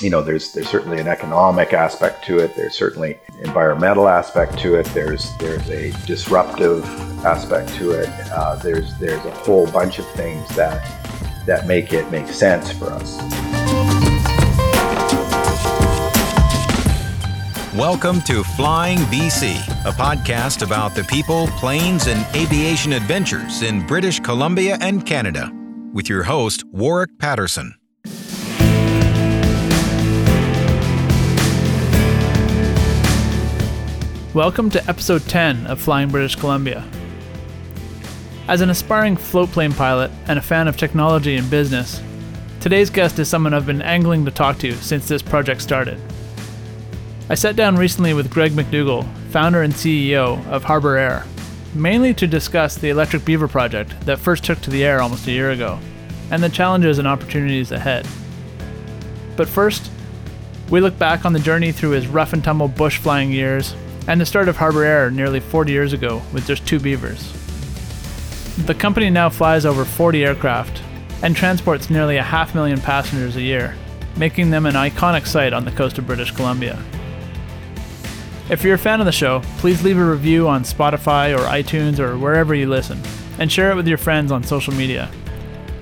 you 0.00 0.08
know, 0.08 0.22
there's 0.22 0.52
there's 0.52 0.68
certainly 0.68 0.98
an 0.98 1.06
economic 1.06 1.74
aspect 1.74 2.24
to 2.24 2.38
it. 2.38 2.56
There's 2.56 2.74
certainly 2.74 3.18
environmental 3.40 4.08
aspect 4.08 4.58
to 4.60 4.76
it. 4.76 4.86
There's 4.86 5.36
there's 5.36 5.68
a 5.68 5.90
disruptive 6.06 6.84
aspect 7.24 7.74
to 7.74 7.90
it. 7.90 8.08
Uh, 8.32 8.56
there's 8.56 8.96
there's 8.98 9.22
a 9.26 9.30
whole 9.30 9.70
bunch 9.70 9.98
of 9.98 10.08
things 10.12 10.48
that 10.56 10.82
that 11.44 11.66
make 11.66 11.92
it 11.92 12.10
make 12.10 12.28
sense 12.28 12.72
for 12.72 12.86
us. 12.86 13.18
Welcome 17.74 18.22
to 18.22 18.42
Flying 18.42 18.98
BC, 18.98 19.56
a 19.84 19.92
podcast 19.92 20.62
about 20.62 20.94
the 20.94 21.04
people, 21.04 21.46
planes, 21.58 22.06
and 22.06 22.26
aviation 22.34 22.94
adventures 22.94 23.62
in 23.62 23.86
British 23.86 24.18
Columbia 24.20 24.78
and 24.80 25.04
Canada, 25.04 25.52
with 25.92 26.08
your 26.08 26.22
host, 26.22 26.64
Warwick 26.72 27.18
Patterson. 27.18 27.74
Welcome 34.32 34.70
to 34.70 34.88
episode 34.88 35.22
10 35.22 35.66
of 35.66 35.80
Flying 35.80 36.08
British 36.08 36.36
Columbia. 36.36 36.88
As 38.46 38.60
an 38.60 38.70
aspiring 38.70 39.16
floatplane 39.16 39.76
pilot 39.76 40.12
and 40.28 40.38
a 40.38 40.42
fan 40.42 40.68
of 40.68 40.76
technology 40.76 41.34
and 41.34 41.50
business, 41.50 42.00
today's 42.60 42.90
guest 42.90 43.18
is 43.18 43.28
someone 43.28 43.52
I've 43.52 43.66
been 43.66 43.82
angling 43.82 44.24
to 44.26 44.30
talk 44.30 44.58
to 44.58 44.72
since 44.74 45.08
this 45.08 45.20
project 45.20 45.60
started. 45.60 46.00
I 47.28 47.34
sat 47.34 47.56
down 47.56 47.74
recently 47.74 48.14
with 48.14 48.30
Greg 48.30 48.52
McDougall, 48.52 49.04
founder 49.30 49.62
and 49.62 49.72
CEO 49.72 50.46
of 50.46 50.62
Harbour 50.62 50.96
Air, 50.96 51.26
mainly 51.74 52.14
to 52.14 52.28
discuss 52.28 52.76
the 52.76 52.90
Electric 52.90 53.24
Beaver 53.24 53.48
project 53.48 54.00
that 54.02 54.20
first 54.20 54.44
took 54.44 54.60
to 54.60 54.70
the 54.70 54.84
air 54.84 55.02
almost 55.02 55.26
a 55.26 55.32
year 55.32 55.50
ago, 55.50 55.76
and 56.30 56.40
the 56.40 56.48
challenges 56.48 57.00
and 57.00 57.08
opportunities 57.08 57.72
ahead. 57.72 58.06
But 59.36 59.48
first, 59.48 59.90
we 60.70 60.80
look 60.80 60.96
back 61.00 61.24
on 61.24 61.32
the 61.32 61.40
journey 61.40 61.72
through 61.72 61.90
his 61.90 62.06
rough 62.06 62.32
and 62.32 62.44
tumble 62.44 62.68
bush 62.68 62.98
flying 62.98 63.32
years 63.32 63.74
and 64.10 64.20
the 64.20 64.26
start 64.26 64.48
of 64.48 64.56
Harbour 64.56 64.82
Air 64.82 65.08
nearly 65.08 65.38
40 65.38 65.70
years 65.70 65.92
ago 65.92 66.20
with 66.32 66.44
just 66.44 66.66
two 66.66 66.80
beavers. 66.80 67.32
The 68.66 68.74
company 68.74 69.08
now 69.08 69.28
flies 69.28 69.64
over 69.64 69.84
40 69.84 70.24
aircraft 70.24 70.82
and 71.22 71.36
transports 71.36 71.90
nearly 71.90 72.16
a 72.16 72.22
half 72.22 72.52
million 72.52 72.80
passengers 72.80 73.36
a 73.36 73.40
year, 73.40 73.76
making 74.16 74.50
them 74.50 74.66
an 74.66 74.74
iconic 74.74 75.28
sight 75.28 75.52
on 75.52 75.64
the 75.64 75.70
coast 75.70 75.96
of 75.96 76.08
British 76.08 76.32
Columbia. 76.32 76.82
If 78.50 78.64
you're 78.64 78.74
a 78.74 78.78
fan 78.78 78.98
of 78.98 79.06
the 79.06 79.12
show, 79.12 79.42
please 79.58 79.84
leave 79.84 79.96
a 79.96 80.04
review 80.04 80.48
on 80.48 80.64
Spotify 80.64 81.32
or 81.32 81.42
iTunes 81.44 82.00
or 82.00 82.18
wherever 82.18 82.52
you 82.52 82.68
listen, 82.68 83.00
and 83.38 83.50
share 83.50 83.70
it 83.70 83.76
with 83.76 83.86
your 83.86 83.96
friends 83.96 84.32
on 84.32 84.42
social 84.42 84.74
media. 84.74 85.08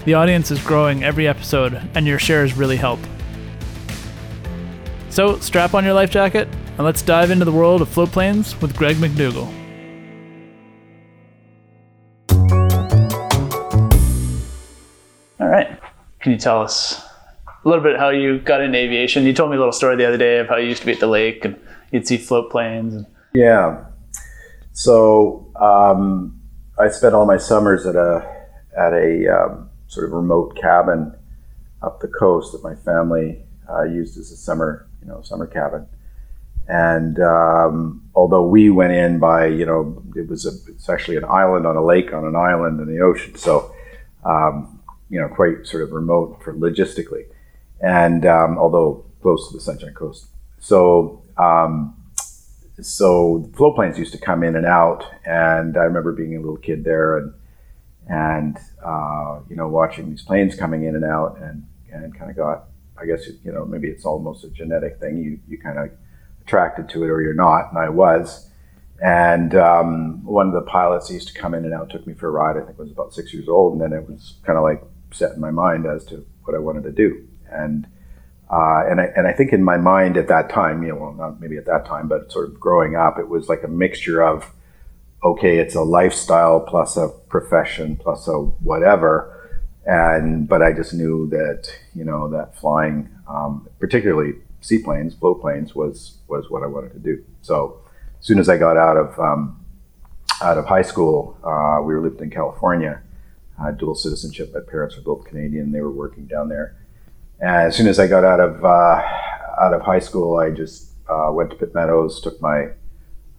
The 0.04 0.12
audience 0.12 0.50
is 0.50 0.62
growing 0.62 1.02
every 1.02 1.26
episode, 1.26 1.80
and 1.94 2.06
your 2.06 2.18
shares 2.18 2.52
really 2.52 2.76
help. 2.76 3.00
So, 5.08 5.38
strap 5.38 5.72
on 5.72 5.82
your 5.82 5.94
life 5.94 6.10
jacket 6.10 6.46
and 6.78 6.84
let's 6.84 7.02
dive 7.02 7.32
into 7.32 7.44
the 7.44 7.50
world 7.50 7.82
of 7.82 7.88
float 7.88 8.12
planes 8.12 8.58
with 8.60 8.76
Greg 8.76 8.96
McDougall. 8.98 9.48
All 15.40 15.48
right. 15.48 15.76
Can 16.20 16.30
you 16.30 16.38
tell 16.38 16.62
us 16.62 17.04
a 17.64 17.68
little 17.68 17.82
bit 17.82 17.98
how 17.98 18.10
you 18.10 18.38
got 18.38 18.60
into 18.60 18.78
aviation? 18.78 19.24
You 19.24 19.32
told 19.32 19.50
me 19.50 19.56
a 19.56 19.58
little 19.58 19.72
story 19.72 19.96
the 19.96 20.06
other 20.06 20.16
day 20.16 20.38
of 20.38 20.46
how 20.46 20.56
you 20.56 20.68
used 20.68 20.80
to 20.82 20.86
be 20.86 20.92
at 20.92 21.00
the 21.00 21.08
lake 21.08 21.44
and 21.44 21.58
you'd 21.90 22.06
see 22.06 22.16
float 22.16 22.48
planes. 22.48 22.94
And... 22.94 23.06
Yeah. 23.34 23.84
So 24.72 25.50
um, 25.60 26.40
I 26.78 26.90
spent 26.90 27.12
all 27.12 27.26
my 27.26 27.38
summers 27.38 27.86
at 27.86 27.96
a 27.96 28.36
at 28.78 28.92
a 28.92 29.26
um, 29.26 29.68
sort 29.88 30.06
of 30.06 30.12
remote 30.12 30.56
cabin 30.56 31.12
up 31.82 32.00
the 32.00 32.06
coast 32.06 32.52
that 32.52 32.62
my 32.62 32.76
family 32.76 33.42
uh, 33.68 33.82
used 33.82 34.16
as 34.16 34.30
a 34.30 34.36
summer, 34.36 34.88
you 35.02 35.08
know, 35.08 35.22
summer 35.22 35.48
cabin. 35.48 35.84
And 36.68 37.18
um, 37.20 38.08
although 38.14 38.46
we 38.46 38.68
went 38.68 38.92
in 38.92 39.18
by, 39.18 39.46
you 39.46 39.64
know, 39.64 40.02
it 40.14 40.28
was 40.28 40.44
a, 40.44 40.50
it's 40.70 40.88
actually 40.90 41.16
an 41.16 41.24
island 41.24 41.66
on 41.66 41.76
a 41.76 41.84
lake 41.84 42.12
on 42.12 42.26
an 42.26 42.36
island 42.36 42.78
in 42.80 42.94
the 42.94 43.00
ocean, 43.02 43.34
so 43.36 43.74
um, 44.24 44.78
you 45.08 45.18
know, 45.18 45.28
quite 45.28 45.66
sort 45.66 45.82
of 45.82 45.92
remote 45.92 46.42
for 46.44 46.52
logistically, 46.54 47.24
and 47.80 48.26
um, 48.26 48.58
although 48.58 49.06
close 49.22 49.48
to 49.48 49.56
the 49.56 49.62
Sunshine 49.62 49.94
Coast. 49.94 50.26
So 50.60 51.22
um, 51.38 51.96
so 52.80 53.50
float 53.56 53.74
planes 53.74 53.98
used 53.98 54.12
to 54.12 54.18
come 54.18 54.42
in 54.42 54.54
and 54.54 54.66
out, 54.66 55.04
and 55.24 55.76
I 55.76 55.84
remember 55.84 56.12
being 56.12 56.36
a 56.36 56.40
little 56.40 56.58
kid 56.58 56.84
there 56.84 57.16
and 57.16 57.32
and 58.08 58.58
uh, 58.84 59.40
you 59.48 59.56
know 59.56 59.68
watching 59.68 60.10
these 60.10 60.22
planes 60.22 60.54
coming 60.54 60.84
in 60.84 60.96
and 60.96 61.04
out, 61.04 61.38
and 61.40 61.64
and 61.90 62.14
kind 62.14 62.30
of 62.30 62.36
got, 62.36 62.64
I 63.00 63.06
guess 63.06 63.26
you 63.42 63.52
know 63.52 63.64
maybe 63.64 63.88
it's 63.88 64.04
almost 64.04 64.44
a 64.44 64.50
genetic 64.50 65.00
thing. 65.00 65.16
You 65.16 65.40
you 65.48 65.58
kind 65.58 65.78
of 65.78 65.90
attracted 66.48 66.88
to 66.88 67.04
it 67.04 67.08
or 67.08 67.20
you're 67.20 67.34
not, 67.34 67.70
and 67.70 67.78
I 67.78 67.90
was. 67.90 68.50
And 69.00 69.54
um, 69.54 70.24
one 70.24 70.48
of 70.48 70.54
the 70.54 70.62
pilots 70.62 71.10
used 71.10 71.28
to 71.28 71.34
come 71.34 71.54
in 71.54 71.64
and 71.64 71.74
out, 71.74 71.90
took 71.90 72.06
me 72.06 72.14
for 72.14 72.28
a 72.28 72.32
ride. 72.32 72.56
I 72.56 72.66
think 72.66 72.78
I 72.78 72.82
was 72.82 72.90
about 72.90 73.14
six 73.14 73.32
years 73.32 73.48
old, 73.48 73.74
and 73.74 73.82
then 73.82 73.92
it 73.92 74.08
was 74.08 74.38
kind 74.44 74.58
of 74.58 74.64
like 74.64 74.82
set 75.12 75.32
in 75.32 75.40
my 75.40 75.50
mind 75.50 75.86
as 75.86 76.04
to 76.06 76.26
what 76.44 76.56
I 76.56 76.58
wanted 76.58 76.82
to 76.84 76.92
do. 76.92 77.28
And 77.50 77.86
uh, 78.50 78.82
and 78.88 79.00
I 79.00 79.04
and 79.14 79.28
I 79.28 79.32
think 79.32 79.52
in 79.52 79.62
my 79.62 79.76
mind 79.76 80.16
at 80.16 80.26
that 80.28 80.50
time, 80.50 80.82
you 80.82 80.88
know, 80.88 80.96
well, 80.96 81.12
not 81.12 81.40
maybe 81.40 81.58
at 81.58 81.66
that 81.66 81.84
time, 81.86 82.08
but 82.08 82.32
sort 82.32 82.48
of 82.48 82.58
growing 82.58 82.96
up, 82.96 83.18
it 83.18 83.28
was 83.28 83.48
like 83.48 83.62
a 83.62 83.68
mixture 83.68 84.22
of 84.22 84.52
okay, 85.22 85.58
it's 85.58 85.74
a 85.74 85.82
lifestyle 85.82 86.60
plus 86.60 86.96
a 86.96 87.08
profession 87.28 87.96
plus 87.96 88.26
a 88.26 88.32
whatever. 88.32 89.34
And 89.86 90.48
but 90.48 90.60
I 90.60 90.72
just 90.72 90.92
knew 90.92 91.28
that 91.28 91.70
you 91.94 92.04
know 92.04 92.28
that 92.30 92.56
flying, 92.56 93.10
um, 93.28 93.68
particularly 93.78 94.32
seaplanes, 94.60 95.14
float 95.14 95.40
planes, 95.40 95.74
was 95.74 96.18
was 96.28 96.50
what 96.50 96.62
I 96.62 96.66
wanted 96.66 96.92
to 96.92 96.98
do. 96.98 97.24
So 97.42 97.80
as 98.18 98.26
soon 98.26 98.38
as 98.38 98.48
I 98.48 98.56
got 98.56 98.76
out 98.76 98.96
of 98.96 99.18
um, 99.18 99.64
out 100.42 100.58
of 100.58 100.66
high 100.66 100.82
school, 100.82 101.38
uh, 101.44 101.80
we 101.82 101.94
were 101.94 102.00
lived 102.00 102.20
in 102.20 102.30
California. 102.30 103.02
Had 103.58 103.78
dual 103.78 103.96
citizenship. 103.96 104.52
My 104.54 104.60
parents 104.60 104.96
were 104.96 105.02
both 105.02 105.24
Canadian. 105.24 105.72
They 105.72 105.80
were 105.80 105.90
working 105.90 106.26
down 106.26 106.48
there. 106.48 106.76
And 107.40 107.66
as 107.66 107.76
soon 107.76 107.88
as 107.88 107.98
I 107.98 108.06
got 108.06 108.24
out 108.24 108.38
of 108.38 108.64
uh, 108.64 109.02
out 109.60 109.74
of 109.74 109.82
high 109.82 109.98
school, 109.98 110.38
I 110.38 110.50
just 110.50 110.92
uh, 111.08 111.30
went 111.32 111.50
to 111.50 111.56
Pitt 111.56 111.74
Meadows, 111.74 112.20
took 112.20 112.40
my 112.40 112.68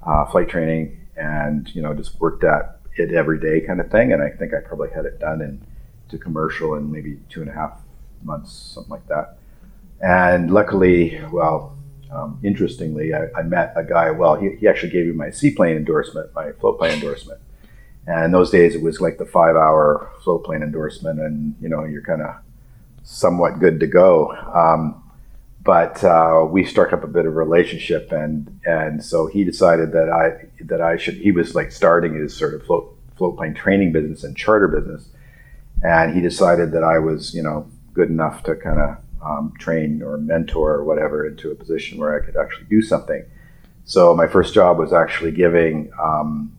uh, 0.06 0.26
flight 0.26 0.50
training, 0.50 1.00
and 1.16 1.74
you 1.74 1.82
know 1.82 1.94
just 1.94 2.20
worked 2.20 2.44
at 2.44 2.80
it 2.98 3.14
every 3.14 3.40
day, 3.40 3.66
kind 3.66 3.80
of 3.80 3.90
thing. 3.90 4.12
And 4.12 4.22
I 4.22 4.30
think 4.30 4.54
I 4.54 4.60
probably 4.60 4.90
had 4.90 5.06
it 5.06 5.20
done 5.20 5.42
in 5.42 5.62
to 6.10 6.18
commercial 6.18 6.76
in 6.76 6.92
maybe 6.92 7.20
two 7.30 7.42
and 7.42 7.50
a 7.50 7.54
half 7.54 7.80
months, 8.24 8.52
something 8.52 8.92
like 8.92 9.08
that. 9.08 9.39
And 10.02 10.52
luckily, 10.52 11.20
well, 11.32 11.78
um, 12.12 12.40
interestingly, 12.44 13.14
I, 13.14 13.28
I, 13.38 13.44
met 13.44 13.74
a 13.76 13.84
guy. 13.84 14.12
Well, 14.12 14.36
he, 14.36 14.56
he 14.56 14.68
actually 14.68 14.92
gave 14.92 15.06
me 15.06 15.12
my 15.12 15.30
seaplane 15.30 15.76
endorsement, 15.76 16.34
my 16.34 16.54
float 16.54 16.80
plane 16.80 16.94
endorsement. 16.94 17.40
And 18.08 18.26
in 18.26 18.32
those 18.32 18.50
days, 18.50 18.74
it 18.74 18.82
was 18.82 19.00
like 19.00 19.18
the 19.20 19.26
five-hour 19.26 20.12
float 20.24 20.44
plane 20.44 20.64
endorsement, 20.64 21.20
and 21.20 21.56
you 21.62 21.70
know, 21.70 21.84
you're 21.84 22.02
kind 22.02 22.22
of 22.22 22.36
somewhat 23.04 23.60
good 23.60 23.80
to 23.82 23.88
go. 23.88 24.32
Um, 24.32 25.04
but 25.62 26.04
uh, 26.04 26.48
we 26.50 26.66
struck 26.66 26.94
up 26.94 27.04
a 27.04 27.08
bit 27.08 27.26
of 27.26 27.34
a 27.34 27.36
relationship, 27.36 28.12
and 28.12 28.60
and 28.66 29.04
so 29.04 29.28
he 29.28 29.44
decided 29.44 29.92
that 29.92 30.10
I 30.10 30.48
that 30.66 30.82
I 30.82 30.98
should. 30.98 31.16
He 31.16 31.32
was 31.32 31.54
like 31.54 31.72
starting 31.72 32.16
his 32.16 32.36
sort 32.36 32.56
of 32.56 32.66
float 32.66 32.98
float 33.18 33.38
plane 33.38 33.54
training 33.54 33.92
business 33.92 34.24
and 34.24 34.36
charter 34.36 34.68
business, 34.68 35.10
and 35.84 36.16
he 36.16 36.22
decided 36.22 36.72
that 36.72 36.84
I 36.84 36.98
was 36.98 37.36
you 37.36 37.44
know 37.44 37.70
good 37.94 38.10
enough 38.10 38.42
to 38.44 38.56
kind 38.56 38.80
of 38.80 38.98
um, 39.26 39.54
train 39.60 40.02
or 40.02 40.18
mentor 40.18 40.74
or 40.74 40.84
whatever 40.84 41.28
into 41.28 41.52
a 41.52 41.56
position 41.56 41.98
where 41.98 42.20
I 42.20 42.26
could 42.26 42.36
actually 42.36 42.66
do 42.66 42.82
something. 42.82 43.24
So 43.86 44.16
my 44.16 44.28
first 44.28 44.54
job 44.54 44.78
was 44.78 44.94
actually 44.94 45.32
giving 45.32 45.92
um, 46.02 46.56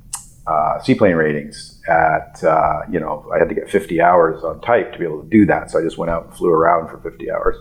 uh, 0.47 0.81
seaplane 0.81 1.15
ratings 1.15 1.81
at, 1.88 2.43
uh, 2.43 2.81
you 2.91 2.98
know, 2.98 3.31
I 3.32 3.38
had 3.38 3.48
to 3.48 3.54
get 3.54 3.71
50 3.71 4.00
hours 4.00 4.43
on 4.43 4.60
type 4.60 4.93
to 4.93 4.98
be 4.98 5.04
able 5.04 5.22
to 5.22 5.28
do 5.28 5.47
that. 5.47 5.71
So 5.71 5.78
I 5.78 5.82
just 5.82 5.97
went 5.97 6.10
out 6.10 6.26
and 6.26 6.34
flew 6.34 6.50
around 6.50 6.88
for 6.88 6.98
50 6.98 7.31
hours. 7.31 7.56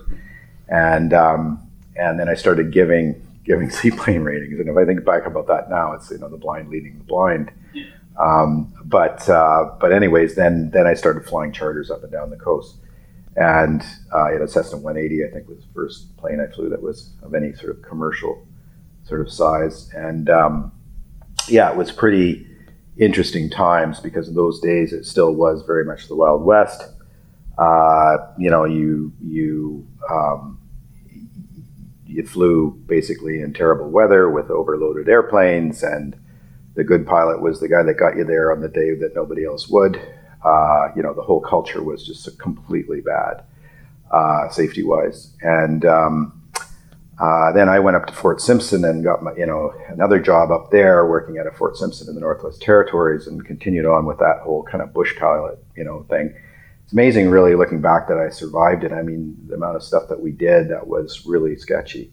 And, 0.68 1.12
um, 1.12 1.70
and 1.96 2.18
then 2.18 2.28
I 2.28 2.34
started 2.34 2.72
giving, 2.72 3.26
giving 3.44 3.70
seaplane 3.70 4.22
ratings. 4.22 4.58
And 4.58 4.68
if 4.68 4.76
I 4.76 4.84
think 4.84 5.04
back 5.04 5.26
about 5.26 5.46
that 5.46 5.70
now, 5.70 5.92
it's, 5.92 6.10
you 6.10 6.18
know, 6.18 6.28
the 6.28 6.36
blind 6.36 6.68
leading 6.68 6.98
the 6.98 7.04
blind. 7.04 7.52
Um, 8.18 8.74
but, 8.84 9.28
uh, 9.30 9.70
but 9.80 9.92
anyways, 9.92 10.34
then, 10.34 10.70
then 10.70 10.86
I 10.86 10.94
started 10.94 11.24
flying 11.24 11.52
charters 11.52 11.90
up 11.90 12.02
and 12.02 12.12
down 12.12 12.30
the 12.30 12.36
coast 12.36 12.76
and 13.36 13.82
uh, 14.12 14.30
had 14.30 14.42
a 14.42 14.48
Cessna 14.48 14.78
180. 14.78 15.24
I 15.24 15.30
think 15.32 15.48
was 15.48 15.64
the 15.64 15.72
first 15.72 16.16
plane 16.16 16.40
I 16.40 16.52
flew 16.52 16.68
that 16.68 16.82
was 16.82 17.10
of 17.22 17.34
any 17.34 17.52
sort 17.54 17.70
of 17.76 17.82
commercial 17.82 18.46
sort 19.04 19.20
of 19.20 19.32
size. 19.32 19.90
And 19.94 20.28
um, 20.28 20.72
yeah, 21.48 21.70
it 21.70 21.76
was 21.76 21.92
pretty 21.92 22.46
interesting 22.96 23.48
times 23.48 24.00
because 24.00 24.28
in 24.28 24.34
those 24.34 24.60
days 24.60 24.92
it 24.92 25.04
still 25.06 25.34
was 25.34 25.62
very 25.62 25.84
much 25.84 26.08
the 26.08 26.16
Wild 26.16 26.44
West. 26.44 26.82
Uh, 27.58 28.16
you 28.38 28.50
know, 28.50 28.64
you 28.64 29.12
you 29.22 29.86
um, 30.10 30.58
you 32.06 32.26
flew 32.26 32.72
basically 32.86 33.40
in 33.40 33.52
terrible 33.52 33.90
weather 33.90 34.30
with 34.30 34.50
overloaded 34.50 35.08
airplanes, 35.08 35.82
and 35.82 36.18
the 36.74 36.84
good 36.84 37.06
pilot 37.06 37.42
was 37.42 37.60
the 37.60 37.68
guy 37.68 37.82
that 37.82 37.94
got 37.94 38.16
you 38.16 38.24
there 38.24 38.52
on 38.52 38.60
the 38.60 38.68
day 38.68 38.94
that 38.94 39.14
nobody 39.14 39.44
else 39.44 39.68
would 39.68 40.00
uh, 40.44 40.88
you 40.96 41.02
know, 41.02 41.14
the 41.14 41.22
whole 41.22 41.40
culture 41.40 41.82
was 41.82 42.06
just 42.06 42.38
completely 42.38 43.00
bad, 43.00 43.44
uh, 44.10 44.48
safety 44.48 44.82
wise. 44.82 45.32
And, 45.42 45.84
um, 45.84 46.40
uh, 47.20 47.52
then 47.52 47.68
I 47.68 47.78
went 47.80 47.98
up 47.98 48.06
to 48.06 48.14
Fort 48.14 48.40
Simpson 48.40 48.82
and 48.82 49.04
got 49.04 49.22
my, 49.22 49.34
you 49.36 49.44
know 49.44 49.74
another 49.88 50.18
job 50.18 50.50
up 50.50 50.70
there, 50.70 51.06
working 51.06 51.36
at 51.36 51.46
a 51.46 51.50
Fort 51.50 51.76
Simpson 51.76 52.08
in 52.08 52.14
the 52.14 52.20
Northwest 52.20 52.62
Territories, 52.62 53.26
and 53.26 53.44
continued 53.44 53.84
on 53.84 54.06
with 54.06 54.18
that 54.18 54.40
whole 54.42 54.62
kind 54.62 54.82
of 54.82 54.94
bush 54.94 55.14
pilot, 55.18 55.62
you 55.76 55.84
know, 55.84 56.06
thing. 56.08 56.34
It's 56.82 56.94
amazing, 56.94 57.28
really, 57.28 57.54
looking 57.54 57.82
back 57.82 58.08
that 58.08 58.16
I 58.16 58.30
survived 58.30 58.84
it. 58.84 58.92
I 58.92 59.02
mean, 59.02 59.36
the 59.48 59.54
amount 59.54 59.76
of 59.76 59.82
stuff 59.82 60.08
that 60.08 60.20
we 60.20 60.32
did 60.32 60.70
that 60.70 60.86
was 60.86 61.26
really 61.26 61.56
sketchy, 61.56 62.10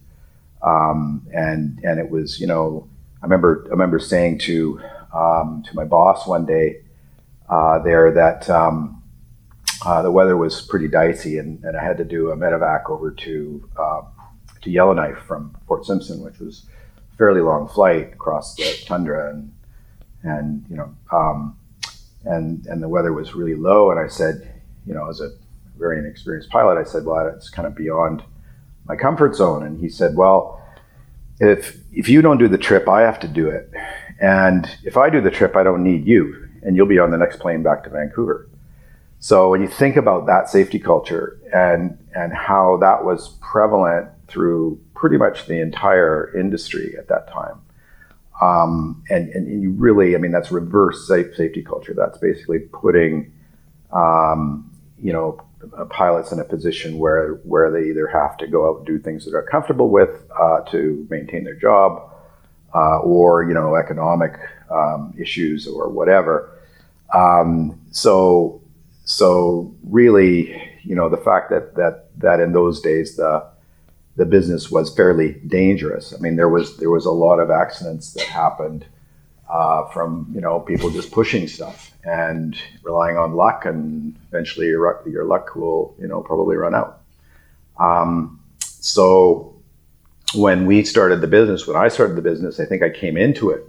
um, 0.61 1.25
and 1.33 1.79
and 1.83 2.01
it 2.01 2.09
was, 2.09 2.41
you 2.41 2.47
know, 2.47 2.89
I 3.21 3.25
remember 3.27 3.63
I 3.67 3.69
remember 3.69 3.99
saying 3.99 4.39
to 4.39 4.81
um, 5.15 5.63
to 5.67 5.73
my 5.73 5.85
boss 5.85 6.27
one 6.27 6.45
day 6.45 6.81
uh, 7.49 7.79
there 7.79 8.11
that. 8.11 8.49
Um, 8.49 8.93
uh, 9.85 10.01
the 10.01 10.11
weather 10.11 10.35
was 10.35 10.61
pretty 10.61 10.87
dicey, 10.87 11.37
and, 11.37 11.63
and 11.63 11.77
I 11.77 11.83
had 11.83 11.97
to 11.97 12.03
do 12.03 12.31
a 12.31 12.35
medevac 12.35 12.89
over 12.89 13.11
to 13.11 13.69
uh, 13.77 14.01
to 14.61 14.69
Yellowknife 14.69 15.19
from 15.19 15.55
Fort 15.67 15.85
Simpson, 15.85 16.21
which 16.21 16.39
was 16.39 16.65
a 17.13 17.15
fairly 17.15 17.41
long 17.41 17.67
flight 17.67 18.13
across 18.13 18.55
the 18.55 18.83
tundra, 18.85 19.29
and 19.29 19.53
and 20.23 20.65
you 20.69 20.77
know, 20.77 20.95
um, 21.11 21.57
and 22.25 22.65
and 22.65 22.81
the 22.81 22.89
weather 22.89 23.13
was 23.13 23.35
really 23.35 23.55
low. 23.55 23.91
And 23.91 23.99
I 23.99 24.07
said, 24.07 24.61
you 24.85 24.93
know, 24.93 25.07
as 25.09 25.21
a 25.21 25.29
very 25.77 25.99
inexperienced 25.99 26.49
pilot, 26.49 26.77
I 26.77 26.83
said, 26.83 27.05
well, 27.05 27.27
it's 27.27 27.49
kind 27.49 27.67
of 27.67 27.75
beyond 27.75 28.23
my 28.85 28.95
comfort 28.95 29.35
zone. 29.35 29.63
And 29.63 29.79
he 29.79 29.89
said, 29.89 30.15
well, 30.15 30.61
if 31.39 31.77
if 31.93 32.09
you 32.09 32.21
don't 32.21 32.39
do 32.39 32.47
the 32.47 32.57
trip, 32.57 32.89
I 32.89 33.01
have 33.01 33.19
to 33.19 33.27
do 33.27 33.47
it, 33.47 33.71
and 34.19 34.67
if 34.83 34.97
I 34.97 35.11
do 35.11 35.21
the 35.21 35.31
trip, 35.31 35.55
I 35.55 35.61
don't 35.61 35.83
need 35.83 36.05
you, 36.07 36.46
and 36.63 36.75
you'll 36.75 36.87
be 36.87 36.99
on 36.99 37.11
the 37.11 37.17
next 37.17 37.39
plane 37.39 37.63
back 37.63 37.83
to 37.83 37.89
Vancouver. 37.89 38.49
So 39.19 39.49
when 39.49 39.61
you 39.61 39.67
think 39.67 39.95
about 39.95 40.27
that 40.27 40.49
safety 40.49 40.79
culture 40.79 41.39
and 41.53 41.97
and 42.15 42.33
how 42.33 42.77
that 42.77 43.03
was 43.03 43.37
prevalent 43.41 44.09
through 44.27 44.79
pretty 44.93 45.17
much 45.17 45.45
the 45.47 45.59
entire 45.59 46.35
industry 46.37 46.95
at 46.97 47.07
that 47.07 47.27
time. 47.31 47.61
Um, 48.41 49.03
and, 49.09 49.29
and 49.29 49.61
you 49.61 49.71
really, 49.71 50.15
I 50.15 50.19
mean, 50.19 50.31
that's 50.31 50.51
reverse 50.51 51.07
safe 51.07 51.35
safety 51.35 51.63
culture. 51.63 51.93
That's 51.95 52.19
basically 52.19 52.59
putting, 52.59 53.33
um, 53.91 54.71
you 55.01 55.11
know, 55.11 55.41
pilots 55.89 56.31
in 56.31 56.39
a 56.39 56.43
position 56.43 56.99
where 56.99 57.35
where 57.43 57.71
they 57.71 57.89
either 57.89 58.07
have 58.07 58.37
to 58.37 58.47
go 58.47 58.69
out 58.69 58.77
and 58.77 58.85
do 58.85 58.99
things 58.99 59.25
that 59.25 59.31
they're 59.31 59.41
comfortable 59.41 59.89
with 59.89 60.25
uh, 60.39 60.61
to 60.71 61.07
maintain 61.09 61.43
their 61.43 61.55
job, 61.55 62.06
uh, 62.73 62.99
or 62.99 63.47
you 63.47 63.53
know, 63.53 63.75
economic 63.75 64.33
um, 64.69 65.13
issues 65.17 65.67
or 65.67 65.89
whatever. 65.89 66.51
Um, 67.13 67.79
so 67.91 68.61
so 69.05 69.73
really, 69.83 70.79
you 70.83 70.95
know, 70.95 71.09
the 71.09 71.17
fact 71.17 71.49
that 71.49 71.75
that 71.75 72.09
that 72.17 72.39
in 72.39 72.51
those 72.53 72.81
days 72.81 73.15
the 73.15 73.45
the 74.17 74.25
business 74.25 74.71
was 74.71 74.93
fairly 74.93 75.33
dangerous. 75.47 76.13
I 76.13 76.17
mean, 76.17 76.35
there 76.35 76.49
was 76.49 76.77
there 76.77 76.89
was 76.89 77.05
a 77.05 77.11
lot 77.11 77.39
of 77.39 77.51
accidents 77.51 78.13
that 78.13 78.23
happened 78.23 78.85
uh, 79.49 79.85
from 79.89 80.29
you 80.33 80.41
know 80.41 80.59
people 80.59 80.89
just 80.89 81.11
pushing 81.11 81.47
stuff 81.47 81.91
and 82.03 82.57
relying 82.83 83.17
on 83.17 83.33
luck, 83.33 83.65
and 83.65 84.15
eventually 84.29 84.67
your 84.67 85.01
your 85.07 85.23
luck 85.23 85.55
will 85.55 85.95
you 85.99 86.07
know 86.07 86.21
probably 86.21 86.57
run 86.57 86.75
out. 86.75 87.01
Um, 87.79 88.41
so 88.59 89.55
when 90.35 90.65
we 90.65 90.83
started 90.83 91.21
the 91.21 91.27
business, 91.27 91.67
when 91.67 91.77
I 91.77 91.87
started 91.87 92.15
the 92.15 92.21
business, 92.21 92.59
I 92.59 92.65
think 92.65 92.83
I 92.83 92.89
came 92.89 93.17
into 93.17 93.49
it 93.49 93.67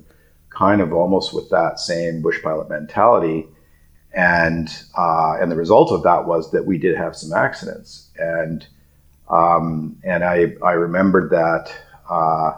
kind 0.50 0.80
of 0.80 0.92
almost 0.92 1.32
with 1.32 1.48
that 1.50 1.78
same 1.78 2.20
bush 2.20 2.42
pilot 2.42 2.68
mentality. 2.68 3.46
And 4.14 4.68
uh, 4.96 5.36
and 5.40 5.52
the 5.52 5.56
result 5.56 5.92
of 5.92 6.02
that 6.02 6.26
was 6.26 6.50
that 6.52 6.64
we 6.64 6.78
did 6.78 6.96
have 6.96 7.14
some 7.14 7.36
accidents, 7.36 8.10
and 8.16 8.66
um, 9.28 9.98
and 10.02 10.24
I, 10.24 10.54
I 10.64 10.72
remembered 10.72 11.30
that 11.30 11.70
uh, 12.08 12.56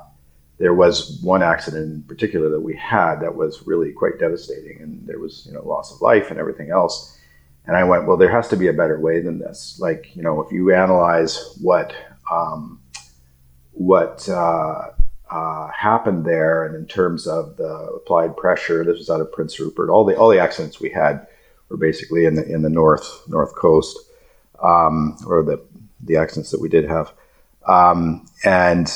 there 0.59 0.75
was 0.75 1.19
one 1.23 1.43
accident 1.43 1.93
in 1.93 2.03
particular 2.05 2.49
that 2.51 2.61
we 2.61 2.77
had 2.77 3.17
that 3.17 3.35
was 3.35 3.67
really 3.67 3.91
quite 3.93 4.21
devastating, 4.21 4.81
and 4.81 5.05
there 5.09 5.19
was 5.19 5.45
you 5.45 5.53
know 5.53 5.67
loss 5.67 5.93
of 5.93 6.01
life 6.01 6.31
and 6.31 6.39
everything 6.39 6.71
else. 6.71 7.19
And 7.67 7.77
I 7.77 7.83
went, 7.83 8.07
well, 8.07 8.17
there 8.17 8.31
has 8.31 8.49
to 8.49 8.57
be 8.57 8.69
a 8.69 8.73
better 8.73 9.01
way 9.01 9.21
than 9.21 9.41
this. 9.41 9.79
Like 9.81 10.15
you 10.15 10.23
know, 10.23 10.41
if 10.41 10.53
you 10.53 10.73
analyze 10.73 11.59
what 11.61 11.93
um, 12.31 12.80
what 13.81 14.29
uh, 14.29 14.91
uh, 15.31 15.69
happened 15.69 16.27
there, 16.27 16.67
and 16.67 16.77
in 16.77 16.87
terms 16.87 17.27
of 17.27 17.57
the 17.57 17.73
applied 17.97 18.37
pressure, 18.37 18.85
this 18.85 18.99
was 18.99 19.09
out 19.09 19.23
of 19.23 19.33
Prince 19.33 19.59
Rupert. 19.59 19.89
All 19.89 20.05
the 20.05 20.15
all 20.15 20.29
the 20.29 20.39
accidents 20.39 20.81
we 20.81 20.91
had 20.91 21.27
were 21.71 21.79
basically 21.79 22.27
in 22.27 22.35
the 22.35 22.45
in 22.47 22.61
the 22.61 22.69
north 22.69 23.23
north 23.27 23.55
coast, 23.55 23.99
um, 24.63 25.17
or 25.27 25.43
the 25.43 25.65
the 26.03 26.19
accidents 26.19 26.51
that 26.51 26.61
we 26.61 26.69
did 26.69 26.91
have. 26.91 27.11
Um, 27.67 28.27
and 28.45 28.87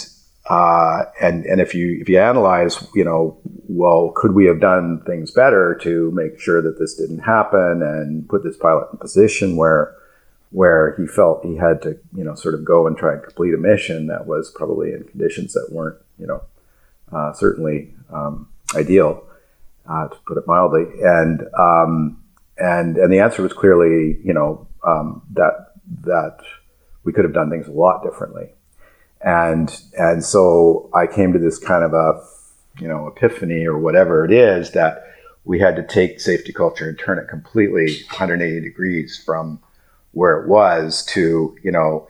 uh, 0.50 1.04
and 1.18 1.46
and 1.46 1.62
if 1.62 1.74
you 1.74 1.96
if 1.98 2.10
you 2.10 2.20
analyze, 2.20 2.86
you 2.94 3.04
know, 3.04 3.38
well, 3.66 4.12
could 4.14 4.34
we 4.34 4.44
have 4.44 4.60
done 4.60 5.02
things 5.06 5.30
better 5.30 5.74
to 5.76 6.10
make 6.10 6.38
sure 6.38 6.60
that 6.60 6.78
this 6.78 6.94
didn't 6.94 7.20
happen 7.20 7.82
and 7.82 8.28
put 8.28 8.44
this 8.44 8.58
pilot 8.58 8.88
in 8.92 8.98
a 8.98 9.00
position 9.00 9.56
where 9.56 9.96
where 10.54 10.94
he 10.96 11.04
felt 11.04 11.44
he 11.44 11.56
had 11.56 11.82
to, 11.82 11.98
you 12.16 12.22
know, 12.22 12.36
sort 12.36 12.54
of 12.54 12.64
go 12.64 12.86
and 12.86 12.96
try 12.96 13.12
and 13.12 13.24
complete 13.24 13.52
a 13.52 13.56
mission 13.56 14.06
that 14.06 14.24
was 14.24 14.52
probably 14.54 14.92
in 14.92 15.02
conditions 15.02 15.52
that 15.52 15.66
weren't, 15.72 15.98
you 16.16 16.28
know, 16.28 16.40
uh, 17.10 17.32
certainly 17.32 17.92
um, 18.12 18.48
ideal, 18.76 19.24
uh, 19.90 20.06
to 20.06 20.16
put 20.24 20.38
it 20.38 20.46
mildly. 20.46 20.84
And 21.02 21.42
um, 21.58 22.22
and 22.56 22.96
and 22.96 23.12
the 23.12 23.18
answer 23.18 23.42
was 23.42 23.52
clearly, 23.52 24.20
you 24.22 24.32
know, 24.32 24.68
um, 24.86 25.22
that 25.32 25.72
that 26.02 26.38
we 27.02 27.12
could 27.12 27.24
have 27.24 27.34
done 27.34 27.50
things 27.50 27.66
a 27.66 27.72
lot 27.72 28.04
differently. 28.04 28.54
And 29.22 29.76
and 29.98 30.24
so 30.24 30.88
I 30.94 31.08
came 31.08 31.32
to 31.32 31.38
this 31.40 31.58
kind 31.58 31.82
of 31.82 31.94
a 31.94 32.24
you 32.80 32.86
know 32.86 33.08
epiphany 33.08 33.66
or 33.66 33.76
whatever 33.76 34.24
it 34.24 34.30
is 34.30 34.70
that 34.70 35.02
we 35.44 35.58
had 35.58 35.74
to 35.74 35.82
take 35.82 36.20
safety 36.20 36.52
culture 36.52 36.88
and 36.88 36.96
turn 36.96 37.18
it 37.18 37.26
completely 37.26 37.86
180 38.06 38.60
degrees 38.60 39.20
from 39.26 39.58
where 40.14 40.40
it 40.40 40.48
was 40.48 41.04
to 41.04 41.56
you 41.62 41.70
know 41.70 42.08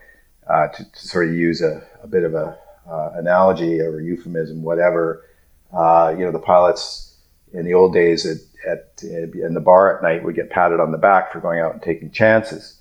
uh, 0.48 0.68
to, 0.68 0.90
to, 0.92 1.08
sort 1.08 1.28
of 1.28 1.34
use 1.34 1.60
a, 1.62 1.82
a 2.02 2.06
bit 2.06 2.22
of 2.22 2.34
a 2.34 2.56
uh, 2.88 3.12
analogy 3.14 3.80
or 3.80 4.00
euphemism, 4.00 4.62
whatever. 4.62 5.24
Uh, 5.72 6.14
you 6.16 6.24
know, 6.24 6.30
the 6.30 6.38
pilots 6.38 7.16
in 7.52 7.64
the 7.64 7.74
old 7.74 7.92
days 7.92 8.26
at, 8.26 8.38
at 8.68 9.02
in 9.02 9.54
the 9.54 9.60
bar 9.60 9.96
at 9.96 10.02
night 10.02 10.22
would 10.24 10.34
get 10.34 10.50
patted 10.50 10.80
on 10.80 10.92
the 10.92 10.98
back 10.98 11.32
for 11.32 11.40
going 11.40 11.60
out 11.60 11.72
and 11.72 11.82
taking 11.82 12.10
chances. 12.10 12.80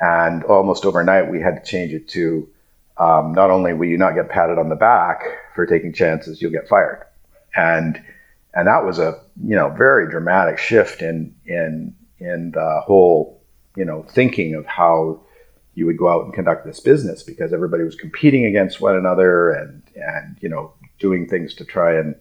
And 0.00 0.44
almost 0.44 0.86
overnight, 0.86 1.30
we 1.30 1.40
had 1.40 1.62
to 1.62 1.70
change 1.70 1.92
it 1.92 2.08
to 2.10 2.48
um, 2.96 3.32
not 3.32 3.50
only 3.50 3.72
will 3.72 3.88
you 3.88 3.98
not 3.98 4.14
get 4.14 4.28
patted 4.28 4.58
on 4.58 4.68
the 4.68 4.76
back 4.76 5.22
for 5.54 5.66
taking 5.66 5.92
chances, 5.92 6.40
you'll 6.40 6.52
get 6.52 6.68
fired. 6.68 7.04
And 7.56 8.00
and 8.54 8.66
that 8.66 8.84
was 8.84 8.98
a 8.98 9.20
you 9.42 9.56
know 9.56 9.68
very 9.70 10.10
dramatic 10.10 10.58
shift 10.58 11.02
in 11.02 11.34
in 11.46 11.94
in 12.18 12.52
the 12.52 12.82
whole 12.84 13.39
you 13.80 13.84
know 13.84 14.02
thinking 14.10 14.54
of 14.54 14.64
how 14.66 15.20
you 15.74 15.86
would 15.86 15.98
go 15.98 16.08
out 16.08 16.24
and 16.24 16.34
conduct 16.34 16.66
this 16.66 16.80
business 16.80 17.22
because 17.22 17.52
everybody 17.52 17.84
was 17.84 17.94
competing 17.94 18.44
against 18.44 18.80
one 18.80 18.96
another 18.96 19.50
and 19.50 19.82
and 19.96 20.36
you 20.40 20.48
know 20.48 20.72
doing 20.98 21.26
things 21.26 21.54
to 21.54 21.64
try 21.64 21.98
and 21.98 22.14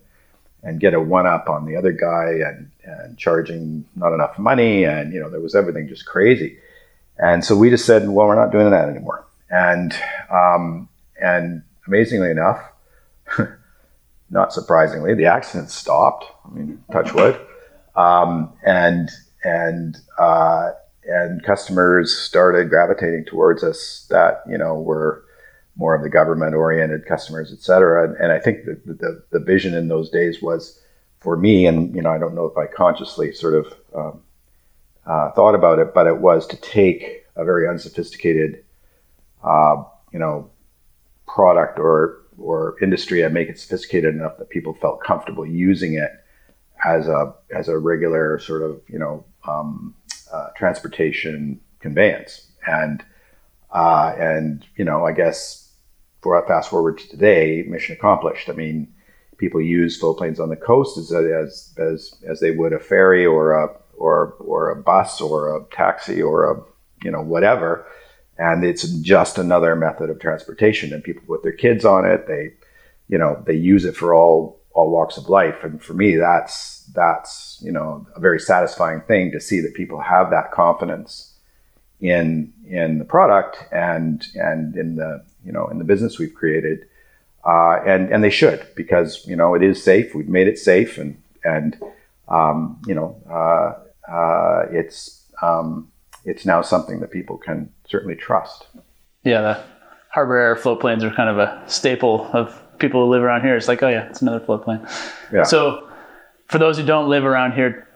and 0.63 0.79
get 0.79 0.93
a 0.93 0.99
one 0.99 1.27
up 1.27 1.49
on 1.49 1.65
the 1.65 1.75
other 1.75 1.91
guy 1.91 2.29
and 2.47 2.71
and 2.83 3.17
charging 3.17 3.85
not 3.95 4.13
enough 4.13 4.37
money 4.39 4.85
and 4.85 5.13
you 5.13 5.19
know 5.19 5.29
there 5.29 5.41
was 5.41 5.55
everything 5.55 5.87
just 5.87 6.05
crazy 6.05 6.57
and 7.19 7.43
so 7.43 7.55
we 7.55 7.69
just 7.69 7.85
said, 7.85 8.07
well, 8.09 8.27
we're 8.27 8.35
not 8.35 8.51
doing 8.51 8.71
that 8.71 8.87
anymore. 8.87 9.27
And 9.49 9.93
um, 10.31 10.87
and 11.21 11.63
amazingly 11.85 12.31
enough, 12.31 12.63
not 14.29 14.53
surprisingly, 14.53 15.13
the 15.15 15.25
accidents 15.25 15.75
stopped. 15.75 16.25
I 16.45 16.49
mean, 16.49 16.83
touch 16.91 17.13
wood. 17.13 17.39
Um, 17.95 18.53
and 18.65 19.09
and 19.43 19.97
uh, 20.17 20.71
and 21.09 21.43
customers 21.43 22.15
started 22.15 22.69
gravitating 22.69 23.25
towards 23.25 23.63
us 23.63 24.05
that 24.09 24.43
you 24.47 24.57
know 24.57 24.79
were 24.79 25.23
more 25.75 25.95
of 25.95 26.03
the 26.03 26.09
government 26.09 26.53
oriented 26.53 27.05
customers, 27.05 27.53
et 27.53 27.61
cetera. 27.61 28.03
And, 28.03 28.17
and 28.17 28.31
I 28.33 28.39
think 28.39 28.65
that 28.65 28.85
the, 28.85 29.23
the 29.31 29.39
vision 29.39 29.73
in 29.73 29.87
those 29.87 30.09
days 30.09 30.41
was 30.41 30.77
for 31.19 31.37
me, 31.37 31.65
and 31.65 31.95
you 31.95 32.01
know, 32.01 32.11
I 32.11 32.17
don't 32.17 32.35
know 32.35 32.45
if 32.45 32.57
I 32.57 32.67
consciously 32.67 33.31
sort 33.31 33.53
of 33.55 33.73
um, 33.95 34.21
uh, 35.05 35.31
thought 35.31 35.55
about 35.55 35.79
it, 35.79 35.93
but 35.93 36.05
it 36.05 36.19
was 36.19 36.45
to 36.47 36.57
take 36.57 37.25
a 37.35 37.45
very 37.45 37.67
unsophisticated, 37.67 38.63
uh, 39.43 39.83
you 40.11 40.19
know, 40.19 40.49
product 41.27 41.79
or 41.79 42.17
or 42.37 42.75
industry 42.81 43.21
and 43.21 43.33
make 43.33 43.49
it 43.49 43.59
sophisticated 43.59 44.15
enough 44.15 44.37
that 44.37 44.49
people 44.49 44.73
felt 44.73 45.01
comfortable 45.01 45.45
using 45.45 45.93
it 45.93 46.11
as 46.85 47.07
a 47.07 47.33
as 47.53 47.67
a 47.67 47.77
regular 47.77 48.39
sort 48.39 48.61
of 48.61 48.81
you 48.87 48.99
know 48.99 49.25
um, 49.47 49.93
uh, 50.31 50.50
transportation 50.55 51.59
conveyance 51.79 52.48
and 52.67 53.03
uh, 53.71 54.13
and 54.17 54.65
you 54.75 54.83
know 54.83 55.05
I 55.05 55.12
guess 55.12 55.69
for 56.21 56.41
a 56.41 56.45
fast 56.48 56.69
forward 56.69 56.98
to 57.00 57.09
today, 57.09 57.63
mission 57.67 57.95
accomplished. 57.95 58.50
I 58.50 58.53
mean, 58.53 58.93
people 59.38 59.62
use 59.62 59.98
float 59.98 60.17
planes 60.17 60.39
on 60.39 60.50
the 60.50 60.55
coast 60.55 60.98
as 60.98 61.12
as 61.12 61.74
as, 61.77 62.15
as 62.27 62.39
they 62.39 62.51
would 62.51 62.74
a 62.74 62.79
ferry 62.79 63.25
or 63.25 63.53
a 63.53 63.69
or 63.98 64.36
or 64.39 64.69
a 64.69 64.75
bus 64.75 65.21
or 65.21 65.55
a 65.55 65.65
taxi 65.74 66.21
or 66.21 66.51
a 66.51 66.62
you 67.03 67.12
know 67.12 67.21
whatever, 67.21 67.86
and 68.38 68.63
it's 68.63 68.83
just 69.00 69.38
another 69.38 69.75
method 69.75 70.09
of 70.09 70.19
transportation. 70.19 70.93
And 70.93 71.03
people 71.03 71.24
put 71.25 71.43
their 71.43 71.53
kids 71.53 71.86
on 71.86 72.05
it. 72.05 72.27
They, 72.27 72.53
you 73.07 73.17
know, 73.17 73.41
they 73.45 73.55
use 73.55 73.86
it 73.86 73.95
for 73.95 74.13
all 74.13 74.59
all 74.71 74.91
walks 74.91 75.17
of 75.17 75.29
life. 75.29 75.63
And 75.63 75.81
for 75.81 75.93
me, 75.93 76.15
that's 76.15 76.86
that's 76.93 77.49
you 77.61 77.71
know 77.71 78.05
a 78.15 78.19
very 78.19 78.39
satisfying 78.39 79.01
thing 79.01 79.31
to 79.31 79.39
see 79.39 79.59
that 79.61 79.73
people 79.73 79.99
have 79.99 80.29
that 80.31 80.51
confidence 80.51 81.33
in 81.99 82.53
in 82.67 82.97
the 82.97 83.05
product 83.05 83.57
and 83.71 84.27
and 84.35 84.75
in 84.75 84.95
the 84.95 85.23
you 85.45 85.51
know 85.51 85.67
in 85.67 85.77
the 85.77 85.83
business 85.83 86.19
we've 86.19 86.33
created. 86.33 86.85
Uh, 87.45 87.81
and 87.85 88.11
and 88.11 88.21
they 88.21 88.29
should 88.29 88.67
because 88.75 89.25
you 89.25 89.35
know 89.35 89.55
it 89.55 89.63
is 89.63 89.81
safe. 89.81 90.13
We've 90.13 90.27
made 90.27 90.47
it 90.47 90.59
safe, 90.59 90.97
and 90.97 91.21
and 91.43 91.81
um, 92.27 92.81
you 92.85 92.93
know 92.93 93.15
uh, 93.29 94.11
uh, 94.11 94.65
it's 94.71 95.23
um, 95.41 95.89
it's 96.25 96.45
now 96.45 96.61
something 96.61 96.99
that 96.99 97.11
people 97.11 97.37
can 97.37 97.71
certainly 97.87 98.15
trust. 98.15 98.67
Yeah, 99.23 99.41
the 99.41 99.63
Harbour 100.09 100.35
Air 100.37 100.55
float 100.57 100.81
planes 100.81 101.03
are 101.03 101.11
kind 101.11 101.29
of 101.29 101.39
a 101.39 101.63
staple 101.67 102.29
of 102.33 102.61
people 102.77 103.05
who 103.05 103.11
live 103.11 103.23
around 103.23 103.41
here. 103.41 103.55
It's 103.55 103.69
like, 103.69 103.81
oh 103.83 103.89
yeah, 103.89 104.09
it's 104.09 104.21
another 104.21 104.39
float 104.45 104.63
plane. 104.63 104.85
Yeah. 105.31 105.43
So 105.43 105.88
for 106.50 106.58
those 106.58 106.77
who 106.77 106.86
don't 106.86 107.10
live 107.10 107.25
around 107.25 107.53
here, 107.53 107.88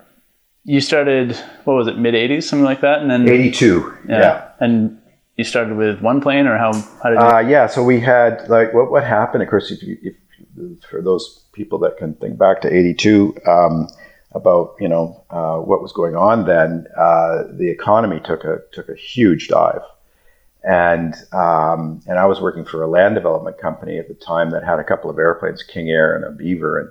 you 0.63 0.79
started 0.79 1.35
what 1.65 1.73
was 1.73 1.87
it, 1.87 1.97
mid 1.97 2.13
'80s, 2.13 2.43
something 2.43 2.63
like 2.63 2.81
that, 2.81 3.01
and 3.01 3.11
then 3.11 3.27
'82. 3.27 3.97
Yeah. 4.07 4.19
yeah. 4.19 4.49
And 4.59 5.01
you 5.35 5.43
started 5.43 5.75
with 5.75 5.99
one 5.99 6.21
plane, 6.21 6.47
or 6.47 6.57
how? 6.57 6.71
How 7.03 7.09
did 7.09 7.19
you? 7.19 7.25
Uh, 7.25 7.39
yeah. 7.39 7.67
So 7.67 7.83
we 7.83 7.99
had 7.99 8.47
like 8.49 8.73
what 8.73 8.89
what 8.89 9.03
happened. 9.03 9.43
Of 9.43 9.49
course, 9.49 9.71
if, 9.71 9.83
you, 9.83 9.97
if 10.01 10.83
for 10.89 11.01
those 11.01 11.43
people 11.51 11.79
that 11.79 11.97
can 11.97 12.13
think 12.15 12.37
back 12.37 12.61
to 12.61 12.73
'82. 12.73 13.35
Um, 13.45 13.89
about 14.35 14.75
you 14.79 14.87
know 14.87 15.23
uh, 15.29 15.57
what 15.57 15.81
was 15.81 15.93
going 15.93 16.15
on 16.15 16.45
then, 16.45 16.87
uh, 16.97 17.43
the 17.51 17.69
economy 17.69 18.19
took 18.19 18.43
a 18.43 18.59
took 18.71 18.89
a 18.89 18.95
huge 18.95 19.47
dive, 19.47 19.81
and 20.63 21.13
um, 21.31 22.01
and 22.07 22.17
I 22.17 22.25
was 22.25 22.41
working 22.41 22.65
for 22.65 22.81
a 22.81 22.87
land 22.87 23.15
development 23.15 23.57
company 23.57 23.99
at 23.99 24.07
the 24.07 24.15
time 24.15 24.49
that 24.51 24.63
had 24.63 24.79
a 24.79 24.83
couple 24.83 25.09
of 25.09 25.19
airplanes, 25.19 25.63
King 25.63 25.89
Air 25.89 26.15
and 26.15 26.25
a 26.25 26.31
Beaver, 26.31 26.79
and 26.79 26.89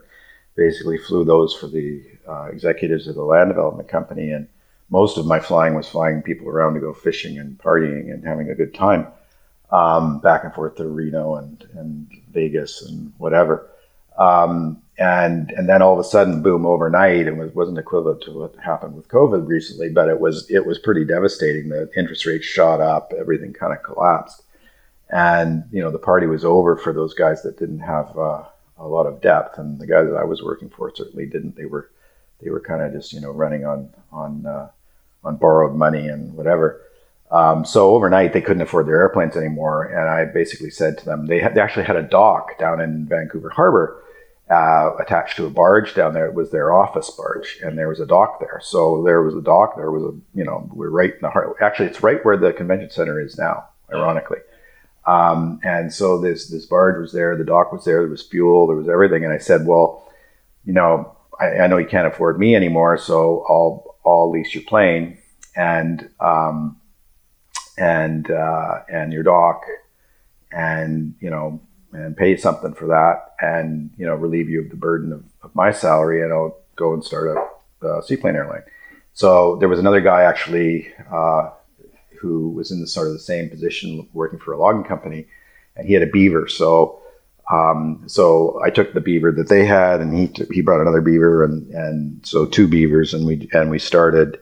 basically 0.56 0.98
flew 0.98 1.24
those 1.24 1.54
for 1.54 1.66
the 1.66 2.02
uh, 2.28 2.44
executives 2.44 3.06
of 3.06 3.14
the 3.14 3.22
land 3.22 3.50
development 3.50 3.88
company. 3.88 4.30
And 4.30 4.48
most 4.90 5.16
of 5.16 5.26
my 5.26 5.40
flying 5.40 5.74
was 5.74 5.88
flying 5.88 6.22
people 6.22 6.48
around 6.48 6.74
to 6.74 6.80
go 6.80 6.92
fishing 6.92 7.38
and 7.38 7.58
partying 7.58 8.12
and 8.12 8.24
having 8.24 8.50
a 8.50 8.54
good 8.54 8.74
time, 8.74 9.06
um, 9.70 10.20
back 10.20 10.44
and 10.44 10.52
forth 10.52 10.76
to 10.76 10.86
Reno 10.86 11.36
and 11.36 11.66
and 11.74 12.08
Vegas 12.30 12.82
and 12.82 13.12
whatever. 13.18 13.70
Um, 14.18 14.82
and 14.98 15.50
and 15.52 15.68
then 15.68 15.80
all 15.80 15.94
of 15.94 15.98
a 15.98 16.04
sudden, 16.04 16.42
boom! 16.42 16.66
Overnight, 16.66 17.26
and 17.26 17.40
it 17.40 17.56
wasn't 17.56 17.78
equivalent 17.78 18.20
to 18.22 18.32
what 18.32 18.54
happened 18.56 18.94
with 18.94 19.08
COVID 19.08 19.48
recently, 19.48 19.88
but 19.88 20.08
it 20.08 20.20
was 20.20 20.48
it 20.50 20.66
was 20.66 20.78
pretty 20.78 21.04
devastating. 21.04 21.70
The 21.70 21.88
interest 21.96 22.26
rates 22.26 22.44
shot 22.44 22.80
up, 22.80 23.12
everything 23.18 23.54
kind 23.54 23.72
of 23.72 23.82
collapsed, 23.82 24.42
and 25.08 25.64
you 25.72 25.80
know 25.82 25.90
the 25.90 25.98
party 25.98 26.26
was 26.26 26.44
over 26.44 26.76
for 26.76 26.92
those 26.92 27.14
guys 27.14 27.42
that 27.42 27.58
didn't 27.58 27.80
have 27.80 28.16
uh, 28.18 28.44
a 28.82 28.88
lot 28.88 29.06
of 29.06 29.20
depth, 29.20 29.58
and 29.58 29.78
the 29.78 29.86
guys 29.86 30.08
that 30.08 30.16
I 30.16 30.24
was 30.24 30.42
working 30.42 30.68
for 30.68 30.92
certainly 30.94 31.26
didn't. 31.26 31.56
They 31.56 31.66
were 31.66 31.90
they 32.42 32.50
were 32.50 32.60
kind 32.60 32.82
of 32.82 32.92
just 32.92 33.12
you 33.12 33.20
know 33.20 33.30
running 33.30 33.64
on 33.64 33.90
on 34.12 34.46
uh, 34.46 34.68
on 35.24 35.36
borrowed 35.36 35.74
money 35.74 36.08
and 36.08 36.34
whatever. 36.34 36.82
Um, 37.30 37.64
so 37.64 37.94
overnight, 37.94 38.34
they 38.34 38.42
couldn't 38.42 38.62
afford 38.62 38.86
their 38.86 39.00
airplanes 39.00 39.36
anymore, 39.36 39.84
and 39.84 40.08
I 40.10 40.26
basically 40.26 40.68
said 40.68 40.98
to 40.98 41.04
them, 41.06 41.24
they, 41.28 41.40
had, 41.40 41.54
they 41.54 41.62
actually 41.62 41.86
had 41.86 41.96
a 41.96 42.02
dock 42.02 42.58
down 42.58 42.78
in 42.78 43.06
Vancouver 43.06 43.48
Harbor 43.48 44.02
uh, 44.50 44.90
attached 45.00 45.36
to 45.36 45.46
a 45.46 45.50
barge 45.50 45.94
down 45.94 46.12
there. 46.12 46.26
It 46.26 46.34
was 46.34 46.50
their 46.50 46.74
office 46.74 47.08
barge, 47.10 47.58
and 47.62 47.78
there 47.78 47.88
was 47.88 48.00
a 48.00 48.06
dock 48.06 48.38
there. 48.38 48.60
So 48.62 49.02
there 49.02 49.22
was 49.22 49.34
a 49.34 49.40
dock. 49.40 49.76
There 49.76 49.90
was 49.90 50.02
a 50.02 50.14
you 50.34 50.44
know 50.44 50.68
we're 50.74 50.90
right 50.90 51.14
in 51.14 51.20
the 51.22 51.30
heart. 51.30 51.56
Actually, 51.62 51.88
it's 51.88 52.02
right 52.02 52.22
where 52.22 52.36
the 52.36 52.52
convention 52.52 52.90
center 52.90 53.18
is 53.18 53.38
now. 53.38 53.64
Ironically, 53.90 54.38
um, 55.06 55.60
and 55.64 55.92
so 55.92 56.20
this 56.20 56.48
this 56.48 56.66
barge 56.66 57.00
was 57.00 57.12
there. 57.12 57.36
The 57.36 57.44
dock 57.44 57.72
was 57.72 57.84
there. 57.84 58.00
There 58.00 58.10
was 58.10 58.22
fuel. 58.22 58.66
There 58.66 58.76
was 58.76 58.88
everything. 58.88 59.24
And 59.24 59.32
I 59.32 59.38
said, 59.38 59.66
well, 59.66 60.08
you 60.64 60.72
know, 60.72 61.16
I, 61.40 61.58
I 61.58 61.66
know 61.66 61.78
you 61.78 61.86
can't 61.86 62.06
afford 62.06 62.38
me 62.38 62.54
anymore, 62.54 62.98
so 62.98 63.44
I'll 63.48 63.96
I'll 64.04 64.30
lease 64.30 64.54
your 64.54 64.64
plane 64.64 65.18
and 65.56 66.08
um, 66.20 66.80
and 67.76 68.30
uh, 68.30 68.80
and 68.88 69.12
your 69.12 69.22
dock, 69.24 69.64
and 70.52 71.14
you 71.20 71.30
know 71.30 71.60
and 71.92 72.16
pay 72.16 72.36
something 72.36 72.72
for 72.74 72.86
that 72.86 73.34
and 73.40 73.90
you 73.98 74.06
know 74.06 74.14
relieve 74.14 74.48
you 74.48 74.62
of 74.62 74.70
the 74.70 74.76
burden 74.76 75.12
of, 75.12 75.24
of 75.42 75.54
my 75.54 75.70
salary 75.70 76.22
and 76.22 76.32
I'll 76.32 76.56
go 76.76 76.94
and 76.94 77.04
start 77.04 77.36
a, 77.36 77.86
a 77.86 78.02
seaplane 78.02 78.36
airline. 78.36 78.62
So 79.14 79.56
there 79.56 79.68
was 79.68 79.78
another 79.78 80.00
guy 80.00 80.22
actually 80.22 80.92
uh, 81.12 81.50
who 82.22 82.48
was 82.50 82.70
in 82.70 82.80
the 82.80 82.86
sort 82.86 83.08
of 83.08 83.12
the 83.12 83.18
same 83.18 83.50
position 83.50 84.08
working 84.12 84.38
for 84.38 84.52
a 84.52 84.58
logging 84.58 84.84
company 84.84 85.26
and 85.76 85.86
he 85.86 85.92
had 85.92 86.02
a 86.02 86.06
beaver. 86.06 86.48
So 86.48 87.00
um, 87.52 88.04
so 88.06 88.60
I 88.64 88.70
took 88.70 88.94
the 88.94 89.00
beaver 89.00 89.32
that 89.32 89.48
they 89.48 89.66
had 89.66 90.00
and 90.00 90.16
he 90.16 90.28
took, 90.28 90.50
he 90.52 90.62
brought 90.62 90.80
another 90.80 91.02
beaver 91.02 91.44
and 91.44 91.68
and 91.74 92.24
so 92.24 92.46
two 92.46 92.68
beavers 92.68 93.12
and 93.12 93.26
we 93.26 93.48
and 93.52 93.68
we 93.68 93.78
started 93.78 94.38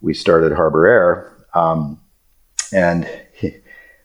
we 0.00 0.14
started 0.14 0.52
Harbour 0.52 0.86
Air 0.86 1.36
um, 1.54 2.00
and 2.72 3.10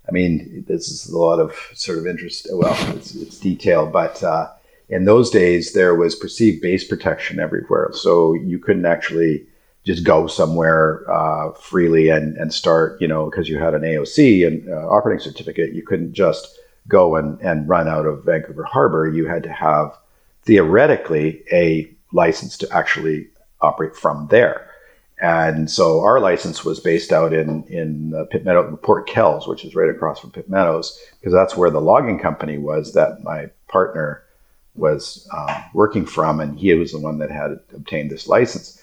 I 0.08 0.12
mean, 0.12 0.66
this 0.68 0.90
is 0.90 1.10
a 1.10 1.18
lot 1.18 1.40
of 1.40 1.56
sort 1.74 1.98
of 1.98 2.08
interest. 2.08 2.48
Well, 2.52 2.76
it's, 2.96 3.16
it's 3.16 3.40
detail, 3.40 3.88
but 3.88 4.22
uh, 4.22 4.50
in 4.90 5.06
those 5.06 5.30
days 5.30 5.74
there 5.74 5.96
was 5.96 6.16
perceived 6.16 6.62
base 6.62 6.84
protection 6.84 7.40
everywhere, 7.40 7.90
so 7.94 8.34
you 8.34 8.60
couldn't 8.60 8.86
actually 8.86 9.46
just 9.86 10.04
go 10.04 10.28
somewhere 10.28 11.04
uh, 11.12 11.52
freely 11.54 12.10
and, 12.10 12.38
and 12.38 12.54
start, 12.54 13.00
you 13.02 13.08
know, 13.08 13.30
because 13.30 13.50
you 13.50 13.60
had 13.60 13.74
an 13.74 13.82
AOC 13.82 14.48
and 14.48 14.70
uh, 14.70 14.88
operating 14.90 15.24
certificate. 15.24 15.74
You 15.74 15.84
couldn't 15.84 16.14
just 16.14 16.58
go 16.88 17.16
and, 17.16 17.40
and 17.42 17.68
run 17.68 17.88
out 17.88 18.06
of 18.06 18.24
Vancouver 18.24 18.64
Harbor. 18.64 19.10
You 19.10 19.28
had 19.28 19.44
to 19.44 19.52
have 19.52 19.98
theoretically 20.44 21.44
a 21.52 21.90
license 22.12 22.58
to 22.60 22.72
actually 22.72 23.28
operate 23.62 23.96
from 23.96 24.28
there. 24.28 24.70
And 25.22 25.70
so 25.70 26.02
our 26.02 26.20
license 26.20 26.66
was 26.66 26.80
based 26.80 27.14
out 27.14 27.34
in 27.34 27.64
in 27.66 28.14
uh, 28.14 28.26
Pitt 28.26 28.44
Meadow, 28.44 28.76
Port 28.78 29.08
Kells, 29.08 29.48
which 29.48 29.64
is 29.64 29.76
right 29.76 29.90
across 29.90 30.20
from 30.20 30.32
Pitt 30.32 30.50
Meadows, 30.50 31.00
because 31.20 31.32
that's 31.32 31.56
where 31.56 31.70
the 31.70 31.80
logging 31.80 32.20
company 32.20 32.58
was 32.58 32.94
that 32.94 33.24
my 33.24 33.50
partner 33.68 34.24
was 34.76 35.28
uh, 35.32 35.62
working 35.74 36.06
from, 36.06 36.40
and 36.40 36.60
he 36.60 36.74
was 36.74 36.92
the 36.92 37.00
one 37.00 37.20
that 37.20 37.32
had 37.32 37.60
obtained 37.74 38.12
this 38.12 38.28
license. 38.28 38.83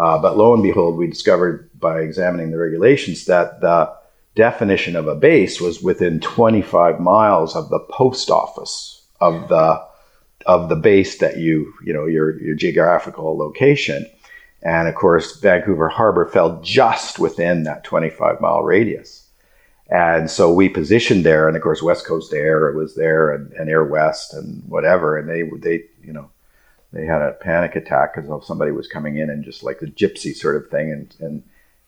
Uh, 0.00 0.18
but 0.18 0.34
lo 0.38 0.54
and 0.54 0.62
behold, 0.62 0.96
we 0.96 1.06
discovered 1.06 1.68
by 1.78 2.00
examining 2.00 2.50
the 2.50 2.56
regulations 2.56 3.26
that 3.26 3.60
the 3.60 3.92
definition 4.34 4.96
of 4.96 5.06
a 5.06 5.14
base 5.14 5.60
was 5.60 5.82
within 5.82 6.18
25 6.20 6.98
miles 7.00 7.54
of 7.54 7.68
the 7.68 7.80
post 7.90 8.30
office 8.30 9.02
of 9.20 9.48
the 9.48 9.78
of 10.46 10.70
the 10.70 10.76
base 10.76 11.18
that 11.18 11.36
you 11.36 11.74
you 11.84 11.92
know 11.92 12.06
your 12.06 12.40
your 12.40 12.54
geographical 12.54 13.36
location. 13.36 14.06
And 14.62 14.88
of 14.88 14.94
course, 14.94 15.38
Vancouver 15.38 15.90
Harbor 15.90 16.24
fell 16.24 16.62
just 16.62 17.18
within 17.18 17.64
that 17.64 17.84
25 17.84 18.40
mile 18.40 18.62
radius. 18.62 19.26
And 19.90 20.30
so 20.30 20.50
we 20.50 20.70
positioned 20.70 21.26
there, 21.26 21.46
and 21.46 21.58
of 21.58 21.62
course, 21.62 21.82
West 21.82 22.06
Coast 22.06 22.32
Air 22.32 22.72
was 22.72 22.94
there, 22.94 23.32
and, 23.32 23.52
and 23.52 23.68
Air 23.68 23.84
West, 23.84 24.32
and 24.32 24.62
whatever. 24.66 25.18
And 25.18 25.28
they, 25.28 25.42
they, 25.58 25.84
you 26.02 26.12
know, 26.14 26.30
they 26.92 27.06
had 27.06 27.22
a 27.22 27.32
panic 27.32 27.76
attack 27.76 28.14
because 28.14 28.46
somebody 28.46 28.72
was 28.72 28.88
coming 28.88 29.16
in 29.16 29.30
and 29.30 29.44
just 29.44 29.62
like 29.62 29.78
the 29.78 29.86
gypsy 29.86 30.34
sort 30.34 30.56
of 30.56 30.68
thing, 30.70 30.90
and 30.90 31.14
and 31.20 31.42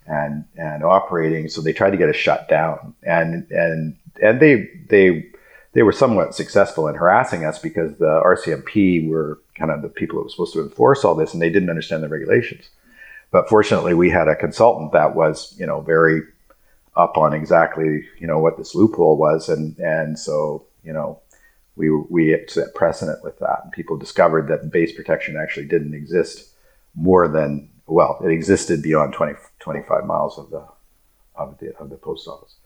and 0.07 0.45
and 0.57 0.85
operating. 0.85 1.49
So 1.49 1.61
they 1.61 1.73
tried 1.73 1.91
to 1.91 1.97
get 1.97 2.09
us 2.09 2.17
shut 2.17 2.49
down, 2.49 2.95
and 3.03 3.51
and 3.51 3.97
and 4.23 4.41
they 4.41 4.69
they 4.89 5.27
they 5.73 5.83
were 5.83 5.93
somewhat 5.93 6.35
successful 6.35 6.87
in 6.87 6.95
harassing 6.95 7.45
us 7.45 7.59
because 7.59 7.97
the 7.99 8.23
RCMP 8.25 9.09
were 9.09 9.41
kind 9.57 9.71
of 9.71 9.83
the 9.83 9.89
people 9.89 10.19
that 10.19 10.25
were 10.25 10.31
supposed 10.31 10.53
to 10.55 10.63
enforce 10.63 11.05
all 11.05 11.15
this, 11.15 11.33
and 11.33 11.43
they 11.43 11.51
didn't 11.51 11.71
understand 11.71 12.03
the 12.03 12.09
regulations. 12.09 12.69
But 13.31 13.49
fortunately, 13.49 13.95
we 13.95 14.11
had 14.11 14.29
a 14.29 14.37
consultant 14.37 14.93
that 14.93 15.15
was, 15.15 15.57
you 15.59 15.67
know, 15.67 15.81
very 15.81 16.23
up 16.95 17.17
on 17.17 17.33
exactly, 17.33 18.05
you 18.19 18.27
know, 18.27 18.39
what 18.39 18.59
this 18.59 18.75
loophole 18.75 19.17
was, 19.17 19.49
and 19.49 19.77
and 19.79 20.19
so, 20.19 20.67
you 20.85 20.93
know, 20.93 21.22
we 21.77 21.91
we 21.91 22.37
set 22.49 22.75
precedent 22.75 23.23
with 23.25 23.39
that, 23.39 23.61
and 23.65 23.73
people 23.73 23.97
discovered 23.97 24.49
that 24.49 24.71
base 24.71 24.93
protection 24.93 25.37
actually 25.37 25.67
didn't 25.67 25.95
exist 25.95 26.51
more 26.95 27.29
than 27.29 27.69
well, 27.87 28.19
it 28.25 28.31
existed 28.31 28.83
beyond 28.83 29.13
20, 29.13 29.35
25 29.59 30.05
miles 30.07 30.39
of 30.39 30.51
the 30.51 30.65
of 31.35 31.59
the 31.59 31.75
of 31.77 31.91
the 31.91 31.97
post 31.97 32.29
office. 32.29 32.57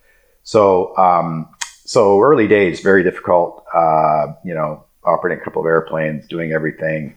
So 0.42 0.96
um, 0.96 1.48
so 1.84 2.20
early 2.20 2.48
days, 2.48 2.80
very 2.80 3.02
difficult. 3.02 3.64
Uh, 3.72 4.34
you 4.44 4.54
know, 4.54 4.84
operating 5.04 5.40
a 5.40 5.44
couple 5.44 5.62
of 5.62 5.66
airplanes, 5.66 6.26
doing 6.26 6.52
everything. 6.52 7.14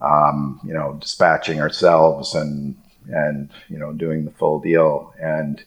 Um, 0.00 0.60
you 0.62 0.74
know, 0.74 0.98
dispatching 1.00 1.60
ourselves 1.60 2.34
and 2.34 2.76
and 3.08 3.50
you 3.68 3.78
know 3.78 3.92
doing 3.92 4.24
the 4.24 4.30
full 4.30 4.60
deal 4.60 5.14
and 5.20 5.62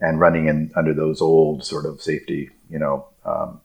and 0.00 0.18
running 0.18 0.48
in 0.48 0.70
under 0.76 0.94
those 0.94 1.20
old 1.20 1.64
sort 1.64 1.86
of 1.86 2.00
safety, 2.00 2.50
you 2.70 2.78
know, 2.78 3.06
um, 3.24 3.60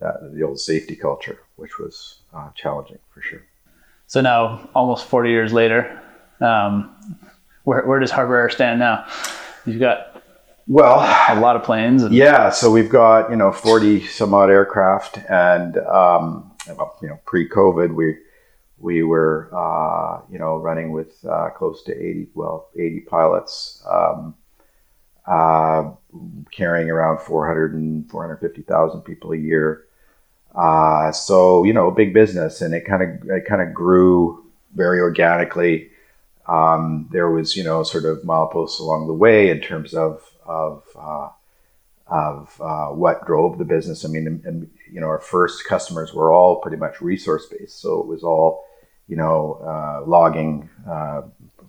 the 0.00 0.42
old 0.42 0.58
safety 0.60 0.96
culture, 0.96 1.38
which 1.56 1.78
was 1.78 2.18
uh, 2.34 2.50
challenging 2.54 2.98
for 3.12 3.22
sure. 3.22 3.42
So 4.06 4.20
now, 4.20 4.68
almost 4.74 5.06
40 5.06 5.30
years 5.30 5.52
later, 5.52 6.00
um, 6.40 6.94
where, 7.64 7.86
where 7.86 7.98
does 8.00 8.10
Harbour 8.10 8.36
Air 8.36 8.50
stand 8.50 8.78
now? 8.78 9.06
You've 9.64 9.80
got 9.80 10.22
Well, 10.66 10.98
a 11.00 11.40
lot 11.40 11.56
of 11.56 11.62
planes. 11.62 12.02
And- 12.02 12.14
yeah, 12.14 12.50
so 12.50 12.70
we've 12.70 12.90
got 12.90 13.30
you 13.30 13.36
know 13.36 13.50
forty 13.52 14.06
some 14.06 14.34
odd 14.34 14.50
aircraft, 14.50 15.18
and 15.30 15.78
um, 15.78 16.52
you 17.00 17.08
know 17.08 17.18
pre-COVID 17.24 17.94
we 17.94 18.18
we 18.78 19.02
were 19.02 19.48
uh, 19.54 20.20
you 20.30 20.38
know 20.38 20.58
running 20.58 20.92
with 20.92 21.24
uh, 21.24 21.48
close 21.50 21.82
to 21.84 21.92
eighty 21.96 22.28
well 22.34 22.68
eighty 22.76 23.00
pilots. 23.00 23.82
Um, 23.90 24.34
uh, 25.26 25.90
carrying 26.52 26.90
around 26.90 27.20
400 27.20 27.74
and 27.74 28.08
450,000 28.10 29.02
people 29.02 29.32
a 29.32 29.36
year. 29.36 29.84
Uh, 30.54 31.10
so 31.10 31.64
you 31.64 31.72
know, 31.72 31.88
a 31.88 31.94
big 31.94 32.14
business, 32.14 32.60
and 32.60 32.74
it 32.74 32.84
kind 32.86 33.02
of 33.02 33.30
it 33.30 33.44
kind 33.44 33.60
of 33.60 33.74
grew 33.74 34.44
very 34.74 35.00
organically. 35.00 35.90
Um, 36.46 37.08
there 37.10 37.30
was 37.30 37.56
you 37.56 37.64
know 37.64 37.82
sort 37.82 38.04
of 38.04 38.18
mileposts 38.18 38.78
along 38.78 39.08
the 39.08 39.14
way 39.14 39.50
in 39.50 39.60
terms 39.60 39.94
of 39.94 40.22
of 40.46 40.84
uh, 40.96 41.30
of 42.06 42.60
uh, 42.60 42.88
what 42.88 43.26
drove 43.26 43.58
the 43.58 43.64
business. 43.64 44.04
I 44.04 44.08
mean, 44.08 44.26
and, 44.26 44.44
and, 44.44 44.70
you 44.92 45.00
know, 45.00 45.08
our 45.08 45.20
first 45.20 45.64
customers 45.66 46.12
were 46.12 46.30
all 46.30 46.60
pretty 46.60 46.76
much 46.76 47.00
resource 47.00 47.46
based, 47.46 47.80
so 47.80 48.00
it 48.00 48.06
was 48.06 48.22
all 48.22 48.64
you 49.08 49.16
know 49.16 49.54
uh, 49.64 50.06
logging, 50.06 50.68
uh, 50.88 51.22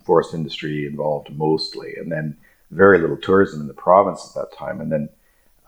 forest 0.04 0.32
industry 0.32 0.86
involved 0.86 1.34
mostly, 1.36 1.94
and 1.96 2.12
then 2.12 2.36
very 2.70 2.98
little 2.98 3.16
tourism 3.16 3.60
in 3.60 3.68
the 3.68 3.74
province 3.74 4.26
at 4.28 4.34
that 4.34 4.56
time, 4.56 4.80
and 4.80 4.90
then 4.90 5.08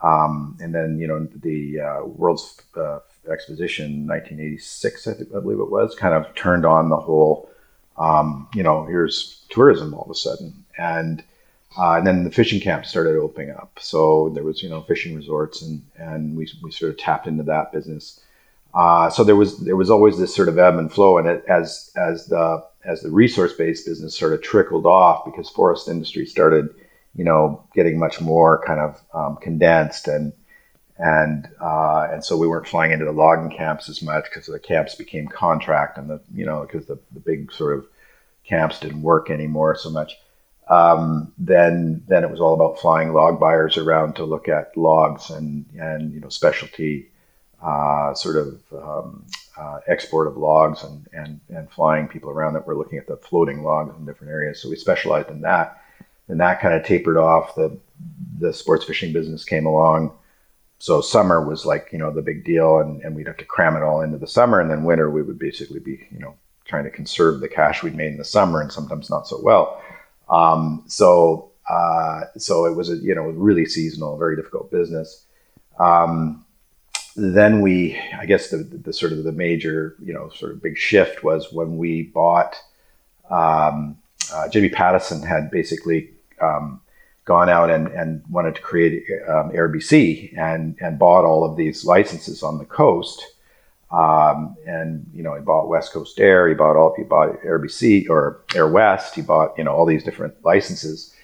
um, 0.02 0.56
and 0.60 0.74
then 0.74 0.98
you 0.98 1.06
know 1.06 1.26
the 1.42 1.80
uh, 1.80 2.04
World's 2.04 2.60
uh, 2.76 3.00
Exposition 3.30 4.06
1986, 4.06 5.06
I, 5.06 5.14
think, 5.14 5.28
I 5.34 5.40
believe 5.40 5.60
it 5.60 5.70
was, 5.70 5.94
kind 5.94 6.14
of 6.14 6.34
turned 6.34 6.64
on 6.64 6.88
the 6.88 6.96
whole. 6.96 7.50
Um, 7.96 8.48
you 8.54 8.62
know, 8.62 8.84
here's 8.84 9.44
tourism 9.50 9.92
all 9.92 10.04
of 10.04 10.10
a 10.10 10.14
sudden, 10.14 10.64
and 10.78 11.22
uh, 11.76 11.94
and 11.94 12.06
then 12.06 12.24
the 12.24 12.30
fishing 12.30 12.60
camps 12.60 12.88
started 12.88 13.16
opening 13.16 13.50
up. 13.50 13.78
So 13.80 14.30
there 14.34 14.44
was 14.44 14.62
you 14.62 14.68
know 14.68 14.82
fishing 14.82 15.16
resorts, 15.16 15.62
and 15.62 15.82
and 15.96 16.36
we 16.36 16.48
we 16.62 16.70
sort 16.70 16.92
of 16.92 16.98
tapped 16.98 17.26
into 17.26 17.42
that 17.44 17.72
business. 17.72 18.20
Uh, 18.74 19.10
so 19.10 19.24
there 19.24 19.36
was 19.36 19.58
there 19.58 19.76
was 19.76 19.90
always 19.90 20.18
this 20.18 20.34
sort 20.34 20.48
of 20.48 20.58
ebb 20.58 20.78
and 20.78 20.92
flow, 20.92 21.18
and 21.18 21.26
it, 21.26 21.44
as 21.48 21.90
as 21.96 22.26
the 22.26 22.64
as 22.84 23.02
the 23.02 23.10
resource 23.10 23.52
based 23.52 23.84
business 23.84 24.16
sort 24.16 24.32
of 24.32 24.42
trickled 24.42 24.86
off 24.86 25.24
because 25.24 25.50
forest 25.50 25.88
industry 25.88 26.24
started 26.24 26.72
you 27.18 27.24
know, 27.24 27.64
getting 27.74 27.98
much 27.98 28.20
more 28.20 28.62
kind 28.64 28.80
of 28.80 29.02
um, 29.12 29.36
condensed 29.42 30.06
and 30.06 30.32
and 30.96 31.48
uh, 31.60 32.08
and 32.10 32.24
so 32.24 32.36
we 32.36 32.46
weren't 32.46 32.66
flying 32.66 32.92
into 32.92 33.04
the 33.04 33.12
logging 33.12 33.50
camps 33.50 33.88
as 33.88 34.00
much 34.02 34.24
because 34.24 34.46
the 34.46 34.58
camps 34.58 34.94
became 34.94 35.26
contract 35.26 35.98
and 35.98 36.08
the 36.08 36.20
you 36.32 36.46
know 36.46 36.62
because 36.62 36.86
the, 36.86 36.98
the 37.12 37.20
big 37.20 37.52
sort 37.52 37.76
of 37.76 37.86
camps 38.44 38.78
didn't 38.78 39.02
work 39.02 39.30
anymore 39.30 39.76
so 39.76 39.90
much. 39.90 40.16
Um, 40.68 41.32
then 41.38 42.04
then 42.06 42.22
it 42.22 42.30
was 42.30 42.40
all 42.40 42.54
about 42.54 42.78
flying 42.78 43.12
log 43.12 43.40
buyers 43.40 43.76
around 43.76 44.14
to 44.16 44.24
look 44.24 44.48
at 44.48 44.76
logs 44.76 45.30
and 45.30 45.66
and 45.76 46.12
you 46.12 46.20
know 46.20 46.28
specialty 46.28 47.10
uh, 47.60 48.14
sort 48.14 48.36
of 48.36 48.60
um, 48.72 49.26
uh, 49.56 49.80
export 49.88 50.28
of 50.28 50.36
logs 50.36 50.84
and, 50.84 51.08
and 51.12 51.40
and 51.48 51.68
flying 51.68 52.06
people 52.06 52.30
around 52.30 52.54
that 52.54 52.66
were 52.66 52.76
looking 52.76 52.98
at 52.98 53.08
the 53.08 53.16
floating 53.16 53.64
logs 53.64 53.96
in 53.98 54.06
different 54.06 54.32
areas. 54.32 54.62
So 54.62 54.68
we 54.68 54.76
specialized 54.76 55.30
in 55.30 55.40
that 55.40 55.82
and 56.28 56.40
that 56.40 56.60
kind 56.60 56.74
of 56.74 56.84
tapered 56.84 57.16
off. 57.16 57.54
The 57.54 57.78
the 58.38 58.52
sports 58.52 58.84
fishing 58.84 59.12
business 59.12 59.44
came 59.44 59.66
along, 59.66 60.12
so 60.78 61.00
summer 61.00 61.46
was 61.46 61.66
like 61.66 61.88
you 61.92 61.98
know 61.98 62.10
the 62.10 62.22
big 62.22 62.44
deal, 62.44 62.78
and, 62.78 63.02
and 63.02 63.14
we'd 63.14 63.26
have 63.26 63.36
to 63.38 63.44
cram 63.44 63.76
it 63.76 63.82
all 63.82 64.02
into 64.02 64.18
the 64.18 64.26
summer, 64.26 64.60
and 64.60 64.70
then 64.70 64.84
winter 64.84 65.10
we 65.10 65.22
would 65.22 65.38
basically 65.38 65.80
be 65.80 66.06
you 66.10 66.18
know 66.18 66.34
trying 66.64 66.84
to 66.84 66.90
conserve 66.90 67.40
the 67.40 67.48
cash 67.48 67.82
we'd 67.82 67.94
made 67.94 68.12
in 68.12 68.18
the 68.18 68.24
summer, 68.24 68.60
and 68.60 68.72
sometimes 68.72 69.10
not 69.10 69.26
so 69.26 69.40
well. 69.42 69.82
Um, 70.28 70.84
so 70.86 71.50
uh, 71.68 72.22
so 72.36 72.64
it 72.66 72.74
was 72.74 72.90
a 72.90 72.96
you 72.96 73.14
know 73.14 73.22
really 73.22 73.66
seasonal, 73.66 74.16
very 74.16 74.36
difficult 74.36 74.70
business. 74.70 75.24
Um, 75.78 76.44
then 77.16 77.60
we, 77.60 77.98
I 78.16 78.26
guess 78.26 78.50
the, 78.50 78.58
the 78.58 78.92
sort 78.92 79.10
of 79.10 79.24
the 79.24 79.32
major, 79.32 79.96
you 80.00 80.12
know, 80.12 80.28
sort 80.30 80.52
of 80.52 80.62
big 80.62 80.78
shift 80.78 81.24
was 81.24 81.52
when 81.52 81.76
we 81.76 82.04
bought. 82.04 82.56
Um, 83.28 83.98
uh, 84.32 84.48
Jimmy 84.48 84.68
Pattison 84.68 85.22
had 85.22 85.50
basically 85.50 86.10
um, 86.40 86.80
gone 87.24 87.48
out 87.48 87.70
and, 87.70 87.88
and 87.88 88.22
wanted 88.30 88.54
to 88.54 88.62
create 88.62 89.04
um, 89.28 89.50
AirBC 89.50 90.36
and, 90.38 90.76
and 90.80 90.98
bought 90.98 91.24
all 91.24 91.44
of 91.44 91.56
these 91.56 91.84
licenses 91.84 92.42
on 92.42 92.58
the 92.58 92.64
coast. 92.64 93.22
Um, 93.90 94.56
and 94.66 95.06
you 95.14 95.22
know, 95.22 95.34
he 95.34 95.40
bought 95.40 95.68
West 95.68 95.92
Coast 95.92 96.18
Air, 96.20 96.48
he 96.48 96.54
bought 96.54 96.76
all, 96.76 96.94
he 96.96 97.04
bought 97.04 97.40
AirBC 97.42 98.08
or 98.10 98.40
Air 98.54 98.68
West, 98.68 99.14
he 99.14 99.22
bought 99.22 99.56
you 99.56 99.64
know 99.64 99.72
all 99.72 99.86
these 99.86 100.04
different 100.04 100.34
licenses, 100.44 101.14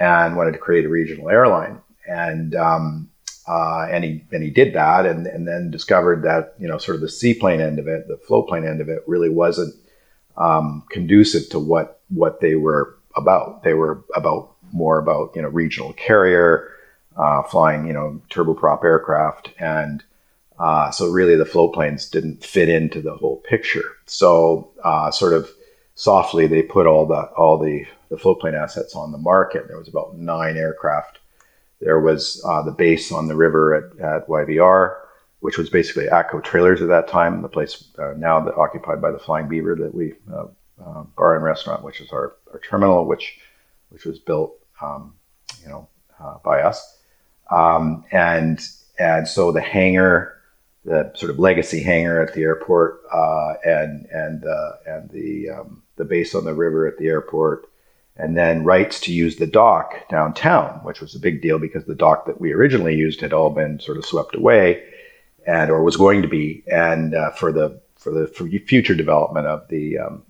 and 0.00 0.36
wanted 0.36 0.52
to 0.52 0.58
create 0.58 0.84
a 0.84 0.88
regional 0.88 1.28
airline. 1.28 1.80
And 2.08 2.54
um, 2.56 3.08
uh, 3.46 3.86
and 3.90 4.04
he 4.04 4.24
and 4.32 4.42
he 4.42 4.50
did 4.50 4.74
that, 4.74 5.06
and 5.06 5.26
and 5.26 5.46
then 5.46 5.70
discovered 5.70 6.22
that 6.22 6.54
you 6.58 6.66
know 6.66 6.78
sort 6.78 6.96
of 6.96 7.00
the 7.00 7.08
seaplane 7.08 7.60
end 7.60 7.78
of 7.78 7.86
it, 7.86 8.08
the 8.08 8.16
float 8.16 8.48
plane 8.48 8.66
end 8.66 8.80
of 8.80 8.88
it, 8.88 9.02
really 9.06 9.30
wasn't 9.30 9.74
um, 10.36 10.82
conducive 10.90 11.48
to 11.50 11.58
what 11.58 12.00
what 12.08 12.40
they 12.40 12.56
were 12.56 12.98
about. 13.16 13.62
They 13.62 13.74
were 13.74 14.04
about 14.14 14.54
more 14.72 14.98
about 14.98 15.34
you 15.34 15.42
know 15.42 15.48
regional 15.48 15.92
carrier, 15.94 16.70
uh, 17.16 17.42
flying 17.42 17.86
you 17.86 17.92
know 17.92 18.20
turboprop 18.30 18.84
aircraft, 18.84 19.50
and 19.58 20.02
uh, 20.58 20.90
so 20.90 21.08
really 21.08 21.36
the 21.36 21.44
float 21.44 21.74
planes 21.74 22.08
didn't 22.08 22.44
fit 22.44 22.68
into 22.68 23.00
the 23.00 23.14
whole 23.14 23.38
picture. 23.38 23.96
So 24.06 24.70
uh, 24.84 25.10
sort 25.10 25.32
of 25.32 25.50
softly 25.94 26.46
they 26.46 26.62
put 26.62 26.86
all 26.86 27.06
the 27.06 27.22
all 27.36 27.58
the 27.58 27.86
the 28.08 28.18
float 28.18 28.40
plane 28.40 28.54
assets 28.54 28.94
on 28.94 29.12
the 29.12 29.18
market. 29.18 29.68
There 29.68 29.78
was 29.78 29.88
about 29.88 30.16
nine 30.16 30.56
aircraft. 30.56 31.18
There 31.80 32.00
was 32.00 32.42
uh, 32.44 32.62
the 32.62 32.72
base 32.72 33.12
on 33.12 33.28
the 33.28 33.36
river 33.36 33.74
at, 33.74 34.00
at 34.00 34.28
YVR, 34.28 34.96
which 35.40 35.58
was 35.58 35.70
basically 35.70 36.06
ATCO 36.06 36.42
trailers 36.42 36.82
at 36.82 36.88
that 36.88 37.06
time, 37.06 37.42
the 37.42 37.48
place 37.48 37.84
uh, 37.98 38.14
now 38.16 38.40
that 38.40 38.56
occupied 38.56 39.00
by 39.00 39.12
the 39.12 39.18
Flying 39.18 39.46
Beaver 39.46 39.76
that 39.76 39.94
we 39.94 40.14
uh, 40.34 40.46
bar 41.16 41.34
and 41.34 41.44
restaurant, 41.44 41.82
which 41.82 42.00
is 42.00 42.10
our, 42.12 42.36
our 42.52 42.60
terminal, 42.60 43.04
which 43.04 43.38
which 43.90 44.04
was 44.04 44.18
built 44.18 44.57
um, 44.80 45.14
you 45.62 45.68
know, 45.68 45.88
uh, 46.20 46.36
by 46.44 46.62
us. 46.62 46.98
Um, 47.50 48.04
and 48.12 48.60
and 48.98 49.26
so 49.26 49.52
the 49.52 49.60
hangar, 49.60 50.36
the 50.84 51.12
sort 51.14 51.30
of 51.30 51.38
legacy 51.38 51.80
hangar 51.80 52.20
at 52.20 52.34
the 52.34 52.42
airport, 52.42 53.00
uh, 53.12 53.54
and 53.64 54.06
and 54.06 54.44
uh, 54.44 54.72
and 54.86 55.10
the 55.10 55.50
um, 55.50 55.82
the 55.96 56.04
base 56.04 56.34
on 56.34 56.44
the 56.44 56.54
river 56.54 56.86
at 56.86 56.98
the 56.98 57.06
airport, 57.06 57.68
and 58.16 58.36
then 58.36 58.64
rights 58.64 59.00
to 59.00 59.12
use 59.12 59.36
the 59.36 59.46
dock 59.46 60.08
downtown, 60.08 60.80
which 60.82 61.00
was 61.00 61.14
a 61.14 61.20
big 61.20 61.40
deal 61.40 61.58
because 61.58 61.84
the 61.84 61.94
dock 61.94 62.26
that 62.26 62.40
we 62.40 62.52
originally 62.52 62.94
used 62.94 63.20
had 63.20 63.32
all 63.32 63.50
been 63.50 63.80
sort 63.80 63.96
of 63.96 64.04
swept 64.04 64.34
away, 64.34 64.82
and 65.46 65.70
or 65.70 65.82
was 65.82 65.96
going 65.96 66.22
to 66.22 66.28
be, 66.28 66.62
and 66.70 67.14
uh, 67.14 67.30
for 67.30 67.52
the 67.52 67.80
for 67.96 68.12
the 68.12 68.26
for 68.26 68.46
future 68.46 68.94
development 68.94 69.46
of 69.46 69.66
the 69.68 69.98
um, 69.98 70.22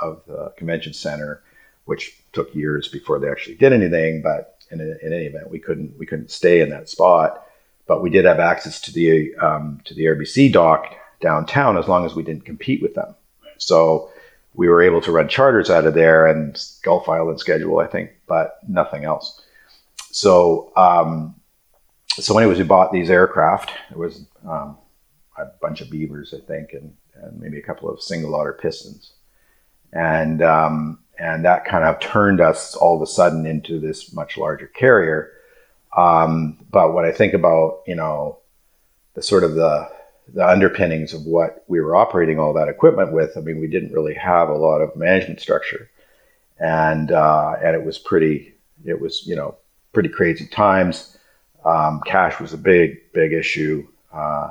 of 0.00 0.22
the 0.26 0.52
convention 0.56 0.92
center, 0.92 1.42
which 1.86 2.20
took 2.36 2.54
years 2.54 2.88
before 2.88 3.18
they 3.18 3.30
actually 3.30 3.56
did 3.56 3.72
anything. 3.72 4.22
But 4.22 4.58
in, 4.70 4.80
in 4.80 5.12
any 5.12 5.26
event, 5.26 5.50
we 5.50 5.58
couldn't 5.58 5.98
we 5.98 6.06
couldn't 6.06 6.30
stay 6.30 6.60
in 6.60 6.70
that 6.70 6.88
spot. 6.88 7.42
But 7.86 8.02
we 8.02 8.10
did 8.10 8.24
have 8.24 8.40
access 8.40 8.80
to 8.82 8.92
the 8.92 9.34
um, 9.36 9.80
to 9.84 9.94
the 9.94 10.04
AirBC 10.04 10.52
dock 10.52 10.94
downtown 11.20 11.78
as 11.78 11.88
long 11.88 12.04
as 12.04 12.14
we 12.14 12.22
didn't 12.22 12.44
compete 12.44 12.82
with 12.82 12.94
them. 12.94 13.14
So 13.58 14.10
we 14.54 14.68
were 14.68 14.82
able 14.82 15.00
to 15.02 15.12
run 15.12 15.28
charters 15.28 15.70
out 15.70 15.86
of 15.86 15.94
there 15.94 16.26
and 16.26 16.62
Gulf 16.82 17.08
Island 17.08 17.40
schedule, 17.40 17.78
I 17.78 17.86
think, 17.86 18.10
but 18.26 18.58
nothing 18.68 19.04
else. 19.04 19.42
So 20.10 20.72
um, 20.76 21.34
so 22.18 22.38
anyways, 22.38 22.58
we 22.58 22.64
bought 22.64 22.92
these 22.92 23.10
aircraft. 23.10 23.72
It 23.90 23.96
was 23.96 24.24
um, 24.48 24.78
a 25.36 25.46
bunch 25.60 25.80
of 25.80 25.90
beavers, 25.90 26.34
I 26.34 26.40
think, 26.46 26.72
and, 26.72 26.94
and 27.14 27.38
maybe 27.38 27.58
a 27.58 27.62
couple 27.62 27.90
of 27.90 28.02
single 28.02 28.34
otter 28.34 28.54
pistons. 28.54 29.12
And 29.92 30.42
um, 30.42 30.98
and 31.18 31.44
that 31.44 31.64
kind 31.64 31.84
of 31.84 31.98
turned 32.00 32.40
us 32.40 32.74
all 32.74 32.96
of 32.96 33.02
a 33.02 33.06
sudden 33.06 33.46
into 33.46 33.80
this 33.80 34.12
much 34.12 34.36
larger 34.36 34.66
carrier. 34.66 35.32
Um, 35.96 36.58
but 36.70 36.92
when 36.92 37.04
I 37.04 37.12
think 37.12 37.34
about 37.34 37.82
you 37.86 37.94
know 37.94 38.38
the 39.14 39.22
sort 39.22 39.44
of 39.44 39.54
the 39.54 39.88
the 40.32 40.46
underpinnings 40.46 41.14
of 41.14 41.24
what 41.24 41.64
we 41.68 41.80
were 41.80 41.94
operating 41.94 42.38
all 42.38 42.52
that 42.52 42.68
equipment 42.68 43.12
with, 43.12 43.36
I 43.36 43.40
mean, 43.40 43.60
we 43.60 43.68
didn't 43.68 43.92
really 43.92 44.14
have 44.14 44.48
a 44.48 44.56
lot 44.56 44.80
of 44.80 44.96
management 44.96 45.40
structure, 45.40 45.88
and 46.58 47.12
uh, 47.12 47.54
and 47.62 47.74
it 47.74 47.84
was 47.84 47.98
pretty 47.98 48.54
it 48.84 49.00
was 49.00 49.26
you 49.26 49.36
know 49.36 49.56
pretty 49.92 50.08
crazy 50.08 50.46
times. 50.46 51.16
Um, 51.64 52.00
cash 52.06 52.38
was 52.40 52.52
a 52.52 52.58
big 52.58 53.12
big 53.12 53.32
issue, 53.32 53.86
uh, 54.12 54.50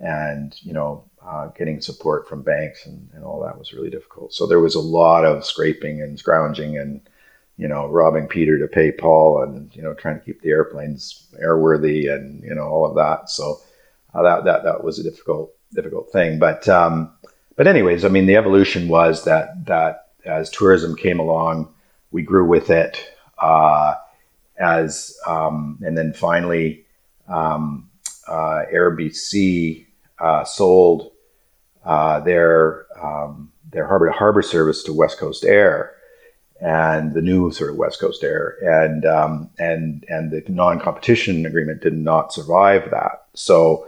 and 0.00 0.54
you 0.62 0.72
know 0.72 1.04
uh, 1.28 1.48
getting 1.48 1.80
support 1.80 2.28
from 2.28 2.42
banks 2.42 2.86
and, 2.86 3.08
and 3.14 3.24
all 3.24 3.40
that 3.42 3.58
was 3.58 3.72
really 3.72 3.90
difficult. 3.90 4.32
So 4.32 4.46
there 4.46 4.60
was 4.60 4.74
a 4.74 4.80
lot 4.80 5.24
of 5.24 5.44
scraping 5.44 6.00
and 6.00 6.18
scrounging 6.18 6.78
and, 6.78 7.00
you 7.56 7.68
know, 7.68 7.86
robbing 7.86 8.28
Peter 8.28 8.58
to 8.58 8.66
pay 8.66 8.92
Paul 8.92 9.42
and, 9.42 9.74
you 9.74 9.82
know, 9.82 9.94
trying 9.94 10.18
to 10.18 10.24
keep 10.24 10.40
the 10.40 10.50
airplanes 10.50 11.26
airworthy 11.42 12.10
and, 12.10 12.42
you 12.42 12.54
know, 12.54 12.62
all 12.62 12.86
of 12.86 12.94
that. 12.94 13.28
So 13.28 13.60
uh, 14.14 14.22
that, 14.22 14.44
that, 14.44 14.64
that 14.64 14.84
was 14.84 14.98
a 14.98 15.02
difficult, 15.02 15.52
difficult 15.74 16.10
thing. 16.12 16.38
But, 16.38 16.68
um, 16.68 17.12
but 17.56 17.66
anyways, 17.66 18.04
I 18.04 18.08
mean, 18.08 18.26
the 18.26 18.36
evolution 18.36 18.88
was 18.88 19.24
that, 19.24 19.66
that 19.66 20.10
as 20.24 20.50
tourism 20.50 20.96
came 20.96 21.18
along, 21.18 21.74
we 22.10 22.22
grew 22.22 22.46
with 22.46 22.70
it. 22.70 23.04
Uh, 23.38 23.94
as 24.58 25.16
um, 25.26 25.78
and 25.82 25.96
then 25.96 26.12
finally 26.12 26.84
um, 27.28 27.88
uh, 28.26 28.62
uh, 30.20 30.44
sold 30.44 31.12
uh, 31.84 32.20
their 32.20 32.86
um, 33.02 33.52
their 33.70 33.86
harbor 33.86 34.06
to 34.06 34.12
harbor 34.12 34.42
service 34.42 34.82
to 34.84 34.92
West 34.92 35.18
Coast 35.18 35.44
Air 35.44 35.94
and 36.60 37.14
the 37.14 37.22
new 37.22 37.52
sort 37.52 37.70
of 37.70 37.76
West 37.76 38.00
Coast 38.00 38.24
Air 38.24 38.56
and 38.62 39.04
um, 39.04 39.50
and 39.58 40.04
and 40.08 40.30
the 40.30 40.42
non-competition 40.48 41.46
agreement 41.46 41.82
did 41.82 41.96
not 41.96 42.32
survive 42.32 42.90
that. 42.90 43.26
So 43.34 43.86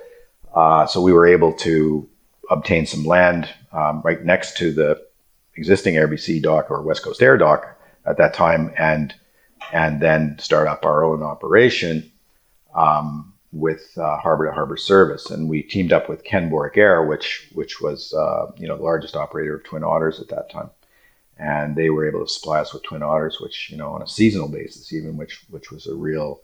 uh, 0.54 0.86
so 0.86 1.00
we 1.00 1.12
were 1.12 1.26
able 1.26 1.52
to 1.54 2.08
obtain 2.50 2.86
some 2.86 3.04
land 3.04 3.48
um, 3.72 4.02
right 4.02 4.24
next 4.24 4.56
to 4.58 4.72
the 4.72 5.00
existing 5.56 5.94
AirBC 5.94 6.42
dock 6.42 6.70
or 6.70 6.82
West 6.82 7.02
Coast 7.02 7.22
Air 7.22 7.36
dock 7.36 7.78
at 8.06 8.16
that 8.18 8.34
time, 8.34 8.72
and 8.78 9.14
and 9.72 10.00
then 10.00 10.38
start 10.38 10.68
up 10.68 10.84
our 10.84 11.04
own 11.04 11.22
operation 11.22 12.10
um, 12.74 13.32
with 13.52 13.96
uh, 13.98 14.16
harbor 14.18 14.46
to 14.46 14.52
harbor 14.52 14.76
service. 14.76 15.30
And 15.30 15.48
we 15.48 15.62
teamed 15.62 15.92
up 15.92 16.08
with 16.08 16.24
Kenn 16.24 16.50
Borek 16.50 16.76
Air, 16.76 17.04
which 17.04 17.48
which 17.54 17.80
was 17.80 18.12
uh, 18.14 18.52
you 18.56 18.68
know 18.68 18.76
the 18.76 18.82
largest 18.82 19.16
operator 19.16 19.56
of 19.56 19.64
Twin 19.64 19.84
Otters 19.84 20.20
at 20.20 20.28
that 20.28 20.50
time, 20.50 20.70
and 21.38 21.76
they 21.76 21.90
were 21.90 22.08
able 22.08 22.24
to 22.24 22.32
supply 22.32 22.60
us 22.60 22.72
with 22.72 22.82
Twin 22.82 23.02
Otters, 23.02 23.40
which 23.40 23.70
you 23.70 23.76
know 23.76 23.90
on 23.90 24.02
a 24.02 24.08
seasonal 24.08 24.48
basis, 24.48 24.92
even 24.92 25.16
which 25.16 25.42
which 25.50 25.70
was 25.70 25.86
a 25.86 25.94
real 25.94 26.40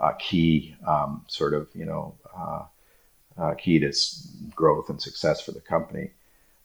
uh, 0.00 0.12
key 0.18 0.74
um, 0.86 1.24
sort 1.28 1.54
of 1.54 1.68
you 1.74 1.84
know 1.84 2.14
uh, 2.36 2.62
uh, 3.38 3.54
key 3.54 3.78
to 3.78 3.92
growth 4.54 4.88
and 4.88 5.00
success 5.00 5.40
for 5.40 5.52
the 5.52 5.60
company. 5.60 6.10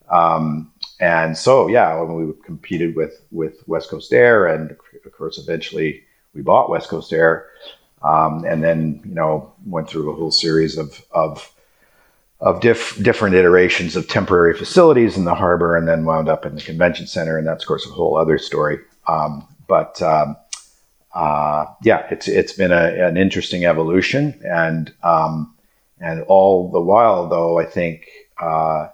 Um, 0.10 0.72
and 1.00 1.38
so, 1.38 1.68
yeah, 1.68 2.00
when 2.00 2.28
we 2.28 2.34
competed 2.44 2.96
with 2.96 3.22
with 3.32 3.68
West 3.68 3.90
Coast 3.90 4.14
Air, 4.14 4.48
and 4.48 4.72
of 4.72 5.12
course, 5.18 5.38
eventually 5.38 6.04
we 6.34 6.42
bought 6.42 6.70
West 6.70 6.90
Coast 6.90 7.12
Air, 7.14 7.48
um, 8.04 8.44
and 8.46 8.64
then 8.64 9.02
you 9.06 9.14
know 9.14 9.54
went 9.66 9.90
through 9.90 10.12
a 10.12 10.16
whole 10.16 10.32
series 10.32 10.78
of 10.78 11.04
of 11.12 11.54
of 12.40 12.60
diff, 12.60 13.02
different 13.04 13.36
iterations 13.36 13.96
of 13.96 14.08
temporary 14.08 14.58
facilities 14.58 15.16
in 15.16 15.26
the 15.26 15.36
harbor, 15.36 15.76
and 15.76 15.88
then 15.88 16.06
wound 16.06 16.28
up 16.28 16.46
in 16.46 16.56
the 16.56 16.62
convention 16.62 17.08
center, 17.08 17.38
and 17.38 17.48
that's 17.48 17.64
of 17.64 17.68
course 17.68 17.86
a 17.86 17.90
whole 17.90 18.18
other 18.18 18.38
story. 18.38 18.80
Um, 19.08 19.48
but 19.68 20.02
um, 20.02 20.36
uh, 21.14 21.66
yeah, 21.84 22.08
it's 22.10 22.28
it's 22.28 22.54
been 22.54 22.72
a, 22.72 23.08
an 23.08 23.18
interesting 23.18 23.66
evolution, 23.66 24.40
and 24.44 24.94
um, 25.04 25.54
and 26.00 26.24
all 26.24 26.72
the 26.72 26.82
while, 26.82 27.28
though, 27.28 27.60
I 27.60 27.66
think. 27.66 28.08
Uh, 28.40 28.90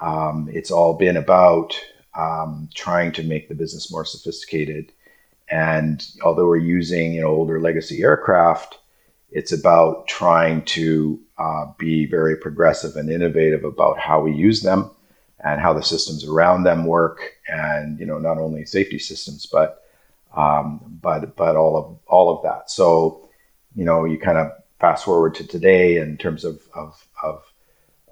um, 0.00 0.48
it's 0.52 0.70
all 0.70 0.94
been 0.94 1.16
about 1.16 1.78
um, 2.16 2.68
trying 2.74 3.12
to 3.12 3.22
make 3.22 3.48
the 3.48 3.54
business 3.54 3.90
more 3.90 4.04
sophisticated. 4.04 4.92
And 5.50 6.06
although 6.22 6.46
we're 6.46 6.56
using 6.56 7.14
you 7.14 7.20
know 7.20 7.28
older 7.28 7.60
legacy 7.60 8.02
aircraft, 8.02 8.78
it's 9.30 9.52
about 9.52 10.06
trying 10.06 10.64
to 10.66 11.20
uh, 11.38 11.66
be 11.78 12.06
very 12.06 12.36
progressive 12.36 12.96
and 12.96 13.10
innovative 13.10 13.64
about 13.64 13.98
how 13.98 14.20
we 14.20 14.32
use 14.32 14.62
them 14.62 14.90
and 15.40 15.60
how 15.60 15.74
the 15.74 15.82
systems 15.82 16.24
around 16.24 16.64
them 16.64 16.86
work, 16.86 17.34
and 17.48 17.98
you 17.98 18.06
know 18.06 18.18
not 18.18 18.38
only 18.38 18.64
safety 18.64 18.98
systems 18.98 19.46
but 19.46 19.82
um, 20.34 20.80
but 21.02 21.36
but 21.36 21.56
all 21.56 21.76
of 21.76 21.98
all 22.06 22.34
of 22.34 22.42
that. 22.42 22.70
So 22.70 23.28
you 23.74 23.84
know 23.84 24.04
you 24.04 24.18
kind 24.18 24.38
of 24.38 24.52
fast 24.80 25.04
forward 25.04 25.34
to 25.36 25.46
today 25.46 25.98
in 25.98 26.16
terms 26.16 26.44
of 26.44 26.62
of, 26.74 27.06
of 27.22 27.52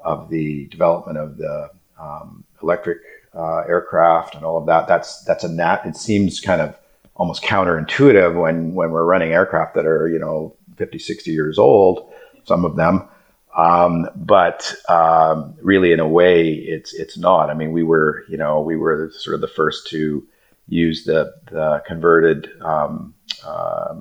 of 0.05 0.29
the 0.31 0.67
development 0.67 1.19
of 1.19 1.37
the 1.37 1.71
um, 1.99 2.45
electric 2.63 2.99
uh, 3.35 3.61
aircraft 3.61 4.35
and 4.35 4.45
all 4.45 4.59
of 4.59 4.67
that. 4.67 4.89
That's 4.89 5.23
that's 5.25 5.45
a 5.45 5.49
nat. 5.49 5.83
It 5.85 5.97
seems 5.97 6.41
kind 6.41 6.61
of 6.61 6.77
almost 7.15 7.43
counterintuitive 7.43 8.41
when 8.41 8.75
when 8.75 8.91
we're 8.91 9.05
running 9.05 9.33
aircraft 9.33 9.75
that 9.75 9.87
are 9.87 10.09
you 10.09 10.19
know 10.19 10.57
50, 10.77 10.99
60 10.99 11.31
years 11.31 11.59
old. 11.59 12.13
Some 12.45 12.65
of 12.65 12.77
them. 12.77 13.09
Um, 13.57 14.09
but 14.17 14.75
um, 14.89 15.55
really, 15.61 15.93
in 15.93 16.01
a 16.01 16.09
way, 16.09 16.53
it's 16.53 16.95
it's 16.95 17.19
not. 17.19 17.51
I 17.51 17.55
mean, 17.55 17.73
we 17.73 17.83
were 17.83 18.25
you 18.29 18.37
know 18.37 18.61
we 18.61 18.77
were 18.77 19.11
sort 19.15 19.35
of 19.35 19.41
the 19.41 19.49
first 19.49 19.89
to 19.89 20.27
use 20.69 21.05
the 21.05 21.33
the 21.51 21.83
converted 21.87 22.49
um, 22.63 23.15
uh, 23.47 24.01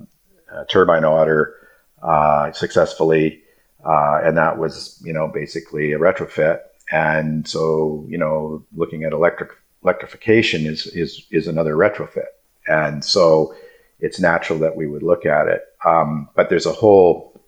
turbine 0.70 1.04
otter 1.04 1.56
uh, 2.02 2.52
successfully 2.54 3.42
uh, 3.84 4.20
and 4.24 4.38
that 4.38 4.58
was, 4.58 5.02
you 5.04 5.14
know, 5.14 5.28
basically 5.28 5.92
a 5.92 6.00
retrofit. 6.00 6.60
And 6.92 7.48
so, 7.48 8.06
you 8.08 8.18
know, 8.18 8.64
looking 8.76 9.04
at 9.04 9.14
electric 9.14 9.52
electrification 9.84 10.66
is 10.66 10.88
is 10.88 11.26
is 11.32 11.48
another 11.48 11.76
retrofit. 11.76 12.28
And 12.68 13.04
so, 13.04 13.56
it's 14.02 14.20
natural 14.20 14.60
that 14.60 14.76
we 14.76 14.88
would 14.88 15.04
look 15.04 15.26
at 15.26 15.48
it. 15.48 15.62
Um, 15.86 16.28
but 16.36 16.50
there's 16.50 16.66
a 16.66 16.74
whole, 16.74 17.40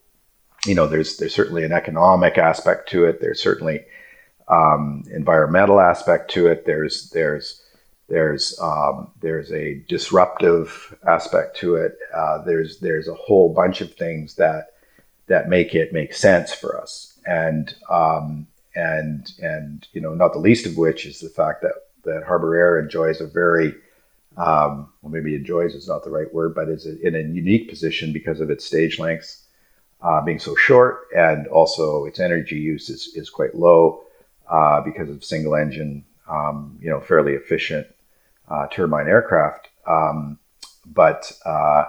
you 0.66 0.76
know, 0.76 0.88
there's 0.88 1.18
there's 1.18 1.34
certainly 1.34 1.64
an 1.64 1.72
economic 1.72 2.38
aspect 2.38 2.90
to 2.90 3.06
it. 3.06 3.20
There's 3.20 3.42
certainly 3.42 3.84
um, 4.48 5.04
environmental 5.12 5.80
aspect 5.82 6.32
to 6.32 6.48
it. 6.48 6.66
There's 6.66 7.10
there's 7.10 7.62
there's 8.08 8.58
um, 8.62 9.12
there's 9.22 9.52
a 9.52 9.84
disruptive 9.88 10.96
aspect 11.08 11.58
to 11.58 11.76
it. 11.76 11.98
Uh, 12.16 12.44
there's 12.44 12.80
there's 12.80 13.08
a 13.08 13.16
whole 13.16 13.54
bunch 13.54 13.82
of 13.82 13.94
things 13.96 14.36
that 14.36 14.74
that 15.28 15.50
make 15.50 15.74
it 15.74 15.92
make 15.92 16.14
sense 16.14 16.54
for 16.54 16.80
us. 16.80 17.20
And 17.26 17.74
um, 17.90 18.48
and 18.76 19.32
and 19.42 19.88
you 19.94 20.02
know, 20.02 20.14
not 20.14 20.34
the 20.34 20.40
least 20.40 20.68
of 20.68 20.78
which 20.78 21.06
is 21.06 21.20
the 21.20 21.30
fact 21.30 21.64
that 21.64 21.74
that 22.04 22.26
Harbour 22.26 22.56
Air 22.56 22.80
enjoys 22.80 23.22
a 23.22 23.28
very 23.28 23.74
um, 24.38 24.90
well, 25.02 25.12
maybe 25.12 25.36
enjoys 25.36 25.76
is 25.76 25.88
not 25.88 26.04
the 26.04 26.10
right 26.10 26.34
word, 26.34 26.56
but 26.56 26.70
is 26.70 26.86
in 26.86 27.16
a 27.16 27.20
unique 27.20 27.70
position 27.70 28.12
because 28.12 28.40
of 28.42 28.50
its 28.50 28.66
stage 28.66 29.00
lengths 29.00 29.44
uh, 30.02 30.22
being 30.22 30.40
so 30.40 30.56
short, 30.56 31.08
and 31.16 31.48
also 31.48 32.06
its 32.06 32.20
energy 32.20 32.58
use 32.58 32.90
is, 32.90 33.12
is 33.16 33.30
quite 33.30 33.56
low 33.56 34.04
uh, 34.50 34.82
because 34.82 35.10
of 35.10 35.24
single 35.24 35.56
engine, 35.56 36.04
um, 36.30 36.78
you 36.82 36.90
know, 36.90 37.00
fairly 37.00 37.34
efficient 37.34 37.88
uh, 38.50 38.68
turbine 38.68 39.08
aircraft. 39.08 39.70
Um, 39.88 40.40
but 40.86 41.32
uh, 41.46 41.86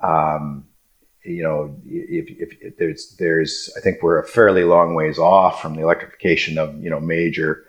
um, 0.00 0.66
you 1.24 1.42
know, 1.42 1.76
if, 1.86 2.30
if, 2.30 2.58
if, 2.62 2.76
there's 2.78 3.16
there's 3.18 3.70
I 3.76 3.80
think 3.80 4.02
we're 4.02 4.20
a 4.20 4.26
fairly 4.26 4.64
long 4.64 4.94
ways 4.94 5.18
off 5.18 5.60
from 5.60 5.74
the 5.74 5.82
electrification 5.82 6.56
of 6.56 6.82
you 6.82 6.88
know 6.88 7.00
major 7.00 7.65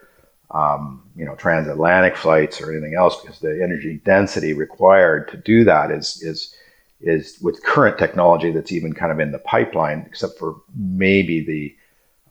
um, 0.52 1.04
you 1.16 1.26
know 1.26 1.36
transatlantic 1.36 2.16
flights 2.16 2.62
or 2.62 2.72
anything 2.72 2.96
else 2.96 3.20
because 3.22 3.40
the 3.40 3.62
energy 3.64 4.02
density 4.06 4.54
required 4.54 5.28
to 5.30 5.38
do 5.38 5.64
that 5.64 5.92
is 5.92 6.22
is 6.24 6.56
is 7.02 7.38
with 7.42 7.64
current 7.64 7.98
technology 7.98 8.52
that's 8.52 8.72
even 8.72 8.94
kind 8.94 9.12
of 9.12 9.20
in 9.20 9.32
the 9.32 9.40
pipeline, 9.40 10.04
except 10.08 10.38
for 10.38 10.56
maybe 10.76 11.46
the 11.46 11.76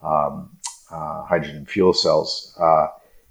um, 0.05 0.49
uh, 0.91 1.23
hydrogen 1.23 1.65
fuel 1.65 1.93
cells, 1.93 2.55
uh, 2.59 2.87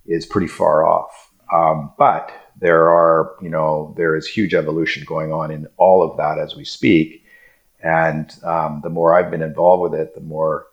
is 0.07 0.25
pretty 0.25 0.46
far 0.46 0.87
off. 0.87 1.31
Um, 1.53 1.92
but 1.99 2.33
there 2.59 2.88
are, 2.88 3.37
you 3.42 3.51
know, 3.51 3.94
there 3.96 4.16
is 4.16 4.27
huge 4.27 4.55
evolution 4.55 5.05
going 5.07 5.33
on 5.33 5.51
in 5.51 5.66
all 5.77 6.03
of 6.03 6.16
that 6.16 6.38
as 6.38 6.57
we 6.57 6.64
speak. 6.64 7.25
And 7.83 8.33
um, 8.42 8.81
the 8.83 8.90
more 8.90 9.14
I've 9.14 9.31
been 9.31 9.42
involved 9.42 9.90
with 9.90 10.01
it, 10.01 10.14
the 10.14 10.20
more 10.20 10.66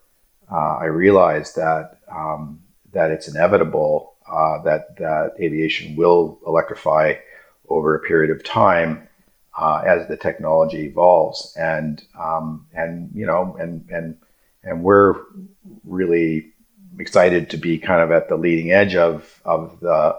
uh, 0.52 0.78
I 0.78 0.86
realize 0.86 1.54
that 1.54 2.00
um, 2.12 2.62
that 2.94 3.12
it's 3.12 3.28
inevitable 3.28 4.14
uh, 4.32 4.62
that 4.64 4.98
that 4.98 5.34
aviation 5.40 5.96
will 5.96 6.40
electrify 6.48 7.16
over 7.70 7.96
a 7.96 8.00
period 8.00 8.32
of 8.32 8.44
time 8.44 9.08
uh, 9.58 9.84
as 9.86 10.08
the 10.08 10.18
technology 10.18 10.86
evolves. 10.86 11.56
And 11.58 12.04
um, 12.20 12.68
and 12.74 13.10
you 13.14 13.26
know 13.26 13.56
and 13.60 13.88
and 13.90 14.18
and 14.64 14.84
we're 14.84 15.16
really 15.84 16.52
excited 17.00 17.50
to 17.50 17.58
be 17.58 17.78
kind 17.78 18.02
of 18.02 18.12
at 18.12 18.30
the 18.30 18.38
leading 18.38 18.72
edge 18.72 18.96
of 18.96 19.42
of 19.46 19.80
the 19.80 20.18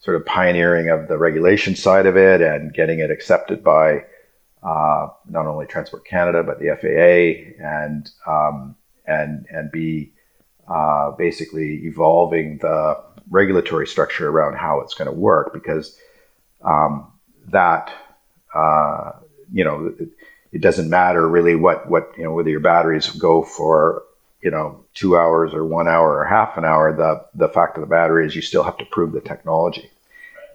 sort 0.00 0.16
of 0.16 0.26
pioneering 0.26 0.90
of 0.90 1.08
the 1.08 1.16
regulation 1.16 1.74
side 1.74 2.06
of 2.06 2.16
it 2.16 2.40
and 2.40 2.74
getting 2.74 2.98
it 2.98 3.10
accepted 3.10 3.64
by 3.64 4.04
uh, 4.62 5.08
not 5.28 5.46
only 5.46 5.66
Transport 5.66 6.06
Canada 6.06 6.42
but 6.42 6.58
the 6.60 6.76
FAA 6.80 7.64
and 7.64 8.10
um, 8.26 8.76
and 9.06 9.46
and 9.50 9.70
be 9.70 10.12
uh, 10.68 11.10
basically 11.12 11.84
evolving 11.84 12.58
the 12.58 13.00
regulatory 13.30 13.86
structure 13.86 14.28
around 14.28 14.56
how 14.56 14.80
it's 14.80 14.94
going 14.94 15.06
to 15.06 15.16
work 15.16 15.52
because 15.52 15.98
um, 16.62 17.10
that 17.48 17.92
uh, 18.54 19.12
you 19.52 19.64
know 19.64 19.94
it, 19.98 20.08
it, 20.52 20.60
doesn't 20.60 20.88
matter 20.88 21.28
really 21.28 21.54
what 21.54 21.88
what 21.88 22.12
you 22.16 22.24
know 22.24 22.32
whether 22.32 22.50
your 22.50 22.60
batteries 22.60 23.08
go 23.10 23.42
for 23.42 24.02
you 24.42 24.50
know 24.50 24.84
two 24.94 25.16
hours 25.16 25.52
or 25.52 25.64
one 25.64 25.88
hour 25.88 26.16
or 26.16 26.24
half 26.24 26.56
an 26.56 26.64
hour 26.64 26.94
the 26.94 27.24
the 27.34 27.52
fact 27.52 27.76
of 27.76 27.80
the 27.80 27.86
battery 27.86 28.26
is 28.26 28.36
you 28.36 28.42
still 28.42 28.62
have 28.62 28.76
to 28.78 28.84
prove 28.86 29.12
the 29.12 29.20
technology 29.20 29.90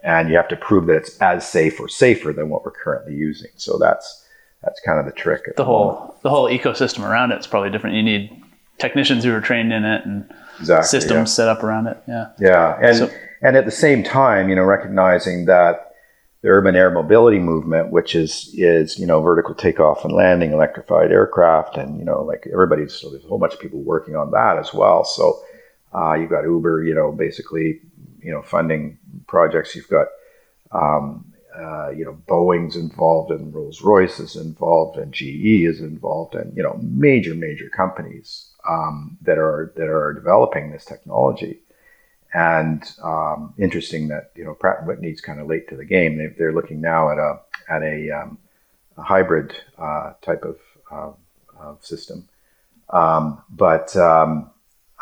and 0.02 0.30
you 0.30 0.36
have 0.36 0.48
to 0.48 0.56
prove 0.56 0.86
that 0.86 0.96
it's 0.96 1.18
as 1.20 1.48
safe 1.48 1.78
or 1.80 1.88
safer 1.88 2.32
than 2.32 2.48
what 2.48 2.64
we're 2.64 2.70
currently 2.70 3.14
using. 3.14 3.50
So 3.56 3.78
that's 3.78 4.26
that's 4.62 4.80
kind 4.80 4.98
of 4.98 5.06
the 5.06 5.12
trick. 5.12 5.54
The, 5.56 5.64
whole 5.64 6.16
the 6.22 6.30
whole 6.30 6.48
ecosystem 6.48 7.08
around 7.08 7.32
it's 7.32 7.46
probably 7.46 7.70
different. 7.70 7.96
You 7.96 8.02
need 8.02 8.39
technicians 8.80 9.24
who 9.24 9.34
are 9.34 9.40
trained 9.40 9.72
in 9.72 9.84
it 9.84 10.04
and 10.04 10.32
exactly, 10.58 10.88
systems 10.88 11.30
yeah. 11.30 11.34
set 11.34 11.48
up 11.48 11.62
around 11.62 11.86
it. 11.86 12.02
Yeah. 12.08 12.30
Yeah, 12.38 12.78
and 12.82 12.96
so, 12.96 13.10
and 13.42 13.56
at 13.56 13.64
the 13.64 13.70
same 13.70 14.02
time, 14.02 14.48
you 14.48 14.56
know, 14.56 14.64
recognizing 14.64 15.44
that 15.46 15.90
the 16.42 16.48
urban 16.48 16.74
air 16.74 16.90
mobility 16.90 17.38
movement, 17.38 17.90
which 17.90 18.14
is 18.14 18.50
is 18.54 18.98
you 18.98 19.06
know 19.06 19.20
vertical 19.20 19.54
takeoff 19.54 20.04
and 20.04 20.12
landing, 20.12 20.52
electrified 20.52 21.12
aircraft, 21.12 21.76
and 21.76 21.98
you 21.98 22.04
know 22.04 22.22
like 22.22 22.46
everybody's 22.52 22.94
so 22.94 23.10
there's 23.10 23.24
a 23.24 23.28
whole 23.28 23.38
bunch 23.38 23.54
of 23.54 23.60
people 23.60 23.80
working 23.80 24.16
on 24.16 24.30
that 24.30 24.56
as 24.56 24.72
well. 24.72 25.04
So 25.04 25.42
uh, 25.94 26.14
you've 26.14 26.30
got 26.30 26.44
Uber, 26.44 26.84
you 26.84 26.94
know, 26.94 27.12
basically 27.12 27.80
you 28.22 28.32
know 28.32 28.42
funding 28.42 28.98
projects. 29.26 29.76
You've 29.76 29.88
got 29.88 30.06
um, 30.72 31.30
uh, 31.54 31.90
you 31.90 32.04
know 32.06 32.18
Boeing's 32.26 32.76
involved, 32.76 33.30
and 33.30 33.54
Rolls 33.54 33.82
Royce 33.82 34.18
is 34.18 34.36
involved, 34.36 34.98
and 34.98 35.12
GE 35.12 35.64
is 35.64 35.80
involved, 35.80 36.34
and 36.34 36.56
you 36.56 36.62
know 36.62 36.78
major 36.82 37.34
major 37.34 37.68
companies 37.68 38.49
um, 38.68 39.18
that 39.22 39.38
are 39.38 39.72
that 39.76 39.88
are 39.88 40.12
developing 40.12 40.70
this 40.70 40.84
technology. 40.84 41.60
And 42.32 42.84
um, 43.02 43.54
interesting 43.58 44.08
that 44.08 44.30
you 44.36 44.44
know 44.44 44.54
Pratt 44.54 44.78
and 44.78 44.86
Whitney's 44.86 45.20
kind 45.20 45.40
of 45.40 45.48
late 45.48 45.68
to 45.68 45.76
the 45.76 45.84
game. 45.84 46.16
They, 46.16 46.44
are 46.44 46.52
looking 46.52 46.80
now 46.80 47.10
at 47.10 47.18
a 47.18 47.40
at 47.68 47.82
a, 47.82 48.10
um, 48.10 48.38
a 48.96 49.02
hybrid 49.02 49.54
uh, 49.78 50.12
type 50.22 50.44
of, 50.44 50.58
uh, 50.90 51.12
of 51.58 51.84
system, 51.84 52.28
um, 52.90 53.42
but 53.50 53.96
um, 53.96 54.50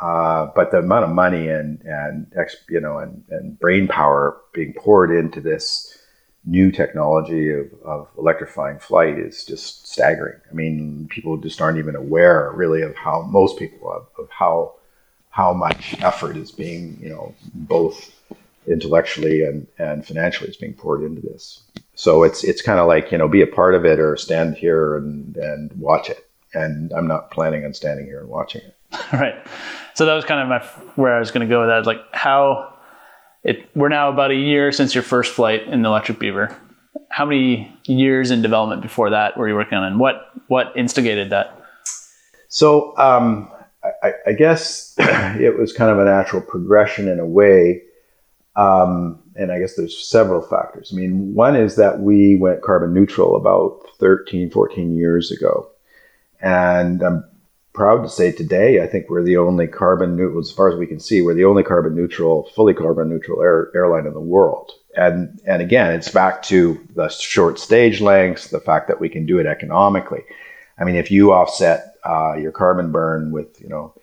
uh, 0.00 0.46
but 0.54 0.70
the 0.70 0.78
amount 0.78 1.04
of 1.04 1.10
money 1.10 1.48
and 1.48 1.82
and 1.82 2.32
you 2.70 2.80
know 2.80 2.98
and, 2.98 3.24
and 3.30 3.58
brain 3.58 3.88
power 3.88 4.40
being 4.54 4.72
poured 4.72 5.10
into 5.10 5.40
this 5.40 5.97
new 6.44 6.70
technology 6.70 7.50
of, 7.50 7.70
of 7.84 8.08
electrifying 8.16 8.78
flight 8.78 9.18
is 9.18 9.44
just 9.44 9.86
staggering. 9.86 10.40
I 10.50 10.54
mean, 10.54 11.08
people 11.10 11.36
just 11.36 11.60
aren't 11.60 11.78
even 11.78 11.96
aware 11.96 12.50
really 12.54 12.82
of 12.82 12.96
how 12.96 13.22
most 13.22 13.58
people 13.58 13.92
of, 13.92 14.06
of 14.18 14.30
how 14.30 14.74
how 15.30 15.52
much 15.52 15.94
effort 16.00 16.36
is 16.36 16.50
being, 16.50 16.98
you 17.00 17.08
know, 17.08 17.34
both 17.54 18.12
intellectually 18.66 19.44
and, 19.44 19.66
and 19.78 20.04
financially 20.04 20.50
is 20.50 20.56
being 20.56 20.74
poured 20.74 21.02
into 21.02 21.20
this. 21.20 21.62
So 21.94 22.22
it's 22.22 22.44
it's 22.44 22.62
kind 22.62 22.78
of 22.78 22.86
like 22.86 23.10
you 23.12 23.18
know 23.18 23.28
be 23.28 23.42
a 23.42 23.46
part 23.46 23.74
of 23.74 23.84
it 23.84 23.98
or 23.98 24.16
stand 24.16 24.56
here 24.56 24.96
and 24.96 25.36
and 25.36 25.72
watch 25.72 26.08
it. 26.08 26.28
And 26.54 26.92
I'm 26.92 27.06
not 27.06 27.30
planning 27.30 27.64
on 27.64 27.74
standing 27.74 28.06
here 28.06 28.20
and 28.20 28.28
watching 28.28 28.62
it. 28.62 28.76
right. 29.12 29.34
So 29.94 30.06
that 30.06 30.14
was 30.14 30.24
kind 30.24 30.40
of 30.40 30.48
my 30.48 30.64
where 30.94 31.14
I 31.14 31.18
was 31.18 31.30
going 31.30 31.46
to 31.46 31.52
go 31.52 31.60
with 31.60 31.68
that. 31.68 31.86
Like 31.86 32.00
how 32.12 32.77
it 33.44 33.68
we're 33.74 33.88
now 33.88 34.08
about 34.08 34.30
a 34.30 34.36
year 34.36 34.72
since 34.72 34.94
your 34.94 35.02
first 35.02 35.32
flight 35.32 35.62
in 35.66 35.82
the 35.82 35.88
Electric 35.88 36.18
Beaver. 36.18 36.56
How 37.10 37.24
many 37.24 37.72
years 37.84 38.30
in 38.30 38.42
development 38.42 38.82
before 38.82 39.10
that 39.10 39.36
were 39.36 39.48
you 39.48 39.54
working 39.54 39.78
on, 39.78 39.84
and 39.84 40.00
what 40.00 40.30
what 40.48 40.72
instigated 40.76 41.30
that? 41.30 41.54
So 42.48 42.96
um, 42.96 43.50
I, 44.02 44.12
I, 44.28 44.32
guess 44.32 44.94
it 44.98 45.58
was 45.58 45.72
kind 45.72 45.90
of 45.90 45.98
a 45.98 46.04
natural 46.04 46.42
progression 46.42 47.08
in 47.08 47.18
a 47.20 47.26
way. 47.26 47.82
Um, 48.56 49.22
and 49.36 49.52
I 49.52 49.60
guess 49.60 49.76
there's 49.76 49.96
several 50.08 50.40
factors. 50.40 50.90
I 50.92 50.96
mean, 50.96 51.34
one 51.34 51.54
is 51.54 51.76
that 51.76 52.00
we 52.00 52.36
went 52.36 52.62
carbon 52.62 52.92
neutral 52.92 53.36
about 53.36 53.80
13, 53.98 54.50
14 54.50 54.96
years 54.96 55.30
ago. 55.30 55.68
And 56.40 57.02
I'm 57.02 57.24
proud 57.78 58.02
to 58.02 58.08
say 58.08 58.32
today, 58.32 58.82
I 58.82 58.88
think 58.88 59.08
we're 59.08 59.22
the 59.22 59.36
only 59.36 59.68
carbon 59.68 60.16
neutral, 60.16 60.40
as 60.40 60.50
far 60.50 60.68
as 60.68 60.76
we 60.76 60.86
can 60.88 60.98
see, 60.98 61.22
we're 61.22 61.34
the 61.34 61.44
only 61.44 61.62
carbon 61.62 61.94
neutral, 61.94 62.50
fully 62.56 62.74
carbon 62.74 63.08
neutral 63.08 63.40
air, 63.40 63.70
airline 63.72 64.04
in 64.04 64.14
the 64.14 64.20
world. 64.20 64.72
And, 64.96 65.40
and 65.46 65.62
again, 65.62 65.92
it's 65.92 66.10
back 66.10 66.42
to 66.44 66.84
the 66.96 67.08
short 67.08 67.60
stage 67.60 68.00
lengths, 68.00 68.48
the 68.48 68.58
fact 68.58 68.88
that 68.88 68.98
we 68.98 69.08
can 69.08 69.26
do 69.26 69.38
it 69.38 69.46
economically. 69.46 70.24
I 70.76 70.82
mean, 70.82 70.96
if 70.96 71.12
you 71.12 71.32
offset 71.32 71.94
uh, 72.04 72.34
your 72.34 72.50
carbon 72.50 72.90
burn 72.90 73.30
with 73.30 73.60
you 73.60 73.68
know 73.68 73.94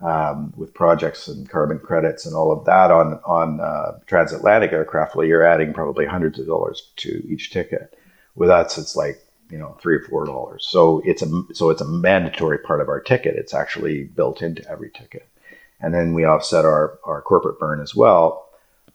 um, 0.00 0.52
with 0.56 0.74
projects 0.74 1.26
and 1.26 1.48
carbon 1.48 1.78
credits 1.78 2.26
and 2.26 2.34
all 2.34 2.52
of 2.52 2.64
that 2.66 2.90
on 2.90 3.20
on 3.24 3.60
uh, 3.60 3.98
transatlantic 4.06 4.72
aircraft, 4.72 5.16
well, 5.16 5.26
you're 5.26 5.44
adding 5.44 5.72
probably 5.72 6.06
hundreds 6.06 6.38
of 6.38 6.46
dollars 6.46 6.90
to 6.96 7.24
each 7.28 7.50
ticket. 7.50 7.98
With 8.34 8.50
us, 8.50 8.76
it's 8.78 8.94
like 8.94 9.25
you 9.50 9.58
know 9.58 9.76
three 9.80 9.96
or 9.96 10.02
four 10.02 10.26
dollars. 10.26 10.66
So 10.68 11.02
it's 11.04 11.22
a 11.22 11.42
so 11.52 11.70
it's 11.70 11.80
a 11.80 11.88
mandatory 11.88 12.58
part 12.58 12.80
of 12.80 12.88
our 12.88 13.00
ticket. 13.00 13.36
It's 13.36 13.54
actually 13.54 14.04
built 14.04 14.42
into 14.42 14.68
every 14.70 14.90
ticket, 14.90 15.28
and 15.80 15.94
then 15.94 16.14
we 16.14 16.24
offset 16.24 16.64
our 16.64 16.98
our 17.04 17.22
corporate 17.22 17.58
burn 17.58 17.80
as 17.80 17.94
well. 17.94 18.48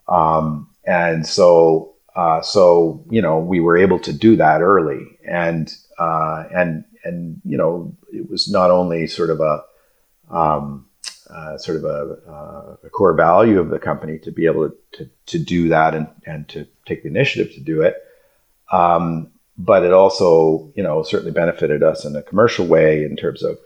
Um, 0.07 0.69
and 0.85 1.25
so 1.25 1.93
uh, 2.15 2.41
so 2.41 3.03
you 3.09 3.21
know 3.21 3.39
we 3.39 3.59
were 3.59 3.77
able 3.77 3.99
to 3.99 4.13
do 4.13 4.35
that 4.37 4.61
early, 4.61 5.17
and 5.25 5.73
uh, 5.97 6.45
and 6.53 6.83
and 7.03 7.41
you 7.45 7.57
know 7.57 7.95
it 8.11 8.29
was 8.29 8.51
not 8.51 8.71
only 8.71 9.07
sort 9.07 9.29
of 9.29 9.39
a 9.39 9.63
um, 10.35 10.85
uh, 11.29 11.57
sort 11.57 11.77
of 11.77 11.85
a, 11.85 12.17
uh, 12.29 12.75
a, 12.83 12.89
core 12.89 13.13
value 13.13 13.59
of 13.59 13.69
the 13.69 13.79
company 13.79 14.17
to 14.17 14.31
be 14.31 14.45
able 14.45 14.69
to, 14.69 14.75
to, 14.91 15.09
to, 15.25 15.39
do 15.39 15.69
that 15.69 15.93
and, 15.93 16.07
and 16.25 16.47
to 16.49 16.67
take 16.85 17.03
the 17.03 17.09
initiative 17.09 17.53
to 17.53 17.61
do 17.61 17.81
it. 17.81 17.95
Um, 18.71 19.31
but 19.65 19.83
it 19.83 19.93
also, 19.93 20.71
you 20.75 20.83
know, 20.83 21.03
certainly 21.03 21.31
benefited 21.31 21.83
us 21.83 22.05
in 22.05 22.15
a 22.15 22.23
commercial 22.23 22.65
way 22.65 23.03
in 23.03 23.15
terms 23.15 23.43
of, 23.43 23.59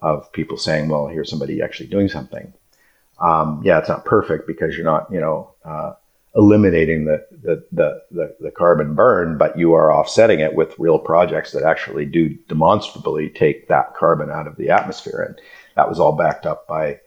of 0.00 0.30
people 0.32 0.56
saying, 0.56 0.88
well, 0.88 1.06
here's 1.06 1.30
somebody 1.30 1.60
actually 1.62 1.88
doing 1.88 2.08
something. 2.08 2.52
Um, 3.20 3.62
yeah, 3.64 3.78
it's 3.78 3.88
not 3.88 4.04
perfect 4.04 4.46
because 4.46 4.76
you're 4.76 4.84
not, 4.84 5.10
you 5.10 5.20
know, 5.20 5.50
uh, 5.64 5.92
eliminating 6.34 7.04
the, 7.04 7.24
the, 7.30 7.64
the, 7.70 8.02
the, 8.10 8.36
the 8.40 8.50
carbon 8.50 8.94
burn, 8.94 9.38
but 9.38 9.56
you 9.56 9.74
are 9.74 9.92
offsetting 9.92 10.40
it 10.40 10.54
with 10.54 10.78
real 10.78 10.98
projects 10.98 11.52
that 11.52 11.62
actually 11.62 12.06
do 12.06 12.30
demonstrably 12.48 13.28
take 13.28 13.68
that 13.68 13.94
carbon 13.94 14.30
out 14.30 14.46
of 14.46 14.56
the 14.56 14.70
atmosphere. 14.70 15.24
And 15.28 15.40
that 15.76 15.88
was 15.88 16.00
all 16.00 16.16
backed 16.16 16.46
up 16.46 16.66
by 16.66 17.00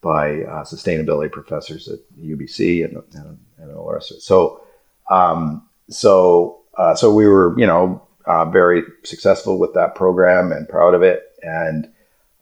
by 0.00 0.42
uh, 0.42 0.64
sustainability 0.64 1.30
professors 1.30 1.88
at 1.88 1.98
UBC 2.20 2.84
and, 2.84 3.02
and, 3.14 3.38
and 3.58 3.76
all 3.76 3.88
the 3.88 3.94
rest 3.94 4.12
of 4.12 4.18
it. 4.18 4.22
So, 4.22 4.62
um, 5.10 5.68
so, 5.90 6.57
uh, 6.78 6.94
so 6.94 7.12
we 7.12 7.26
were, 7.26 7.58
you 7.58 7.66
know, 7.66 8.02
uh, 8.24 8.46
very 8.46 8.82
successful 9.04 9.58
with 9.58 9.74
that 9.74 9.94
program 9.94 10.52
and 10.52 10.68
proud 10.68 10.94
of 10.94 11.02
it. 11.02 11.22
And 11.42 11.90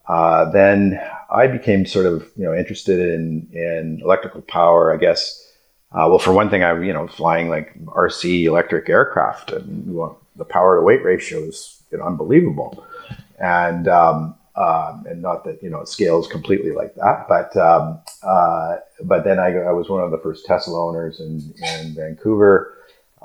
uh, 0.08 0.50
then 0.50 1.00
I 1.30 1.48
became 1.48 1.86
sort 1.86 2.06
of, 2.06 2.30
you 2.36 2.44
know, 2.44 2.54
interested 2.54 3.00
in 3.00 3.48
in 3.52 4.00
electrical 4.02 4.42
power, 4.42 4.94
I 4.94 4.98
guess 4.98 5.42
uh, 5.96 6.06
well, 6.08 6.18
for 6.18 6.32
one 6.32 6.50
thing, 6.50 6.64
I'm 6.64 6.84
you 6.84 6.92
know 6.92 7.06
flying 7.06 7.48
like 7.48 7.72
RC 7.86 8.44
electric 8.44 8.88
aircraft, 8.88 9.52
and 9.52 9.94
well, 9.94 10.20
the 10.36 10.44
power 10.44 10.76
to 10.76 10.82
weight 10.82 11.02
ratio 11.02 11.38
is 11.38 11.80
you 11.90 11.98
know, 11.98 12.04
unbelievable, 12.04 12.84
and 13.38 13.86
um, 13.88 14.34
um, 14.56 15.06
and 15.08 15.22
not 15.22 15.44
that 15.44 15.62
you 15.62 15.70
know 15.70 15.80
it 15.80 15.88
scales 15.88 16.26
completely 16.28 16.72
like 16.72 16.94
that, 16.96 17.26
but 17.28 17.56
um, 17.56 18.00
uh, 18.22 18.76
but 19.04 19.24
then 19.24 19.38
I, 19.38 19.56
I, 19.56 19.72
was 19.72 19.88
one 19.88 20.02
of 20.02 20.10
the 20.10 20.18
first 20.18 20.44
Tesla 20.44 20.86
owners 20.86 21.20
in, 21.20 21.54
in 21.62 21.94
Vancouver. 21.94 22.75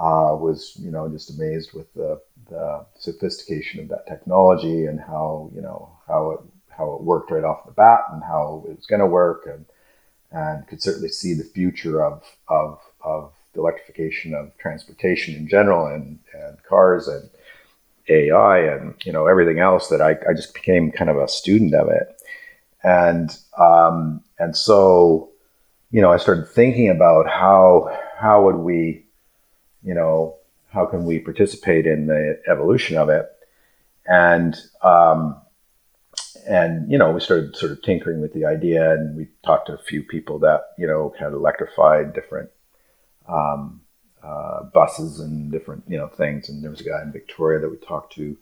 Uh, 0.02 0.34
was 0.36 0.74
you 0.80 0.90
know 0.90 1.08
just 1.08 1.30
amazed 1.30 1.74
with 1.74 1.94
the, 1.94 2.20
the 2.50 2.84
sophistication 2.98 3.80
of 3.80 3.88
that 3.88 4.08
technology 4.08 4.86
and 4.86 5.00
how 5.00 5.52
you 5.54 5.62
know 5.62 5.92
how 6.08 6.32
it 6.32 6.40
how 6.70 6.94
it 6.94 7.04
worked 7.04 7.30
right 7.30 7.44
off 7.44 7.66
the 7.68 7.72
bat 7.72 8.00
and 8.12 8.24
how 8.24 8.64
it 8.68 8.76
was 8.76 8.88
going 8.88 9.00
to 9.00 9.06
work 9.06 9.46
and 9.46 9.64
and 10.32 10.66
could 10.68 10.82
certainly 10.82 11.10
see 11.10 11.34
the 11.34 11.44
future 11.44 12.04
of, 12.04 12.24
of, 12.48 12.80
of 13.02 13.34
the 13.54 13.60
electrification 13.60 14.34
of 14.34 14.58
transportation 14.58 15.36
in 15.36 15.48
general 15.48 15.88
and, 15.88 16.20
and 16.34 16.64
cars 16.64 17.08
and 17.08 17.30
AI 18.08 18.60
and 18.60 18.96
you 19.06 19.12
know 19.12 19.28
everything 19.28 19.60
else 19.60 19.90
that 19.90 20.02
I, 20.02 20.12
I 20.28 20.34
just 20.34 20.54
became 20.54 20.92
kind 20.92 21.10
of 21.10 21.18
a 21.18 21.28
student 21.28 21.74
of 21.74 21.90
it. 21.90 22.22
And 22.84 23.38
um, 23.58 24.24
and 24.40 24.56
so 24.56 25.30
you 25.92 26.02
know 26.02 26.12
I 26.12 26.18
started 26.18 26.48
thinking 26.48 26.90
about 26.90 27.30
how 27.30 27.96
how 28.18 28.46
would 28.46 28.56
we 28.56 29.01
you 29.84 29.94
know 29.94 30.36
how 30.72 30.86
can 30.86 31.06
we 31.06 31.20
participate 31.20 31.86
in 31.86 32.08
the 32.08 32.42
evolution 32.48 32.98
of 32.98 33.10
it? 33.10 33.30
And 34.06 34.56
um, 34.82 35.40
and 36.48 36.92
you 36.92 36.98
know 36.98 37.12
we 37.12 37.20
started 37.20 37.56
sort 37.56 37.72
of 37.72 37.82
tinkering 37.82 38.22
with 38.22 38.34
the 38.34 38.46
idea 38.46 38.92
and 38.92 39.16
we 39.16 39.28
talked 39.46 39.68
to 39.68 39.74
a 39.74 39.78
few 39.78 40.02
people 40.02 40.40
that 40.40 40.62
you 40.78 40.88
know 40.88 41.14
had 41.20 41.34
electrified 41.34 42.14
different 42.14 42.50
um, 43.28 43.82
uh, 44.24 44.64
buses 44.64 45.20
and 45.20 45.52
different 45.52 45.84
you 45.88 45.98
know 45.98 46.08
things. 46.08 46.50
And 46.50 46.64
there 46.64 46.72
was 46.72 46.82
a 46.82 46.86
guy 46.86 47.02
in 47.02 47.12
victoria 47.12 47.60
that 47.60 47.70
we 47.70 47.78
talked 47.78 48.14
to 48.14 48.38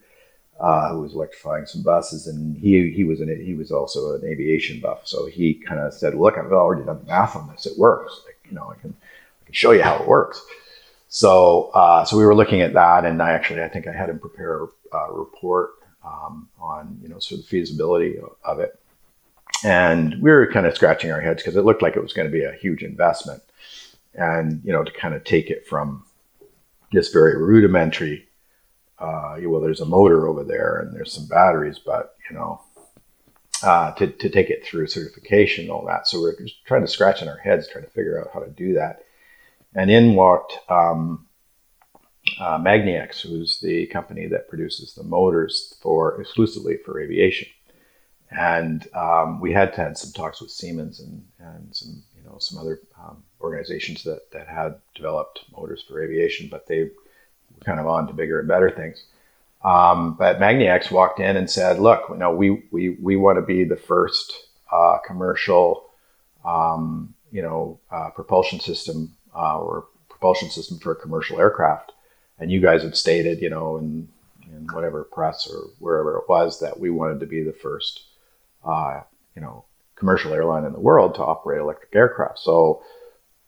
uh, 0.58 0.90
who 0.90 1.00
was 1.00 1.14
electrifying 1.14 1.66
some 1.66 1.82
buses 1.82 2.26
and 2.26 2.56
he 2.56 2.90
he 2.90 3.04
was 3.04 3.20
an 3.20 3.28
he 3.44 3.54
was 3.54 3.70
also 3.70 4.14
an 4.14 4.24
aviation 4.24 4.80
buff. 4.80 5.06
So 5.06 5.26
he 5.26 5.54
kind 5.54 5.80
of 5.80 5.92
said 5.92 6.14
look 6.14 6.38
i've 6.38 6.52
already 6.52 6.84
done 6.84 7.00
the 7.00 7.06
math 7.06 7.36
on 7.36 7.48
this. 7.48 7.66
It 7.66 7.78
works. 7.78 8.20
Like, 8.24 8.36
you 8.48 8.56
know 8.56 8.68
i 8.70 8.80
can 8.80 8.94
i 9.42 9.44
can 9.44 9.54
show 9.54 9.70
you 9.72 9.82
how 9.82 9.96
it 9.96 10.06
works 10.06 10.44
so 11.10 11.70
uh, 11.74 12.04
so 12.04 12.16
we 12.16 12.24
were 12.24 12.34
looking 12.34 12.62
at 12.62 12.72
that 12.72 13.04
and 13.04 13.22
i 13.22 13.32
actually 13.32 13.62
i 13.62 13.68
think 13.68 13.86
i 13.86 13.92
had 13.92 14.08
him 14.08 14.18
prepare 14.18 14.62
a 14.92 15.12
report 15.12 15.72
um, 16.04 16.48
on 16.58 16.98
you 17.02 17.08
know 17.08 17.18
sort 17.18 17.40
of 17.40 17.46
the 17.46 17.50
feasibility 17.50 18.18
of 18.44 18.60
it. 18.60 18.78
And 19.64 20.20
we 20.22 20.30
were 20.30 20.50
kind 20.50 20.66
of 20.66 20.74
scratching 20.74 21.12
our 21.12 21.20
heads 21.20 21.42
because 21.42 21.56
it 21.56 21.64
looked 21.64 21.82
like 21.82 21.96
it 21.96 22.02
was 22.02 22.12
going 22.12 22.28
to 22.28 22.32
be 22.32 22.44
a 22.44 22.52
huge 22.52 22.82
investment, 22.82 23.42
and 24.14 24.60
you 24.64 24.72
know 24.72 24.84
to 24.84 24.92
kind 24.92 25.14
of 25.14 25.24
take 25.24 25.50
it 25.50 25.66
from 25.66 26.04
this 26.92 27.12
very 27.12 27.36
rudimentary. 27.36 28.26
Uh, 28.98 29.36
well, 29.44 29.62
there's 29.62 29.80
a 29.80 29.86
motor 29.86 30.28
over 30.28 30.44
there 30.44 30.76
and 30.80 30.94
there's 30.94 31.12
some 31.12 31.26
batteries, 31.26 31.78
but 31.78 32.16
you 32.28 32.36
know, 32.36 32.60
uh, 33.62 33.92
to, 33.92 34.08
to 34.08 34.28
take 34.28 34.50
it 34.50 34.62
through 34.62 34.86
certification 34.86 35.64
and 35.64 35.70
all 35.72 35.86
that. 35.86 36.06
So 36.06 36.20
we're 36.20 36.38
just 36.38 36.62
trying 36.66 36.82
to 36.82 36.88
scratch 36.88 37.22
in 37.22 37.28
our 37.28 37.38
heads, 37.38 37.66
trying 37.66 37.84
to 37.84 37.90
figure 37.90 38.20
out 38.20 38.28
how 38.34 38.40
to 38.40 38.50
do 38.50 38.74
that. 38.74 39.04
And 39.74 39.90
in 39.90 40.14
walked 40.14 40.58
um, 40.68 41.26
uh, 42.38 42.58
who's 43.22 43.60
the 43.60 43.86
company 43.86 44.26
that 44.26 44.48
produces 44.48 44.94
the 44.94 45.04
motors 45.04 45.74
for 45.80 46.20
exclusively 46.20 46.76
for 46.84 47.00
aviation. 47.00 47.48
And 48.30 48.86
um, 48.94 49.40
we 49.40 49.52
had 49.52 49.74
had 49.74 49.98
some 49.98 50.12
talks 50.12 50.40
with 50.40 50.50
Siemens 50.50 51.00
and, 51.00 51.24
and 51.38 51.74
some 51.74 52.02
you 52.16 52.22
know 52.22 52.38
some 52.38 52.58
other 52.58 52.80
um, 52.98 53.22
organizations 53.40 54.04
that, 54.04 54.30
that 54.32 54.46
had 54.46 54.76
developed 54.94 55.44
motors 55.56 55.82
for 55.86 56.02
aviation, 56.02 56.48
but 56.48 56.66
they 56.66 56.84
were 56.84 57.64
kind 57.64 57.80
of 57.80 57.86
on 57.86 58.06
to 58.06 58.12
bigger 58.12 58.38
and 58.38 58.48
better 58.48 58.70
things. 58.70 59.04
Um, 59.64 60.14
but 60.14 60.38
MagniX 60.38 60.90
walked 60.92 61.18
in 61.18 61.36
and 61.36 61.50
said, 61.50 61.80
"Look, 61.80 62.04
you 62.08 62.16
know, 62.16 62.32
we 62.32 62.62
we 62.70 62.90
we 62.90 63.16
want 63.16 63.38
to 63.38 63.42
be 63.42 63.64
the 63.64 63.76
first 63.76 64.32
uh, 64.70 64.98
commercial, 65.04 65.90
um, 66.44 67.14
you 67.32 67.42
know, 67.42 67.80
uh, 67.90 68.10
propulsion 68.10 68.60
system 68.60 69.12
uh, 69.34 69.58
or 69.58 69.86
propulsion 70.08 70.50
system 70.50 70.78
for 70.78 70.92
a 70.92 70.96
commercial 70.96 71.40
aircraft." 71.40 71.92
And 72.38 72.50
you 72.50 72.60
guys 72.60 72.82
had 72.82 72.96
stated, 72.96 73.40
you 73.40 73.50
know, 73.50 73.76
in 73.76 74.08
in 74.42 74.66
whatever 74.72 75.04
press 75.04 75.48
or 75.50 75.70
wherever 75.78 76.16
it 76.18 76.28
was, 76.28 76.60
that 76.60 76.80
we 76.80 76.90
wanted 76.90 77.20
to 77.20 77.26
be 77.26 77.42
the 77.42 77.52
first, 77.52 78.02
uh, 78.64 79.02
you 79.36 79.42
know, 79.42 79.64
commercial 79.96 80.32
airline 80.32 80.64
in 80.64 80.72
the 80.72 80.80
world 80.80 81.14
to 81.14 81.24
operate 81.24 81.60
electric 81.60 81.94
aircraft. 81.94 82.38
So 82.38 82.82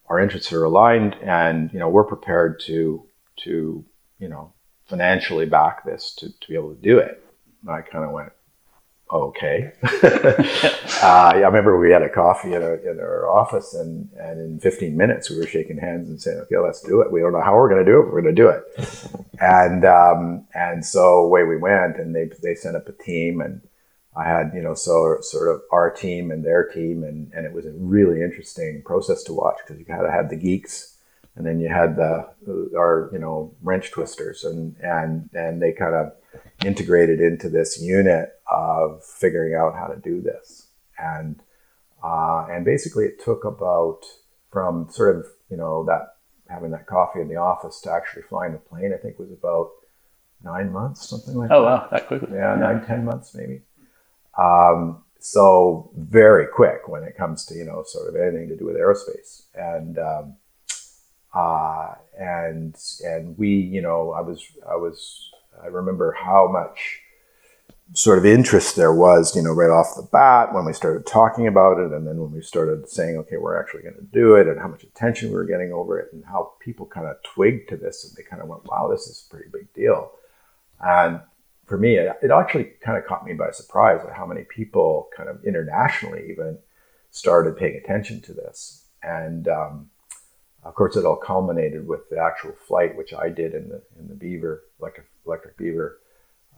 our 0.08 0.20
interests 0.20 0.52
are 0.52 0.64
aligned, 0.64 1.14
and 1.22 1.72
you 1.72 1.78
know, 1.78 1.88
we're 1.88 2.04
prepared 2.04 2.60
to 2.66 3.06
to 3.44 3.84
you 4.18 4.28
know 4.28 4.52
financially 4.86 5.46
back 5.46 5.84
this 5.84 6.14
to, 6.16 6.28
to 6.28 6.48
be 6.48 6.54
able 6.54 6.74
to 6.74 6.82
do 6.82 6.98
it. 6.98 7.24
And 7.62 7.70
I 7.70 7.80
kind 7.80 8.04
of 8.04 8.10
went, 8.10 8.32
okay. 9.12 9.72
uh, 9.82 11.32
I 11.34 11.40
remember 11.44 11.78
we 11.78 11.90
had 11.90 12.02
a 12.02 12.08
coffee 12.08 12.54
in, 12.54 12.62
a, 12.62 12.74
in 12.74 12.98
our 12.98 13.28
office, 13.28 13.74
and, 13.74 14.08
and 14.18 14.40
in 14.40 14.60
15 14.60 14.96
minutes 14.96 15.30
we 15.30 15.36
were 15.36 15.46
shaking 15.46 15.78
hands 15.78 16.08
and 16.08 16.20
saying, 16.20 16.38
okay, 16.38 16.58
let's 16.58 16.80
do 16.80 17.00
it. 17.00 17.12
We 17.12 17.20
don't 17.20 17.32
know 17.32 17.42
how 17.42 17.54
we're 17.54 17.68
going 17.68 17.84
to 17.84 17.90
do 17.90 18.00
it, 18.00 18.06
we're 18.06 18.22
going 18.22 18.34
to 18.34 18.42
do 18.42 18.48
it. 18.48 19.26
and 19.40 19.84
um, 19.84 20.46
and 20.54 20.84
so 20.84 21.18
away 21.18 21.44
we 21.44 21.56
went, 21.56 21.98
and 21.98 22.14
they 22.14 22.30
they 22.42 22.54
sent 22.54 22.76
up 22.76 22.88
a 22.88 22.92
team, 22.92 23.40
and 23.40 23.60
I 24.16 24.24
had 24.24 24.52
you 24.54 24.62
know 24.62 24.74
so 24.74 25.18
sort 25.20 25.54
of 25.54 25.62
our 25.70 25.90
team 25.90 26.30
and 26.30 26.44
their 26.44 26.64
team, 26.64 27.04
and 27.04 27.32
and 27.34 27.46
it 27.46 27.52
was 27.52 27.66
a 27.66 27.72
really 27.72 28.22
interesting 28.22 28.82
process 28.84 29.22
to 29.24 29.32
watch 29.32 29.58
because 29.62 29.78
you 29.78 29.84
kind 29.84 30.04
of 30.04 30.12
had 30.12 30.30
the 30.30 30.36
geeks 30.36 30.92
and 31.36 31.46
then 31.46 31.60
you 31.60 31.68
had 31.68 31.96
the 31.96 32.28
our 32.76 33.08
you 33.12 33.18
know 33.18 33.54
wrench 33.62 33.90
twisters 33.90 34.44
and 34.44 34.76
and 34.82 35.30
and 35.32 35.62
they 35.62 35.72
kind 35.72 35.94
of 35.94 36.12
integrated 36.64 37.20
into 37.20 37.48
this 37.48 37.80
unit 37.80 38.30
of 38.50 39.04
figuring 39.04 39.54
out 39.54 39.74
how 39.74 39.86
to 39.86 40.00
do 40.00 40.20
this 40.20 40.68
and 40.98 41.42
uh, 42.02 42.46
and 42.50 42.64
basically 42.64 43.04
it 43.04 43.22
took 43.22 43.44
about 43.44 44.00
from 44.50 44.88
sort 44.90 45.16
of 45.16 45.26
you 45.50 45.56
know 45.56 45.84
that 45.84 46.16
having 46.48 46.70
that 46.70 46.86
coffee 46.86 47.20
in 47.20 47.28
the 47.28 47.36
office 47.36 47.80
to 47.80 47.90
actually 47.90 48.22
flying 48.22 48.52
the 48.52 48.58
plane 48.58 48.92
I 48.92 48.98
think 48.98 49.18
was 49.18 49.32
about 49.32 49.70
nine 50.44 50.72
months 50.72 51.08
something 51.08 51.34
like 51.34 51.50
oh 51.50 51.62
that. 51.62 51.68
wow 51.68 51.88
that 51.90 52.06
quickly 52.06 52.28
yeah, 52.32 52.54
yeah. 52.54 52.60
nine 52.60 52.84
ten 52.84 53.04
months 53.04 53.34
maybe 53.34 53.62
um, 54.38 55.04
so 55.18 55.90
very 55.96 56.46
quick 56.46 56.88
when 56.88 57.04
it 57.04 57.16
comes 57.16 57.44
to 57.46 57.54
you 57.54 57.64
know 57.64 57.82
sort 57.86 58.08
of 58.08 58.16
anything 58.16 58.48
to 58.48 58.56
do 58.56 58.66
with 58.66 58.76
aerospace 58.76 59.42
and 59.54 59.98
um, 59.98 60.36
uh, 61.34 61.94
and 62.18 62.76
and 63.04 63.38
we, 63.38 63.48
you 63.48 63.80
know, 63.80 64.12
I 64.12 64.20
was 64.20 64.44
I 64.68 64.76
was 64.76 65.30
I 65.60 65.66
remember 65.66 66.12
how 66.12 66.48
much 66.50 67.00
sort 67.94 68.18
of 68.18 68.24
interest 68.24 68.76
there 68.76 68.94
was, 68.94 69.36
you 69.36 69.42
know, 69.42 69.52
right 69.52 69.68
off 69.68 69.96
the 69.96 70.08
bat 70.10 70.54
when 70.54 70.64
we 70.64 70.72
started 70.72 71.06
talking 71.06 71.46
about 71.46 71.78
it, 71.78 71.92
and 71.92 72.06
then 72.06 72.16
when 72.18 72.32
we 72.32 72.40
started 72.40 72.88
saying, 72.88 73.16
okay, 73.18 73.36
we're 73.36 73.60
actually 73.60 73.82
going 73.82 73.96
to 73.96 74.02
do 74.12 74.34
it, 74.36 74.46
and 74.46 74.58
how 74.58 74.68
much 74.68 74.82
attention 74.82 75.28
we 75.28 75.34
were 75.34 75.44
getting 75.44 75.72
over 75.72 75.98
it, 75.98 76.12
and 76.12 76.24
how 76.24 76.52
people 76.60 76.86
kind 76.86 77.06
of 77.06 77.16
twigged 77.22 77.68
to 77.68 77.76
this, 77.76 78.04
and 78.04 78.16
they 78.16 78.28
kind 78.28 78.40
of 78.40 78.48
went, 78.48 78.64
wow, 78.64 78.88
this 78.88 79.06
is 79.06 79.26
a 79.26 79.30
pretty 79.30 79.50
big 79.52 79.72
deal. 79.74 80.12
And 80.80 81.20
for 81.66 81.76
me, 81.76 81.96
it, 81.96 82.16
it 82.22 82.30
actually 82.30 82.72
kind 82.80 82.96
of 82.96 83.04
caught 83.04 83.26
me 83.26 83.34
by 83.34 83.50
surprise 83.50 84.00
at 84.06 84.14
how 84.14 84.26
many 84.26 84.44
people, 84.44 85.08
kind 85.14 85.28
of 85.28 85.44
internationally, 85.44 86.30
even 86.30 86.58
started 87.10 87.58
paying 87.58 87.76
attention 87.76 88.20
to 88.22 88.32
this. 88.32 88.86
And 89.02 89.48
um, 89.48 89.90
of 90.64 90.74
course, 90.74 90.96
it 90.96 91.04
all 91.04 91.16
culminated 91.16 91.86
with 91.86 92.08
the 92.08 92.18
actual 92.18 92.52
flight, 92.66 92.96
which 92.96 93.12
I 93.12 93.28
did 93.28 93.54
in 93.54 93.68
the 93.68 93.82
in 93.98 94.08
the 94.08 94.14
Beaver 94.14 94.62
electric 94.80 95.06
electric 95.26 95.56
Beaver. 95.56 95.98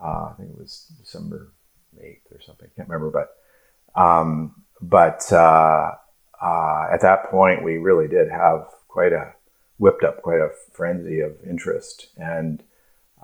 Uh, 0.02 0.30
I 0.30 0.34
think 0.36 0.50
it 0.50 0.58
was 0.58 0.92
December 1.00 1.52
eighth 2.00 2.32
or 2.32 2.40
something. 2.40 2.68
I 2.68 2.76
can't 2.76 2.88
remember, 2.88 3.10
but 3.10 4.00
um, 4.00 4.54
but 4.80 5.32
uh, 5.32 5.92
uh, 6.40 6.86
at 6.92 7.00
that 7.02 7.30
point, 7.30 7.62
we 7.62 7.78
really 7.78 8.08
did 8.08 8.30
have 8.30 8.66
quite 8.88 9.12
a 9.12 9.34
whipped 9.78 10.04
up 10.04 10.22
quite 10.22 10.40
a 10.40 10.50
frenzy 10.72 11.20
of 11.20 11.36
interest 11.48 12.08
and 12.16 12.62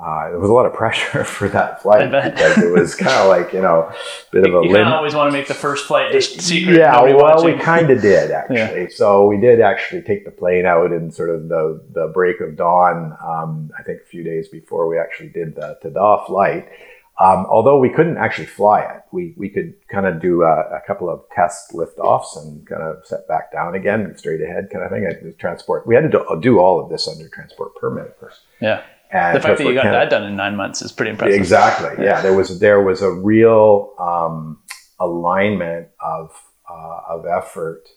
uh, 0.00 0.30
there 0.30 0.38
was 0.38 0.48
a 0.48 0.52
lot 0.52 0.64
of 0.64 0.72
pressure 0.72 1.24
for 1.36 1.48
that 1.48 1.82
flight 1.82 2.10
because 2.10 2.56
it 2.58 2.72
was 2.72 2.94
kind 2.94 3.20
of 3.20 3.28
like 3.44 3.52
you 3.52 3.60
know, 3.60 3.82
a 3.82 3.94
bit 4.32 4.46
of 4.46 4.54
a. 4.54 4.66
You 4.66 4.72
lim- 4.72 4.88
always 4.88 5.14
want 5.14 5.28
to 5.28 5.32
make 5.32 5.46
the 5.46 5.54
first 5.54 5.86
flight 5.86 6.10
just 6.12 6.40
secret. 6.40 6.76
Yeah, 6.76 7.00
well, 7.02 7.18
watching. 7.18 7.56
we 7.56 7.62
kind 7.62 7.90
of 7.90 8.00
did 8.02 8.30
actually. 8.30 8.82
yeah. 8.82 8.86
So 8.90 9.26
we 9.26 9.38
did 9.38 9.60
actually 9.60 10.02
take 10.02 10.24
the 10.24 10.30
plane 10.30 10.64
out 10.64 10.92
in 10.92 11.10
sort 11.10 11.28
of 11.28 11.48
the 11.48 11.82
the 11.92 12.10
break 12.14 12.40
of 12.40 12.56
dawn. 12.56 13.16
Um, 13.22 13.70
I 13.78 13.82
think 13.82 14.00
a 14.02 14.06
few 14.06 14.24
days 14.24 14.48
before 14.48 14.88
we 14.88 14.98
actually 14.98 15.28
did 15.28 15.54
the 15.54 15.78
Tada 15.84 16.26
flight. 16.26 16.68
Um, 17.20 17.44
although 17.50 17.78
we 17.78 17.90
couldn't 17.90 18.16
actually 18.16 18.46
fly 18.46 18.80
it, 18.80 19.02
we, 19.12 19.34
we 19.36 19.50
could 19.50 19.74
kind 19.88 20.06
of 20.06 20.22
do 20.22 20.40
a, 20.40 20.76
a, 20.76 20.80
couple 20.86 21.10
of 21.10 21.22
test 21.36 21.72
liftoffs 21.72 22.34
and 22.34 22.66
kind 22.66 22.80
of 22.80 23.04
set 23.04 23.28
back 23.28 23.52
down 23.52 23.74
again, 23.74 24.16
straight 24.16 24.40
ahead 24.40 24.70
kind 24.72 24.82
of 24.86 24.90
thing. 24.90 25.34
transport. 25.38 25.86
We 25.86 25.94
had 25.94 26.00
to 26.00 26.08
do, 26.08 26.40
do 26.40 26.58
all 26.60 26.82
of 26.82 26.88
this 26.88 27.06
under 27.06 27.28
transport 27.28 27.76
permit, 27.76 28.06
of 28.06 28.18
course. 28.18 28.40
Yeah. 28.62 28.82
And 29.12 29.36
the 29.36 29.40
fact 29.40 29.58
that 29.58 29.66
you 29.66 29.74
got 29.74 29.84
that 29.84 30.10
done 30.10 30.24
in 30.24 30.36
nine 30.36 30.56
months 30.56 30.82
is 30.82 30.92
pretty 30.92 31.10
impressive. 31.10 31.36
Exactly. 31.36 32.04
Yeah, 32.04 32.20
there 32.20 32.34
was 32.34 32.60
there 32.60 32.82
was 32.82 33.02
a 33.02 33.10
real 33.10 33.94
um, 33.98 34.62
alignment 35.00 35.88
of 36.00 36.32
uh, 36.68 37.00
of 37.08 37.26
effort 37.26 37.88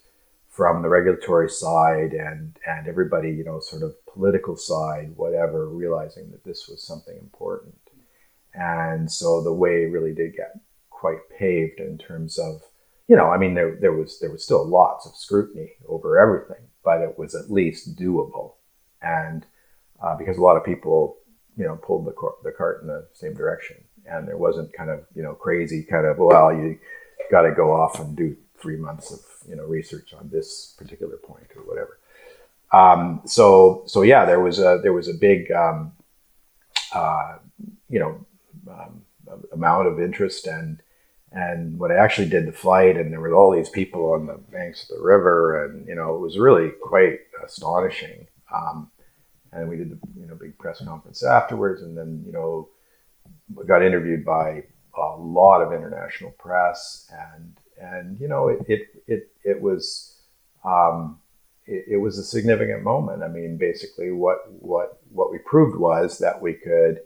from 0.49 0.81
the 0.81 0.89
regulatory 0.89 1.49
side 1.49 2.13
and 2.13 2.57
and 2.65 2.87
everybody, 2.87 3.29
you 3.29 3.43
know, 3.43 3.59
sort 3.59 3.83
of 3.83 3.93
political 4.05 4.55
side, 4.55 5.13
whatever, 5.15 5.69
realizing 5.69 6.31
that 6.31 6.43
this 6.43 6.67
was 6.67 6.85
something 6.85 7.17
important. 7.17 7.75
And 8.53 9.11
so 9.11 9.41
the 9.43 9.53
way 9.53 9.85
really 9.85 10.13
did 10.13 10.35
get 10.35 10.59
quite 10.89 11.29
paved 11.37 11.79
in 11.79 11.97
terms 11.97 12.37
of, 12.37 12.61
you 13.07 13.15
know, 13.15 13.29
I 13.29 13.37
mean, 13.37 13.53
there 13.53 13.77
there 13.79 13.93
was 13.93 14.19
there 14.19 14.31
was 14.31 14.43
still 14.43 14.65
lots 14.67 15.05
of 15.05 15.15
scrutiny 15.15 15.73
over 15.87 16.19
everything, 16.19 16.65
but 16.83 17.01
it 17.01 17.19
was 17.19 17.35
at 17.35 17.51
least 17.51 17.95
doable. 17.95 18.53
And 19.01 19.45
uh, 20.03 20.15
because 20.15 20.37
a 20.37 20.41
lot 20.41 20.57
of 20.57 20.65
people, 20.65 21.17
you 21.57 21.63
know, 21.63 21.75
pulled 21.77 22.05
the, 22.05 22.11
cor- 22.11 22.35
the 22.43 22.51
cart 22.51 22.81
in 22.81 22.87
the 22.87 23.07
same 23.13 23.33
direction. 23.33 23.77
And 24.05 24.27
there 24.27 24.37
wasn't 24.37 24.73
kind 24.73 24.89
of, 24.89 25.05
you 25.15 25.23
know, 25.23 25.33
crazy 25.33 25.81
kind 25.81 26.05
of, 26.05 26.17
well, 26.17 26.53
you 26.53 26.77
got 27.31 27.43
to 27.43 27.51
go 27.51 27.71
off 27.71 27.99
and 28.01 28.15
do 28.15 28.35
three 28.57 28.75
months 28.75 29.11
of, 29.11 29.21
you 29.47 29.55
know, 29.55 29.63
research 29.63 30.13
on 30.13 30.29
this 30.29 30.75
particular 30.77 31.15
point 31.15 31.47
or 31.55 31.63
whatever. 31.63 31.99
Um, 32.73 33.21
so, 33.25 33.83
so 33.85 34.01
yeah, 34.01 34.25
there 34.25 34.41
was 34.41 34.59
a, 34.59 34.79
there 34.83 34.93
was 34.93 35.07
a 35.07 35.13
big, 35.13 35.51
um, 35.51 35.93
uh, 36.93 37.37
you 37.89 37.99
know, 37.99 38.25
um, 38.69 39.01
amount 39.53 39.87
of 39.87 40.01
interest 40.01 40.47
and, 40.47 40.81
and 41.31 41.79
when 41.79 41.91
I 41.91 41.95
actually 41.95 42.29
did 42.29 42.45
the 42.45 42.51
flight 42.51 42.97
and 42.97 43.11
there 43.11 43.19
were 43.19 43.33
all 43.33 43.51
these 43.51 43.69
people 43.69 44.11
on 44.11 44.27
the 44.27 44.35
banks 44.51 44.83
of 44.83 44.97
the 44.97 45.03
river 45.03 45.65
and, 45.65 45.87
you 45.87 45.95
know, 45.95 46.15
it 46.15 46.19
was 46.19 46.37
really 46.37 46.69
quite 46.81 47.19
astonishing. 47.43 48.27
Um, 48.53 48.91
and 49.55 49.69
we 49.69 49.77
did 49.77 49.91
the 49.91 49.99
you 50.19 50.25
know 50.25 50.35
big 50.35 50.57
press 50.57 50.83
conference 50.83 51.23
afterwards, 51.23 51.81
and 51.81 51.97
then 51.97 52.23
you 52.25 52.31
know 52.31 52.69
got 53.65 53.83
interviewed 53.83 54.25
by 54.25 54.63
a 54.97 55.15
lot 55.17 55.61
of 55.61 55.73
international 55.73 56.31
press, 56.31 57.11
and 57.11 57.57
and 57.79 58.19
you 58.19 58.27
know 58.27 58.47
it 58.47 58.59
it 58.67 59.03
it, 59.07 59.31
it 59.43 59.61
was 59.61 60.21
um, 60.63 61.19
it, 61.65 61.85
it, 61.89 61.97
was 61.97 62.17
a 62.17 62.23
significant 62.23 62.83
moment. 62.83 63.23
I 63.23 63.27
mean, 63.27 63.57
basically, 63.57 64.11
what 64.11 64.51
what 64.51 65.01
what 65.11 65.31
we 65.31 65.37
proved 65.39 65.77
was 65.77 66.19
that 66.19 66.41
we 66.41 66.53
could. 66.53 66.99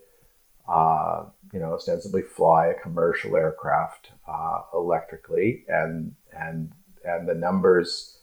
Uh, 0.67 1.23
you 1.53 1.59
know, 1.59 1.73
ostensibly 1.73 2.21
fly 2.21 2.67
a 2.67 2.73
commercial 2.73 3.37
aircraft 3.37 4.11
uh, 4.27 4.61
electrically, 4.73 5.63
and 5.69 6.13
and 6.37 6.73
and 7.05 7.27
the 7.27 7.33
numbers, 7.33 8.19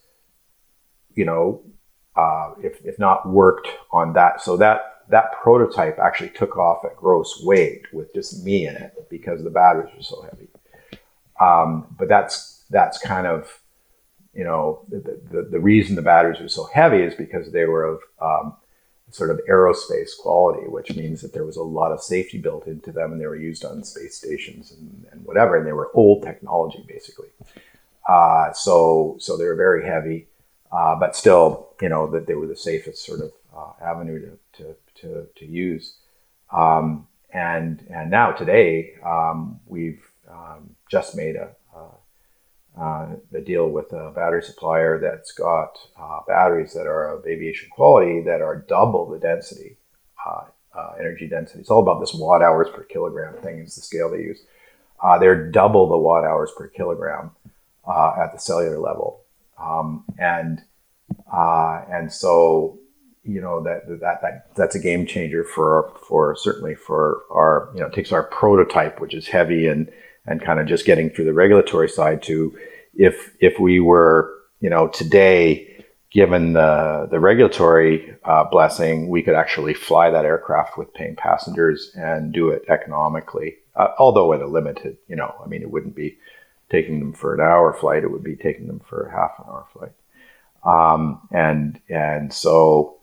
you 1.14 1.25
know, 1.25 1.62
if, 2.63 2.85
if 2.85 2.99
not 2.99 3.29
worked 3.29 3.69
on 3.91 4.13
that. 4.15 4.41
So 4.41 4.57
that 4.59 4.95
that 5.09 5.33
prototype 5.43 5.99
actually 5.99 6.31
took 6.31 6.57
off 6.57 6.85
at 6.85 6.97
gross 6.97 7.43
weight 7.43 7.87
with 7.93 8.13
just 8.15 8.45
me 8.45 8.67
in 8.67 8.75
it 8.75 8.95
because 9.11 9.45
the 9.45 9.51
batteries 9.51 9.95
were 9.95 10.03
so 10.03 10.23
heavy. 10.23 10.49
Um, 11.41 11.87
but 11.99 12.09
that's 12.09 12.65
that's 12.71 12.99
kind 12.99 13.27
of 13.27 13.61
you 14.33 14.45
know 14.45 14.81
the, 14.89 15.21
the, 15.31 15.43
the, 15.51 15.61
reason 15.61 15.95
the 15.95 16.03
batteries 16.03 16.41
were 16.41 16.49
so 16.49 16.65
heavy 16.73 17.03
is 17.03 17.15
because 17.15 17.53
they 17.53 17.65
were 17.67 17.85
of 17.85 18.01
um, 18.21 18.57
sort 19.11 19.31
of 19.31 19.41
aerospace 19.49 20.11
quality, 20.19 20.67
which 20.69 20.95
means 20.97 21.21
that 21.21 21.33
there 21.33 21.45
was 21.45 21.57
a 21.57 21.63
lot 21.63 21.93
of 21.93 22.03
safety 22.03 22.39
built 22.39 22.67
into 22.67 22.91
them, 22.91 23.13
and 23.13 23.21
they 23.21 23.27
were 23.27 23.37
used 23.37 23.65
on 23.65 23.85
space 23.85 24.17
stations 24.17 24.73
and, 24.73 25.07
and 25.13 25.25
whatever, 25.25 25.57
and 25.57 25.67
they 25.67 25.73
were 25.73 25.91
old 25.95 26.23
technology 26.23 26.85
basically. 26.89 27.29
Uh, 28.09 28.53
so 28.53 29.17
so 29.19 29.37
they 29.37 29.45
were 29.45 29.57
very 29.57 29.87
heavy. 29.87 30.27
Uh, 30.75 30.97
but 30.97 31.14
still, 31.14 31.68
you 31.81 31.89
know, 31.89 32.09
that 32.09 32.27
they 32.27 32.35
were 32.35 32.49
the 32.49 32.57
safest 32.57 33.05
sort 33.05 33.20
of 33.20 33.33
uh, 33.57 33.72
avenue 33.81 34.20
to, 34.20 34.62
to, 34.62 34.77
to, 34.97 35.27
to 35.37 35.47
use. 35.47 35.95
Um, 36.53 37.07
and, 37.33 37.87
and 37.91 38.11
now 38.11 38.33
today, 38.33 38.95
um, 39.05 39.61
we've 39.66 40.05
um, 40.29 40.75
just 40.91 41.16
made 41.16 41.37
a, 41.37 41.51
uh, 42.77 43.07
a, 43.33 43.41
deal 43.41 43.68
with 43.68 43.93
a 43.93 44.11
battery 44.16 44.43
supplier 44.43 44.99
that's 44.99 45.31
got 45.31 45.79
uh, 45.97 46.20
batteries 46.27 46.72
that 46.75 46.89
are 46.89 47.18
of 47.18 47.27
aviation 47.27 47.68
quality 47.70 48.20
that 48.22 48.41
are 48.41 48.64
double 48.68 49.09
the 49.09 49.18
density, 49.18 49.77
uh, 50.27 50.45
uh, 50.77 50.95
energy 50.99 51.29
density. 51.29 51.61
It's 51.61 51.70
all 51.70 51.83
about 51.83 52.01
this 52.01 52.14
watt 52.14 52.43
hours 52.43 52.66
per 52.75 52.83
kilogram 52.83 53.41
thing 53.43 53.61
is 53.61 53.77
the 53.77 53.83
scale 53.83 54.11
they 54.11 54.18
use. 54.18 54.41
they're 55.20 55.53
double 55.53 55.89
the 55.89 55.99
watt 55.99 56.25
hours 56.25 56.51
per 56.57 56.66
kilogram 56.66 57.31
at 57.87 58.33
the 58.33 58.39
cellular 58.39 58.81
level. 58.81 59.24
Um, 59.59 60.05
and 60.19 60.63
and 61.91 62.13
so 62.13 62.79
you 63.25 63.41
know 63.41 63.63
that 63.63 63.89
that 64.01 64.21
that 64.23 64.55
that's 64.55 64.75
a 64.75 64.81
game 64.81 65.07
changer 65.07 65.45
for 65.45 65.93
for 66.07 66.37
certainly 66.37 66.75
for 66.75 67.23
our 67.31 67.71
you 67.75 67.81
know 67.81 67.89
takes 67.89 68.13
our 68.13 68.25
prototype 68.25 69.01
which 69.01 69.15
is 69.15 69.27
heavy 69.27 69.67
and 69.67 69.91
and 70.27 70.43
kind 70.43 70.61
of 70.61 70.67
just 70.67 70.85
getting 70.87 71.11
through 71.11 71.25
the 71.25 71.33
regulatory 71.33 71.89
side 71.89 72.23
to 72.23 72.57
if 72.95 73.35
if 73.41 73.59
we 73.59 73.81
were 73.81 74.33
you 74.61 74.69
know 74.69 74.89
today 74.89 75.71
given 76.11 76.53
the 76.53 77.09
the 77.11 77.19
regulatory 77.19 78.15
uh, 78.25 78.45
blessing 78.45 79.09
we 79.09 79.23
could 79.23 79.35
actually 79.35 79.75
fly 79.75 80.11
that 80.11 80.27
aircraft 80.27 80.77
with 80.77 80.93
paying 80.95 81.17
passengers 81.17 81.93
and 81.97 82.33
do 82.33 82.51
it 82.51 82.63
economically 82.69 83.57
uh, 83.77 83.89
although 83.99 84.33
at 84.35 84.43
a 84.43 84.47
limited 84.47 84.99
you 85.09 85.17
know 85.17 85.35
I 85.43 85.49
mean 85.49 85.63
it 85.63 85.71
wouldn't 85.71 85.97
be 85.97 86.19
taking 86.75 86.99
them 86.99 87.12
for 87.12 87.35
an 87.35 87.41
hour 87.41 87.72
flight 87.72 88.03
it 88.03 88.11
would 88.11 88.25
be 88.25 88.35
taking 88.35 88.66
them 88.66 88.81
for 88.81 89.07
a 89.07 89.12
half 89.12 89.39
an 89.39 89.45
hour 89.47 89.66
flight. 89.72 89.93
Um, 90.64 91.29
and 91.31 91.81
and 91.89 92.33
so 92.33 92.97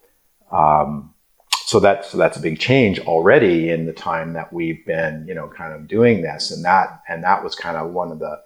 um, 0.52 1.14
so 1.54 1.80
that's 1.80 2.10
so 2.10 2.18
that's 2.18 2.36
a 2.36 2.42
big 2.42 2.60
change 2.60 3.00
already 3.00 3.70
in 3.70 3.86
the 3.86 3.94
time 3.94 4.34
that 4.34 4.52
we've 4.52 4.86
been 4.86 5.26
you 5.26 5.34
know 5.34 5.48
kind 5.48 5.74
of 5.74 5.88
doing 5.88 6.22
this. 6.22 6.52
And 6.52 6.66
that 6.66 7.02
and 7.08 7.24
that 7.24 7.44
was 7.44 7.56
kind 7.56 7.78
of 7.78 7.92
one 7.92 8.12
of 8.12 8.20
the 8.20 8.42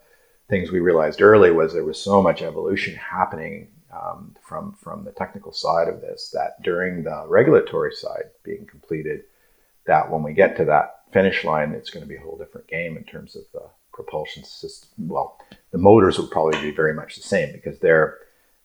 things 0.47 0.71
we 0.71 0.79
realized 0.79 1.21
early 1.21 1.49
was 1.49 1.73
there 1.73 1.83
was 1.83 1.99
so 1.99 2.21
much 2.21 2.43
evolution 2.43 2.93
happening 2.95 3.69
um, 3.91 4.35
from 4.47 4.73
from 4.73 5.03
the 5.05 5.11
technical 5.11 5.53
side 5.53 5.87
of 5.87 6.01
this 6.01 6.29
that 6.33 6.61
during 6.61 7.03
the 7.03 7.25
regulatory 7.27 7.93
side 7.93 8.25
being 8.43 8.65
completed 8.67 9.23
that 9.87 10.11
when 10.11 10.21
we 10.21 10.33
get 10.33 10.55
to 10.57 10.65
that 10.65 11.01
finish 11.11 11.43
line 11.43 11.71
it's 11.71 11.89
going 11.89 12.03
to 12.03 12.09
be 12.09 12.17
a 12.17 12.21
whole 12.21 12.37
different 12.37 12.67
game 12.67 12.97
in 12.97 13.03
terms 13.05 13.35
of 13.35 13.43
the 13.53 13.63
propulsion 14.05 14.43
system 14.43 14.89
well 15.07 15.37
the 15.71 15.77
motors 15.77 16.17
would 16.17 16.31
probably 16.31 16.59
be 16.61 16.71
very 16.71 16.93
much 16.93 17.15
the 17.15 17.21
same 17.21 17.51
because 17.51 17.77
they're 17.79 18.19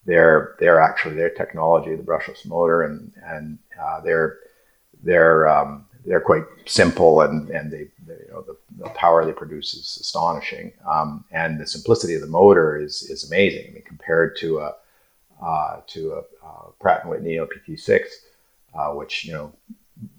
they're 0.07 0.57
they're 0.59 0.81
actually 0.81 1.15
their 1.15 1.31
technology, 1.31 1.95
the 1.95 2.03
brushless 2.03 2.47
motor, 2.47 2.83
and 2.83 3.13
and 3.25 3.59
uh, 3.81 4.01
they're 4.01 4.39
they're 5.03 5.49
um, 5.49 5.87
they're 6.07 6.21
quite 6.21 6.45
simple, 6.67 7.21
and 7.21 7.51
and 7.51 7.71
they, 7.71 7.89
they 8.07 8.15
you 8.15 8.31
know 8.31 8.43
the, 8.43 8.57
the, 8.79 8.91
power 8.91 9.25
they 9.25 9.33
produce 9.33 9.75
is 9.75 9.99
astonishing, 10.01 10.73
um, 10.89 11.25
and 11.33 11.61
the 11.61 11.67
simplicity 11.67 12.15
of 12.15 12.23
the 12.23 12.27
motor 12.27 12.79
is 12.79 13.03
is 13.03 13.25
amazing. 13.31 13.67
I 13.69 13.73
mean, 13.75 13.83
compared 13.83 14.37
to 14.39 14.61
a 14.61 14.75
uh, 15.43 15.81
to 15.89 16.13
a 16.13 16.19
uh, 16.47 16.71
Pratt 16.81 17.03
and 17.03 17.11
Whitney 17.11 17.37
LPT6, 17.37 18.05
uh, 18.75 18.93
which 18.93 19.25
you 19.25 19.33
know 19.33 19.53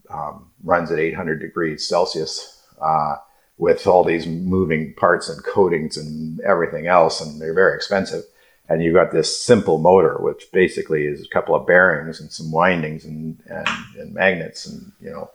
um, 0.09 0.51
runs 0.63 0.91
at 0.91 0.99
800 0.99 1.39
degrees 1.39 1.87
Celsius 1.87 2.63
uh, 2.79 3.15
with 3.61 3.87
all 3.87 4.03
these 4.03 4.27
moving 4.27 4.93
parts 4.95 5.29
and 5.29 5.41
coatings 5.45 5.95
and 5.95 6.41
everything 6.41 6.87
else, 6.87 7.21
and 7.21 7.39
they're 7.39 7.53
very 7.53 7.75
expensive 7.75 8.23
and 8.71 8.81
you've 8.81 8.95
got 8.95 9.11
this 9.11 9.41
simple 9.41 9.79
motor, 9.79 10.17
which 10.19 10.49
basically 10.53 11.05
is 11.05 11.25
a 11.25 11.27
couple 11.27 11.55
of 11.55 11.67
bearings 11.67 12.21
and 12.21 12.31
some 12.31 12.51
windings 12.53 13.03
and, 13.03 13.37
and, 13.47 13.67
and 13.99 14.13
magnets, 14.13 14.65
and 14.65 14.93
you 15.01 15.09
know. 15.09 15.29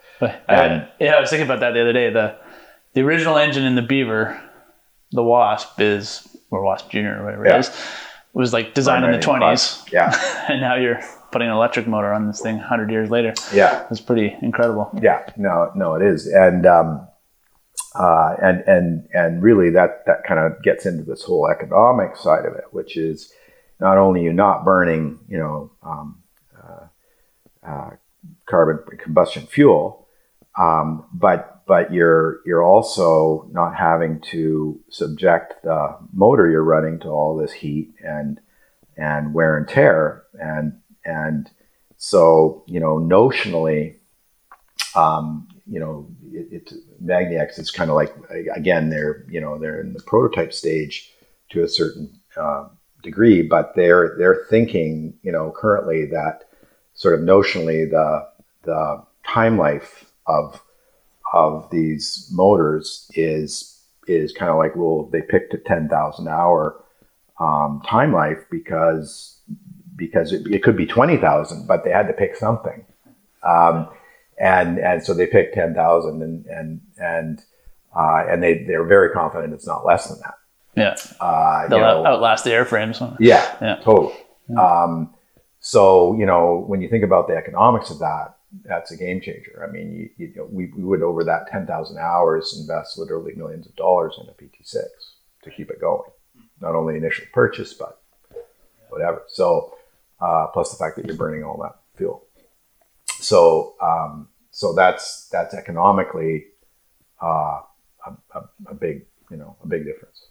And, 0.48 0.88
yeah, 0.98 1.16
I 1.16 1.20
was 1.20 1.28
thinking 1.28 1.46
about 1.46 1.60
that 1.60 1.72
the 1.72 1.82
other 1.82 1.92
day. 1.92 2.10
The 2.10 2.36
the 2.94 3.02
original 3.02 3.36
engine 3.36 3.64
in 3.64 3.74
the 3.74 3.82
Beaver, 3.82 4.40
the 5.12 5.22
Wasp 5.22 5.78
is 5.80 6.26
or 6.50 6.62
Wasp 6.62 6.88
Junior 6.88 7.20
or 7.20 7.24
whatever 7.26 7.44
yeah. 7.44 7.56
it 7.56 7.60
is, 7.60 7.70
was 8.32 8.54
like 8.54 8.72
designed 8.72 9.04
in 9.04 9.12
the 9.12 9.20
twenties. 9.20 9.84
Yeah, 9.92 10.14
and 10.48 10.62
now 10.62 10.76
you're 10.76 11.00
putting 11.30 11.48
an 11.48 11.54
electric 11.54 11.86
motor 11.86 12.14
on 12.14 12.26
this 12.26 12.40
thing 12.40 12.58
hundred 12.58 12.90
years 12.90 13.10
later. 13.10 13.34
Yeah, 13.52 13.86
it's 13.90 14.00
pretty 14.00 14.34
incredible. 14.40 14.88
Yeah, 15.02 15.28
no, 15.36 15.72
no, 15.74 15.94
it 15.94 16.02
is, 16.02 16.26
and 16.26 16.64
um, 16.64 17.06
uh, 17.98 18.36
and 18.42 18.60
and 18.66 19.08
and 19.12 19.42
really 19.42 19.70
that 19.70 20.04
that 20.06 20.24
kind 20.24 20.40
of 20.40 20.62
gets 20.62 20.86
into 20.86 21.02
this 21.02 21.22
whole 21.22 21.48
economic 21.48 22.16
side 22.16 22.44
of 22.44 22.54
it, 22.54 22.64
which 22.70 22.96
is 22.96 23.32
not 23.80 23.98
only 23.98 24.22
you're 24.22 24.32
not 24.32 24.64
burning, 24.64 25.18
you 25.28 25.38
know, 25.38 25.70
um, 25.82 26.22
uh, 26.56 26.86
uh, 27.66 27.90
carbon 28.46 28.78
combustion 28.98 29.46
fuel, 29.46 30.08
um, 30.58 31.06
but 31.12 31.62
but 31.66 31.92
you're 31.92 32.40
you're 32.46 32.62
also 32.62 33.48
not 33.52 33.74
having 33.74 34.20
to 34.20 34.80
subject 34.88 35.54
the 35.62 35.96
motor 36.12 36.50
you're 36.50 36.62
running 36.62 36.98
to 37.00 37.08
all 37.08 37.36
this 37.36 37.52
heat 37.52 37.94
and 38.04 38.40
and 38.96 39.34
wear 39.34 39.56
and 39.56 39.68
tear. 39.68 40.24
And 40.34 40.80
and 41.04 41.50
so 41.96 42.64
you 42.66 42.80
know 42.80 42.98
notionally 42.98 43.96
um, 44.96 45.48
you 45.66 45.78
know, 45.78 46.08
it, 46.32 46.48
it 46.52 46.72
magniX 47.04 47.58
it's 47.58 47.70
kind 47.70 47.90
of 47.90 47.96
like 47.96 48.14
again 48.54 48.90
they're 48.90 49.24
you 49.28 49.40
know 49.40 49.58
they're 49.58 49.80
in 49.80 49.92
the 49.92 50.02
prototype 50.02 50.52
stage 50.52 51.12
to 51.50 51.62
a 51.62 51.68
certain 51.68 52.10
uh, 52.36 52.68
degree, 53.02 53.42
but 53.42 53.74
they're 53.74 54.16
they're 54.18 54.44
thinking 54.50 55.14
you 55.22 55.32
know 55.32 55.52
currently 55.56 56.04
that 56.06 56.44
sort 56.94 57.14
of 57.14 57.20
notionally 57.20 57.88
the 57.88 58.26
the 58.64 59.02
time 59.26 59.56
life 59.56 60.12
of 60.26 60.62
of 61.32 61.68
these 61.70 62.28
motors 62.32 63.10
is 63.14 63.80
is 64.06 64.32
kind 64.32 64.50
of 64.50 64.58
like 64.58 64.76
well 64.76 65.08
they 65.12 65.22
picked 65.22 65.54
a 65.54 65.58
ten 65.58 65.88
thousand 65.88 66.28
hour 66.28 66.82
um, 67.40 67.82
time 67.86 68.12
life 68.12 68.44
because 68.50 69.40
because 69.94 70.32
it, 70.32 70.46
it 70.52 70.62
could 70.62 70.76
be 70.76 70.86
twenty 70.86 71.16
thousand, 71.16 71.66
but 71.66 71.84
they 71.84 71.90
had 71.90 72.08
to 72.08 72.12
pick 72.12 72.36
something. 72.36 72.84
Um, 73.42 73.88
and 74.38 74.78
and 74.78 75.02
so 75.02 75.14
they 75.14 75.26
picked 75.26 75.54
ten 75.54 75.74
thousand, 75.74 76.22
and 76.22 76.46
and 76.46 76.80
and 76.98 77.44
uh, 77.94 78.24
and 78.28 78.42
they 78.42 78.64
they're 78.64 78.84
very 78.84 79.10
confident 79.10 79.54
it's 79.54 79.66
not 79.66 79.84
less 79.84 80.08
than 80.08 80.18
that. 80.20 80.34
Yeah, 80.76 81.24
uh, 81.24 81.68
they'll 81.68 81.80
know, 81.80 82.06
outlast 82.06 82.44
the 82.44 82.50
airframes. 82.50 83.16
Yeah, 83.18 83.56
yeah, 83.60 83.76
totally. 83.76 84.14
Yeah. 84.48 84.60
Um, 84.60 85.14
so 85.60 86.16
you 86.18 86.26
know 86.26 86.64
when 86.66 86.80
you 86.80 86.88
think 86.88 87.04
about 87.04 87.28
the 87.28 87.34
economics 87.34 87.90
of 87.90 87.98
that, 88.00 88.36
that's 88.64 88.90
a 88.90 88.96
game 88.96 89.20
changer. 89.20 89.66
I 89.66 89.72
mean, 89.72 89.92
you, 89.92 90.10
you 90.26 90.34
know, 90.36 90.48
we, 90.50 90.66
we 90.76 90.84
would 90.84 91.02
over 91.02 91.24
that 91.24 91.48
ten 91.50 91.66
thousand 91.66 91.98
hours 91.98 92.58
invest 92.60 92.98
literally 92.98 93.34
millions 93.34 93.66
of 93.66 93.74
dollars 93.76 94.18
in 94.20 94.28
a 94.28 94.32
PT6 94.32 94.84
to 95.44 95.50
keep 95.50 95.70
it 95.70 95.80
going. 95.80 96.10
Not 96.60 96.74
only 96.74 96.96
initial 96.96 97.26
purchase, 97.32 97.72
but 97.72 98.00
whatever. 98.90 99.22
So 99.28 99.74
uh, 100.20 100.46
plus 100.48 100.70
the 100.70 100.76
fact 100.76 100.96
that 100.96 101.06
you're 101.06 101.16
burning 101.16 101.44
all 101.44 101.60
that 101.62 101.76
fuel. 101.96 102.25
So 103.20 103.74
um, 103.80 104.28
so 104.50 104.72
that's 104.72 105.28
that's 105.30 105.54
economically 105.54 106.46
uh, 107.22 107.60
a, 108.06 108.16
a, 108.34 108.42
a, 108.68 108.74
big 108.74 109.06
you 109.30 109.36
know 109.36 109.56
a 109.62 109.66
big 109.66 109.84
difference. 109.84 110.28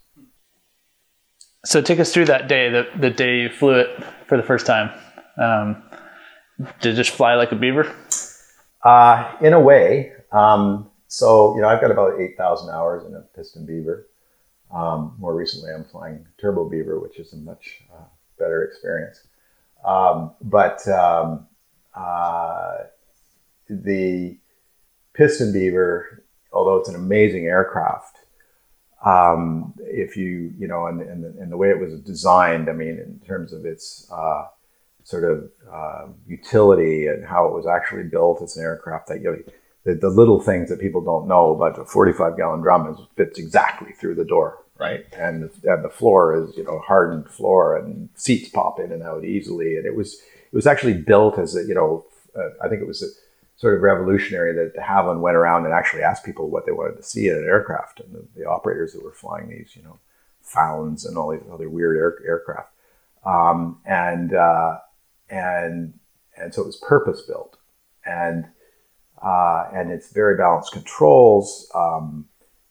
So 1.66 1.82
take 1.82 2.00
us 2.00 2.14
through 2.14 2.26
that 2.26 2.48
day, 2.48 2.70
the 2.70 2.88
the 3.00 3.10
day 3.10 3.42
you 3.42 3.50
flew 3.50 3.80
it 3.80 4.04
for 4.28 4.38
the 4.38 4.44
first 4.44 4.66
time. 4.66 4.92
Um, 5.38 5.84
did 6.80 6.94
it 6.94 6.96
just 6.96 7.12
fly 7.12 7.36
like 7.36 7.52
a 7.52 7.56
beaver? 7.56 7.94
Uh, 8.84 9.36
in 9.42 9.54
a 9.54 9.60
way. 9.60 10.14
Um, 10.32 10.90
so 11.08 11.56
you 11.56 11.62
know 11.62 11.68
I've 11.68 11.82
got 11.82 11.92
about 11.92 12.20
eight 12.20 12.38
thousand 12.38 12.70
hours 12.74 13.06
in 13.06 13.14
a 13.14 13.22
piston 13.36 13.66
beaver. 13.66 14.08
Um, 14.74 15.16
more 15.20 15.36
recently, 15.36 15.72
I'm 15.72 15.86
flying 15.86 16.26
turbo 16.40 16.68
beaver, 16.68 17.00
which 17.00 17.20
is 17.20 17.34
a 17.34 17.38
much 17.38 17.84
uh, 17.94 18.06
better 18.38 18.64
experience. 18.64 19.22
Um, 19.86 20.32
but 20.42 20.86
um, 20.88 21.48
uh, 21.96 22.78
the 23.70 24.38
Piston 25.14 25.54
Beaver, 25.54 26.24
although 26.52 26.78
it's 26.78 26.90
an 26.90 26.96
amazing 26.96 27.46
aircraft, 27.46 28.18
um, 29.06 29.74
if 29.80 30.18
you 30.18 30.54
you 30.58 30.68
know, 30.68 30.88
and, 30.88 31.02
and, 31.02 31.24
the, 31.24 31.42
and 31.42 31.52
the 31.52 31.58
way 31.58 31.70
it 31.70 31.80
was 31.80 32.00
designed, 32.02 32.70
I 32.70 32.74
mean, 32.74 33.00
in 33.00 33.22
terms 33.26 33.54
of 33.54 33.66
its 33.66 34.10
uh, 34.12 34.46
sort 35.04 35.24
of 35.24 35.50
uh, 35.72 36.08
utility 36.28 37.08
and 37.08 37.24
how 37.24 37.46
it 37.46 37.54
was 37.54 37.68
actually 37.68 38.04
built 38.04 38.42
as 38.42 38.58
an 38.58 38.64
aircraft, 38.64 39.08
that 39.08 39.22
you 39.22 39.32
know, 39.32 39.54
the, 39.84 39.94
the 39.94 40.10
little 40.10 40.42
things 40.42 40.70
that 40.70 40.80
people 40.80 41.02
don't 41.02 41.28
know 41.28 41.52
about 41.52 41.80
a 41.80 41.86
45 41.86 42.36
gallon 42.36 42.62
drum 42.62 42.90
is 42.90 42.98
fits 43.16 43.40
exactly 43.40 43.94
through 43.94 44.16
the 44.16 44.26
door, 44.26 44.64
right? 44.80 45.06
And 45.14 45.52
and 45.64 45.86
the 45.86 45.90
floor 45.90 46.36
is 46.36 46.58
you 46.58 46.64
know 46.64 46.80
hardened 46.80 47.30
floor, 47.30 47.78
and 47.78 48.10
seats 48.16 48.50
pop 48.50 48.80
in 48.80 48.92
and 48.92 49.04
out 49.04 49.24
easily, 49.24 49.78
and 49.78 49.86
it 49.86 49.96
was 49.96 50.20
it 50.56 50.58
was 50.58 50.68
actually 50.68 50.94
built 50.94 51.38
as 51.38 51.56
a 51.56 51.66
you 51.66 51.74
know 51.74 52.06
uh, 52.36 52.50
I 52.64 52.70
think 52.70 52.82
it 52.82 52.88
was 52.88 53.04
a, 53.04 53.08
sort 53.58 53.76
of 53.76 53.82
revolutionary 53.82 54.54
that 54.54 54.74
de 54.74 54.82
Havilland 54.82 55.22
went 55.22 55.38
around 55.38 55.66
and 55.66 55.74
actually 55.74 56.04
asked 56.04 56.26
people 56.26 56.50
what 56.50 56.66
they 56.66 56.72
wanted 56.74 56.98
to 56.98 57.04
see 57.04 57.28
in 57.28 57.36
an 57.36 57.46
aircraft, 57.46 58.02
and 58.02 58.14
the, 58.14 58.26
the 58.36 58.46
operators 58.46 58.92
that 58.94 59.04
were 59.04 59.14
flying 59.14 59.48
these, 59.50 59.76
you 59.76 59.84
know, 59.84 59.98
Founds 60.42 61.06
and 61.06 61.18
all 61.18 61.32
these 61.32 61.42
other 61.52 61.70
weird 61.70 61.98
air, 61.98 62.18
aircraft. 62.28 62.72
um, 63.26 63.80
and 63.86 64.34
uh, 64.34 64.78
and 65.30 65.94
and 66.38 66.54
so 66.54 66.62
it 66.62 66.68
was 66.68 66.76
purpose 66.78 67.22
built, 67.22 67.58
and 68.06 68.46
uh, 69.24 69.70
and 69.74 69.92
it's 69.92 70.12
very 70.14 70.38
balanced 70.38 70.72
controls. 70.72 71.72
Um, 71.74 72.28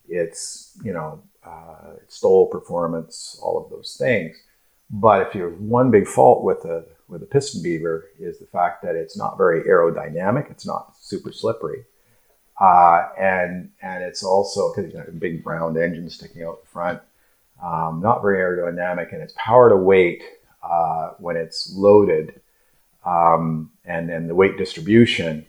it's 0.09 0.79
you 0.85 0.93
know 0.93 1.21
uh, 1.45 1.95
it's 2.03 2.17
STOL 2.17 2.47
performance, 2.47 3.39
all 3.43 3.63
of 3.63 3.71
those 3.71 3.97
things. 3.99 4.37
But 4.91 5.27
if 5.27 5.35
you 5.35 5.43
have 5.43 5.59
one 5.59 5.91
big 5.91 6.07
fault 6.07 6.45
with 6.45 6.65
a 6.65 6.85
with 7.09 7.23
a 7.23 7.27
piston 7.27 7.63
beaver 7.63 8.11
is 8.19 8.39
the 8.39 8.47
fact 8.47 8.83
that 8.83 8.97
it's 8.97 9.17
not 9.17 9.37
very 9.37 9.63
aerodynamic. 9.65 10.51
It's 10.51 10.67
not 10.67 10.97
super 10.99 11.33
slippery, 11.33 11.85
uh, 12.61 13.09
and 13.19 13.71
and 13.83 14.03
it's 14.03 14.23
also 14.23 14.73
because 14.73 14.93
you 14.93 14.99
know, 14.99 15.05
a 15.07 15.13
big 15.13 15.47
round 15.47 15.77
engine 15.77 16.09
sticking 16.09 16.43
out 16.43 16.63
the 16.63 16.69
front, 16.69 17.01
um, 17.63 18.01
not 18.03 18.23
very 18.23 18.39
aerodynamic, 18.39 19.13
and 19.13 19.23
its 19.23 19.35
power 19.37 19.69
to 19.69 19.77
weight 19.77 20.23
uh, 20.63 21.11
when 21.19 21.37
it's 21.37 21.73
loaded, 21.75 22.41
um, 23.05 23.71
and 23.85 24.11
and 24.11 24.29
the 24.29 24.35
weight 24.35 24.57
distribution 24.57 25.47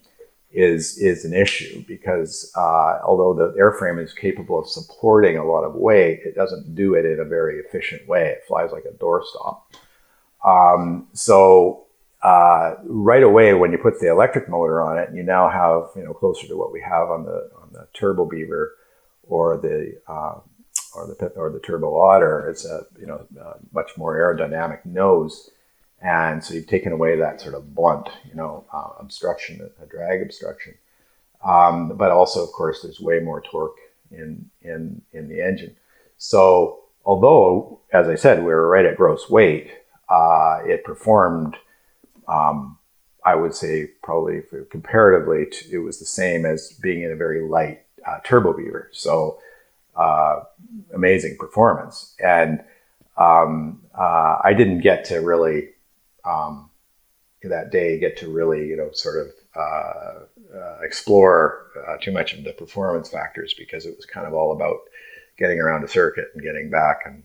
is 0.52 0.98
is 0.98 1.26
an 1.26 1.34
issue 1.34 1.84
because 1.86 2.52
uh, 2.56 3.00
although 3.04 3.34
the 3.34 3.54
airframe 3.60 4.02
is 4.02 4.14
capable 4.14 4.60
of 4.60 4.68
supporting 4.68 5.38
a 5.38 5.46
lot 5.46 5.64
of 5.64 5.76
weight, 5.76 6.22
it 6.26 6.34
doesn't 6.34 6.76
do 6.76 6.96
it 6.96 7.06
in 7.06 7.20
a 7.20 7.26
very 7.26 7.60
efficient 7.60 8.08
way. 8.08 8.28
It 8.28 8.44
flies 8.48 8.72
like 8.72 8.86
a 8.86 8.98
doorstop. 8.98 9.62
Um, 10.46 11.08
so 11.14 11.86
uh, 12.22 12.76
right 12.84 13.24
away, 13.24 13.54
when 13.54 13.72
you 13.72 13.78
put 13.78 14.00
the 14.00 14.10
electric 14.10 14.48
motor 14.48 14.82
on 14.82 14.98
it, 14.98 15.10
you 15.14 15.24
now 15.24 15.50
have 15.50 15.90
you 15.96 16.04
know 16.04 16.14
closer 16.14 16.48
to 16.48 16.58
what 16.58 16.72
we 16.72 16.82
have 16.82 17.10
on 17.10 17.26
the 17.26 17.50
on 17.62 17.70
the 17.72 17.88
Turbo 17.94 18.26
Beaver 18.26 18.76
or 19.24 19.58
the 19.58 20.00
uh, 20.08 20.40
or 20.96 21.08
the 21.08 21.28
or 21.36 21.50
the 21.50 21.60
Turbo 21.60 21.98
Otter. 21.98 22.50
It's 22.50 22.66
a 22.66 22.86
you 23.00 23.08
know 23.08 23.26
a 23.40 23.56
much 23.74 23.92
more 23.98 24.16
aerodynamic 24.16 24.86
nose, 24.86 25.50
and 26.02 26.44
so 26.44 26.54
you've 26.54 26.68
taken 26.68 26.92
away 26.92 27.18
that 27.18 27.42
sort 27.42 27.56
of 27.56 27.74
blunt 27.74 28.10
you 28.28 28.36
know 28.36 28.66
uh, 28.72 28.90
obstruction, 29.00 29.68
a 29.82 29.86
drag 29.86 30.22
obstruction. 30.22 30.76
Um, 31.44 31.96
but 31.96 32.12
also, 32.12 32.44
of 32.44 32.52
course, 32.52 32.82
there's 32.82 33.00
way 33.00 33.20
more 33.20 33.42
torque 33.42 33.78
in 34.12 34.50
in 34.62 35.02
in 35.12 35.28
the 35.28 35.42
engine. 35.42 35.76
So 36.18 36.86
although, 37.04 37.82
as 37.92 38.08
I 38.08 38.16
said, 38.16 38.40
we 38.40 38.46
were 38.46 38.68
right 38.68 38.86
at 38.86 38.98
gross 38.98 39.30
weight 39.30 39.72
uh, 40.10 40.60
it 40.66 40.84
performed, 40.84 41.56
um, 42.28 42.78
I 43.26 43.36
would 43.36 43.56
say, 43.56 43.88
probably 44.04 44.42
comparatively, 44.70 45.48
to, 45.52 45.72
it 45.72 45.78
was 45.80 46.00
the 46.00 46.06
same 46.06 46.46
as 46.46 46.72
being 46.82 47.04
in 47.04 47.12
a 47.12 47.16
very 47.16 47.42
light 47.42 47.82
uh, 48.06 48.20
turbo 48.24 48.54
beaver. 48.54 48.90
So 48.94 49.40
uh, 49.96 50.42
amazing 50.94 51.38
performance. 51.38 52.16
And 52.20 52.64
um, 53.18 53.82
uh, 53.98 54.38
I 54.44 54.54
didn't 54.54 54.82
get 54.82 55.06
to 55.06 55.20
really 55.22 55.70
um, 56.26 56.70
that 57.44 57.72
day 57.72 58.00
get 58.00 58.18
to 58.18 58.32
really, 58.32 58.68
you 58.68 58.76
know, 58.76 58.90
sort 58.92 59.28
of 59.28 59.34
uh, 59.56 60.58
uh, 60.58 60.80
explore 60.82 61.68
too 62.02 62.12
much 62.12 62.34
of 62.34 62.44
the 62.44 62.54
performance 62.54 63.10
factors 63.10 63.54
because 63.58 63.86
it 63.86 63.96
was 63.96 64.06
kind 64.06 64.28
of 64.28 64.34
all 64.34 64.52
about 64.52 64.80
getting 65.38 65.60
around 65.60 65.84
a 65.84 65.88
circuit 65.88 66.28
and 66.34 66.44
getting 66.44 66.70
back 66.70 67.02
and 67.06 67.24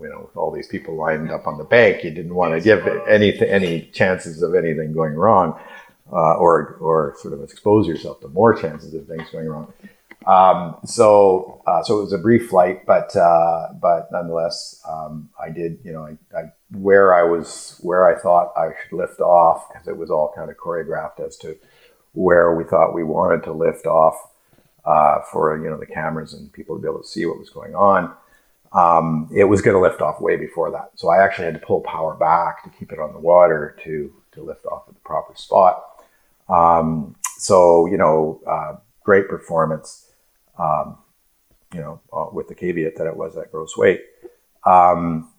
you 0.00 0.08
know, 0.08 0.22
with 0.26 0.36
all 0.36 0.50
these 0.50 0.68
people 0.68 0.94
lined 0.94 1.30
up 1.30 1.46
on 1.46 1.58
the 1.58 1.64
bank, 1.64 2.04
you 2.04 2.10
didn't 2.10 2.34
want 2.34 2.54
to 2.54 2.60
give 2.60 2.86
any 3.08 3.38
any 3.46 3.82
chances 3.92 4.42
of 4.42 4.54
anything 4.54 4.92
going 4.92 5.14
wrong, 5.14 5.58
uh, 6.12 6.34
or 6.34 6.76
or 6.80 7.14
sort 7.18 7.34
of 7.34 7.42
expose 7.42 7.86
yourself 7.86 8.20
to 8.20 8.28
more 8.28 8.54
chances 8.54 8.94
of 8.94 9.06
things 9.06 9.28
going 9.30 9.48
wrong. 9.48 9.72
Um, 10.26 10.76
so 10.84 11.62
uh, 11.66 11.82
so 11.82 11.98
it 11.98 12.02
was 12.02 12.12
a 12.12 12.18
brief 12.18 12.48
flight, 12.50 12.86
but 12.86 13.14
uh, 13.16 13.68
but 13.80 14.10
nonetheless, 14.12 14.82
um, 14.88 15.30
I 15.40 15.50
did 15.50 15.78
you 15.84 15.92
know 15.92 16.04
I, 16.04 16.38
I, 16.38 16.42
where 16.72 17.14
I 17.14 17.22
was 17.22 17.78
where 17.82 18.06
I 18.06 18.20
thought 18.20 18.52
I 18.56 18.70
should 18.82 18.96
lift 18.96 19.20
off 19.20 19.68
because 19.68 19.88
it 19.88 19.96
was 19.96 20.10
all 20.10 20.32
kind 20.34 20.50
of 20.50 20.56
choreographed 20.56 21.20
as 21.20 21.36
to 21.38 21.56
where 22.12 22.54
we 22.54 22.64
thought 22.64 22.94
we 22.94 23.04
wanted 23.04 23.44
to 23.44 23.52
lift 23.52 23.86
off 23.86 24.16
uh, 24.84 25.20
for 25.30 25.56
you 25.62 25.70
know 25.70 25.78
the 25.78 25.86
cameras 25.86 26.34
and 26.34 26.52
people 26.52 26.76
to 26.76 26.82
be 26.82 26.88
able 26.88 27.02
to 27.02 27.08
see 27.08 27.24
what 27.26 27.38
was 27.38 27.50
going 27.50 27.74
on 27.74 28.12
um, 28.72 29.28
it 29.34 29.44
was 29.44 29.62
going 29.62 29.74
to 29.74 29.80
lift 29.80 30.00
off 30.00 30.20
way 30.20 30.36
before 30.36 30.70
that. 30.70 30.90
So 30.96 31.08
I 31.08 31.22
actually 31.22 31.46
had 31.46 31.54
to 31.54 31.66
pull 31.66 31.80
power 31.80 32.14
back 32.14 32.64
to 32.64 32.70
keep 32.78 32.92
it 32.92 32.98
on 32.98 33.12
the 33.12 33.18
water 33.18 33.76
to, 33.84 34.12
to 34.32 34.42
lift 34.42 34.66
off 34.66 34.84
at 34.88 34.94
the 34.94 35.00
proper 35.00 35.34
spot. 35.34 35.84
Um, 36.48 37.16
so, 37.38 37.86
you 37.86 37.96
know, 37.96 38.40
uh, 38.46 38.76
great 39.02 39.28
performance, 39.28 40.10
um, 40.58 40.98
you 41.72 41.80
know, 41.80 42.00
uh, 42.12 42.26
with 42.32 42.48
the 42.48 42.54
caveat 42.54 42.96
that 42.96 43.06
it 43.06 43.16
was 43.16 43.36
at 43.36 43.50
gross 43.50 43.76
weight. 43.76 44.02
Um, 44.64 45.30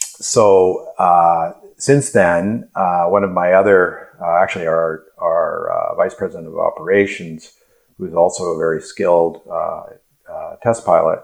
so 0.00 0.92
uh, 0.98 1.52
since 1.76 2.10
then, 2.10 2.68
uh, 2.74 3.04
one 3.06 3.22
of 3.22 3.30
my 3.30 3.52
other, 3.52 4.08
uh, 4.20 4.42
actually 4.42 4.66
our, 4.66 5.04
our 5.18 5.70
uh, 5.70 5.94
vice 5.94 6.14
president 6.14 6.48
of 6.48 6.58
operations, 6.58 7.52
who's 7.98 8.14
also 8.14 8.44
a 8.46 8.58
very 8.58 8.80
skilled 8.80 9.42
test 10.62 10.84
pilot, 10.84 11.20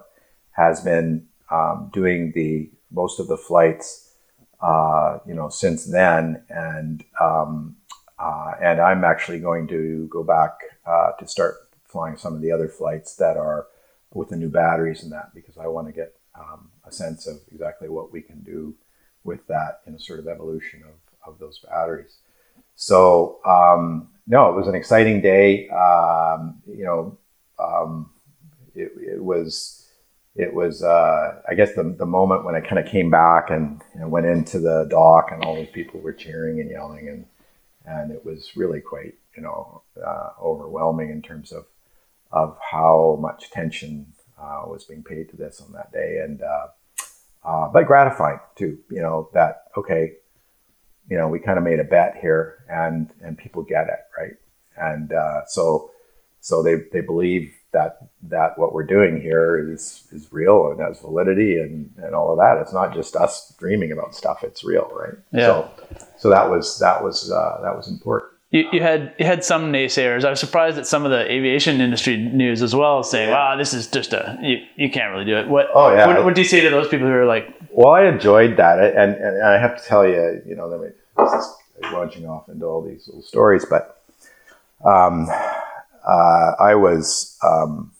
has 0.55 0.81
been 0.81 1.27
um, 1.51 1.91
doing 1.93 2.33
the 2.35 2.71
most 2.91 3.21
of 3.21 3.29
the 3.29 3.37
flights, 3.37 4.13
uh, 4.61 5.19
you 5.27 5.35
know, 5.35 5.49
since 5.49 5.85
then, 5.85 6.43
and 6.49 7.05
um, 7.21 7.77
uh, 8.19 8.53
and 8.61 8.81
I'm 8.81 9.05
actually 9.05 9.41
going 9.41 9.67
to 9.69 10.07
go 10.09 10.23
back 10.23 10.53
uh, 10.87 11.13
to 11.13 11.27
start 11.27 11.55
flying 11.85 12.17
some 12.17 12.35
of 12.35 12.41
the 12.41 12.51
other 12.51 12.69
flights 12.69 13.17
that 13.17 13.37
are 13.37 13.67
with 14.13 14.29
the 14.29 14.37
new 14.37 14.49
batteries 14.49 15.03
and 15.03 15.13
that 15.13 15.35
because 15.35 15.59
I 15.59 15.67
want 15.67 15.89
to 15.89 15.93
get 15.93 16.15
um, 16.35 16.71
a 16.85 16.93
sense 16.93 17.27
of 17.27 17.41
exactly 17.53 17.89
what 17.89 18.13
we 18.13 18.21
can 18.21 18.41
do 18.43 18.75
with 19.25 19.47
that 19.49 19.81
in 19.87 19.95
a 19.95 19.99
sort 19.99 20.21
of 20.21 20.29
evolution 20.29 20.83
of, 20.85 21.33
of 21.33 21.39
those 21.39 21.59
batteries. 21.59 22.19
So 22.77 23.41
um, 23.45 24.09
no, 24.27 24.51
it 24.51 24.55
was 24.55 24.69
an 24.69 24.75
exciting 24.75 25.21
day. 25.21 25.69
Um, 25.69 26.63
you 26.67 26.85
know, 26.85 27.19
um, 27.59 28.11
it, 28.75 28.93
it 29.01 29.23
was 29.23 29.84
it 30.37 30.53
was, 30.53 30.83
uh, 30.83 31.41
I 31.49 31.55
guess, 31.55 31.75
the, 31.75 31.95
the 31.97 32.07
moment 32.07 32.45
when 32.45 32.57
I 32.57 32.61
kind 32.61 32.79
of 32.79 32.87
came 32.87 33.11
back 33.11 33.51
and, 33.51 33.81
and, 33.95 34.11
went 34.11 34.27
into 34.27 34.59
the 34.59 34.87
dock, 34.91 35.31
and 35.31 35.45
all 35.45 35.55
these 35.55 35.71
people 35.71 36.01
were 36.01 36.13
cheering 36.13 36.61
and 36.61 36.71
yelling, 36.71 37.09
and 37.09 37.27
and 37.87 38.11
it 38.11 38.25
was 38.25 38.57
really 38.57 38.81
quite, 38.81 39.15
you 39.37 39.43
know, 39.43 39.83
uh, 40.05 40.31
overwhelming 40.43 41.11
in 41.11 41.23
terms 41.23 41.53
of 41.53 41.67
of 42.33 42.59
how 42.73 43.17
much 43.21 43.47
attention 43.47 44.07
uh, 44.41 44.63
was 44.67 44.85
being 44.85 45.05
paid 45.05 45.29
to 45.31 45.37
this 45.37 45.61
on 45.61 45.73
that 45.73 45.93
day, 45.93 46.21
and 46.25 46.43
uh, 46.43 46.67
uh, 47.45 47.69
but 47.69 47.87
gratifying 47.87 48.41
too. 48.57 48.79
You 48.91 49.03
know 49.03 49.29
that 49.35 49.65
okay, 49.77 50.15
you 51.09 51.17
know, 51.17 51.29
we 51.29 51.39
kind 51.39 51.59
of 51.59 51.65
made 51.65 51.79
a 51.79 51.85
bet 51.85 52.17
here, 52.21 52.65
and 52.69 53.13
and 53.23 53.39
people 53.39 53.63
get 53.63 53.87
it 53.87 54.01
right, 54.19 54.37
and 54.77 55.13
uh, 55.13 55.47
so 55.47 55.93
so 56.41 56.63
they 56.63 56.77
they 56.93 57.03
believe 57.03 57.55
that 57.75 57.99
that 58.23 58.59
what 58.59 58.73
we're 58.73 58.87
doing 58.87 59.21
here 59.21 59.71
is 59.71 60.05
is 60.11 60.33
real 60.33 60.71
and 60.71 60.81
has 60.81 60.99
validity 61.01 61.59
and, 61.59 61.93
and 61.99 62.15
all 62.15 62.33
of 62.33 62.39
that. 62.39 62.61
It's 62.63 62.73
not 62.73 62.95
just 62.95 63.15
us 63.15 63.55
dreaming 63.59 63.93
about 63.93 64.15
stuff; 64.15 64.43
it's 64.43 64.65
real, 64.65 64.91
right? 64.95 65.15
Yeah. 65.33 65.47
So, 65.47 65.71
so 66.19 66.31
that 66.31 66.49
was 66.49 66.79
that 66.79 67.05
was 67.05 67.31
uh, 67.31 67.61
that 67.63 67.77
was 67.77 67.89
important. 67.89 68.33
You, 68.51 68.69
you, 68.73 68.81
had 68.83 69.15
you 69.19 69.27
had 69.27 69.43
some 69.45 69.73
naysayers. 69.73 70.25
I 70.25 70.31
was 70.31 70.39
surprised 70.39 70.79
at 70.79 70.87
some 70.87 71.05
of 71.05 71.11
the 71.11 71.31
aviation 71.31 71.81
industry 71.81 72.17
news 72.17 72.63
as 72.63 72.75
well, 72.75 73.03
saying, 73.03 73.31
"Wow, 73.31 73.57
this 73.57 73.75
is 73.75 73.89
just 73.89 74.13
a 74.13 74.39
you, 74.41 74.59
you 74.77 74.91
can't 74.91 75.13
really 75.13 75.25
do 75.25 75.37
it." 75.37 75.49
What? 75.49 75.69
Oh 75.75 75.93
yeah. 75.93 76.07
What, 76.07 76.25
what 76.25 76.35
do 76.35 76.41
you 76.41 76.47
say 76.47 76.61
to 76.61 76.71
those 76.71 76.89
people 76.89 77.07
who 77.07 77.13
are 77.13 77.27
like? 77.27 77.53
Well, 77.73 77.93
I 77.93 78.05
enjoyed 78.07 78.57
that, 78.57 78.79
and, 78.79 79.17
and 79.17 79.43
I 79.43 79.59
have 79.59 79.77
to 79.77 79.85
tell 79.85 80.07
you, 80.07 80.41
you 80.47 80.55
know, 80.55 80.71
this 80.81 81.33
is 81.33 81.93
launching 81.93 82.27
off 82.27 82.49
into 82.49 82.65
all 82.65 82.83
these 82.83 83.09
little 83.09 83.23
stories, 83.23 83.65
but 83.65 84.01
um, 84.85 85.27
uh, 86.07 86.53
I 86.59 86.75
was 86.75 87.39
um, 87.43 87.93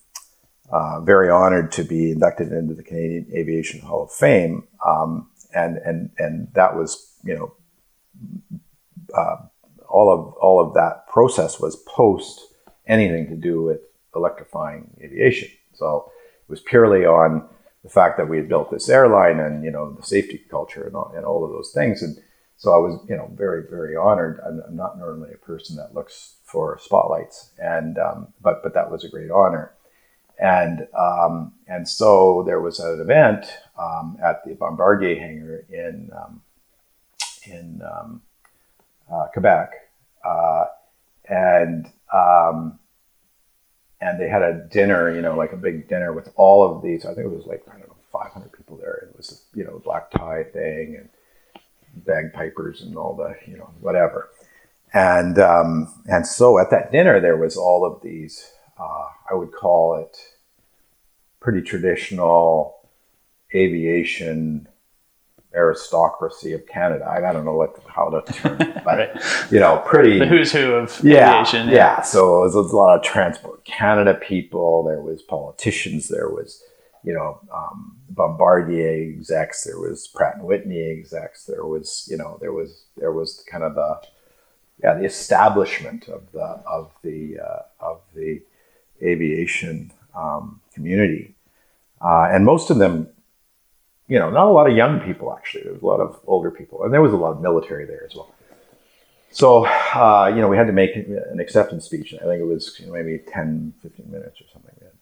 uh, 0.71 1.01
very 1.01 1.29
honored 1.29 1.71
to 1.73 1.83
be 1.83 2.11
inducted 2.11 2.51
into 2.51 2.73
the 2.73 2.83
Canadian 2.83 3.27
Aviation 3.33 3.81
Hall 3.81 4.03
of 4.03 4.11
Fame, 4.11 4.67
um, 4.85 5.29
and 5.53 5.77
and 5.77 6.09
and 6.17 6.47
that 6.53 6.75
was 6.75 7.13
you 7.23 7.35
know 7.35 7.53
uh, 9.15 9.37
all 9.87 10.11
of 10.11 10.33
all 10.33 10.59
of 10.59 10.73
that 10.73 11.07
process 11.07 11.59
was 11.59 11.75
post 11.87 12.41
anything 12.87 13.27
to 13.29 13.35
do 13.35 13.61
with 13.61 13.81
electrifying 14.15 14.89
aviation. 15.01 15.49
So 15.73 16.11
it 16.47 16.49
was 16.49 16.61
purely 16.61 17.05
on 17.05 17.47
the 17.83 17.89
fact 17.89 18.17
that 18.17 18.29
we 18.29 18.37
had 18.37 18.49
built 18.49 18.71
this 18.71 18.89
airline 18.89 19.39
and 19.39 19.63
you 19.63 19.71
know 19.71 19.91
the 19.91 20.03
safety 20.03 20.41
culture 20.49 20.85
and 20.85 20.95
all, 20.95 21.11
and 21.15 21.25
all 21.25 21.43
of 21.43 21.51
those 21.51 21.71
things 21.73 22.01
and 22.01 22.17
so 22.57 22.73
I 22.73 22.77
was, 22.77 22.99
you 23.07 23.15
know, 23.15 23.29
very, 23.35 23.63
very 23.69 23.95
honored. 23.95 24.39
I'm, 24.45 24.61
I'm 24.67 24.75
not 24.75 24.97
normally 24.97 25.31
a 25.33 25.45
person 25.45 25.75
that 25.77 25.93
looks 25.93 26.34
for 26.45 26.79
spotlights, 26.79 27.49
and 27.57 27.97
um, 27.97 28.27
but 28.41 28.61
but 28.63 28.73
that 28.75 28.89
was 28.89 29.03
a 29.03 29.09
great 29.09 29.31
honor, 29.31 29.73
and 30.39 30.87
um, 30.97 31.53
and 31.67 31.87
so 31.87 32.43
there 32.45 32.61
was 32.61 32.79
an 32.79 33.01
event 33.01 33.45
um, 33.77 34.17
at 34.23 34.45
the 34.45 34.53
Bombardier 34.53 35.19
hangar 35.19 35.65
in 35.69 36.11
um, 36.15 36.41
in 37.45 37.81
um, 37.81 38.21
uh, 39.11 39.27
Quebec, 39.33 39.71
uh, 40.23 40.65
and 41.27 41.91
um, 42.13 42.79
and 43.99 44.19
they 44.19 44.29
had 44.29 44.43
a 44.43 44.67
dinner, 44.71 45.13
you 45.13 45.21
know, 45.21 45.35
like 45.35 45.51
a 45.51 45.57
big 45.57 45.87
dinner 45.87 46.13
with 46.13 46.31
all 46.35 46.63
of 46.63 46.83
these. 46.83 47.05
I 47.05 47.13
think 47.13 47.25
it 47.25 47.35
was 47.35 47.47
like 47.47 47.63
I 47.67 47.71
don't 47.79 47.87
know, 47.87 47.95
500 48.11 48.51
people 48.51 48.77
there. 48.77 49.09
It 49.09 49.17
was 49.17 49.43
you 49.53 49.63
know, 49.63 49.81
black 49.83 50.11
tie 50.11 50.43
thing 50.43 50.95
and 50.99 51.09
bagpipers 52.05 52.81
and 52.81 52.97
all 52.97 53.15
the 53.15 53.35
you 53.49 53.57
know 53.57 53.69
whatever. 53.79 54.29
And 54.95 55.37
um, 55.37 55.93
and 56.07 56.25
so 56.25 56.57
at 56.57 56.71
that 56.71 56.91
dinner 56.91 57.19
there 57.19 57.37
was 57.37 57.57
all 57.57 57.85
of 57.85 58.01
these. 58.01 58.51
Uh, 58.79 59.07
I 59.29 59.33
would 59.35 59.51
call 59.51 59.95
it 59.99 60.17
pretty 61.39 61.61
traditional 61.61 62.75
aviation 63.53 64.67
aristocracy 65.53 66.51
of 66.51 66.65
Canada. 66.67 67.05
I, 67.05 67.29
I 67.29 67.31
don't 67.33 67.45
know 67.45 67.55
what 67.55 67.77
how 67.87 68.09
to 68.09 68.33
term 68.33 68.59
it, 68.61 68.83
but 68.83 68.97
Right. 68.97 69.51
you 69.51 69.59
know, 69.59 69.81
pretty 69.85 70.19
The 70.19 70.25
who's 70.27 70.51
who 70.51 70.73
of 70.73 70.99
yeah, 71.03 71.31
aviation. 71.41 71.69
Yeah. 71.69 72.01
So 72.01 72.19
there 72.49 72.57
was 72.61 72.71
a 72.71 72.75
lot 72.75 72.97
of 72.97 73.03
Transport 73.03 73.63
Canada 73.65 74.13
people. 74.15 74.83
There 74.83 75.01
was 75.01 75.21
politicians. 75.21 76.07
There 76.09 76.29
was, 76.29 76.61
you 77.03 77.13
know, 77.13 77.39
um, 77.53 77.97
Bombardier 78.09 79.13
execs. 79.13 79.63
There 79.63 79.79
was 79.79 80.07
Pratt 80.07 80.35
and 80.35 80.43
Whitney 80.43 80.81
execs. 80.91 81.45
There 81.45 81.65
was, 81.65 82.05
you 82.09 82.17
know, 82.17 82.37
there 82.41 82.53
was 82.53 82.85
there 82.97 83.11
was 83.13 83.43
kind 83.49 83.63
of 83.63 83.75
the 83.75 84.01
yeah 84.81 84.93
the 84.93 85.05
establishment 85.05 86.07
of 86.07 86.31
the 86.31 86.43
of 86.43 86.91
the 87.03 87.39
uh, 87.39 87.61
of 87.79 88.01
the 88.13 88.41
aviation 89.01 89.91
um, 90.15 90.61
community, 90.73 91.35
uh, 92.01 92.27
and 92.31 92.45
most 92.45 92.69
of 92.69 92.77
them. 92.77 93.09
You 94.07 94.19
know, 94.19 94.29
not 94.29 94.45
a 94.45 94.51
lot 94.51 94.69
of 94.69 94.77
young 94.77 94.99
people 94.99 95.35
actually. 95.35 95.63
There 95.63 95.73
was 95.73 95.81
a 95.81 95.85
lot 95.85 95.99
of 95.99 96.19
older 96.27 96.51
people, 96.51 96.83
and 96.83 96.93
there 96.93 97.01
was 97.01 97.11
a 97.11 97.17
lot 97.17 97.31
of 97.31 97.41
military 97.41 97.85
there 97.85 98.05
as 98.05 98.13
well. 98.13 98.35
So, 99.35 99.65
uh, 99.65 100.31
you 100.33 100.39
know, 100.39 100.47
we 100.47 100.55
had 100.55 100.67
to 100.67 100.71
make 100.71 100.95
an 100.95 101.41
acceptance 101.41 101.83
speech. 101.83 102.13
I 102.13 102.23
think 102.23 102.39
it 102.39 102.45
was 102.45 102.79
you 102.79 102.85
know, 102.85 102.93
maybe 102.93 103.17
10, 103.17 103.73
15 103.81 104.09
minutes 104.09 104.39
or 104.39 104.45
something 104.53 104.73
that 104.79 104.93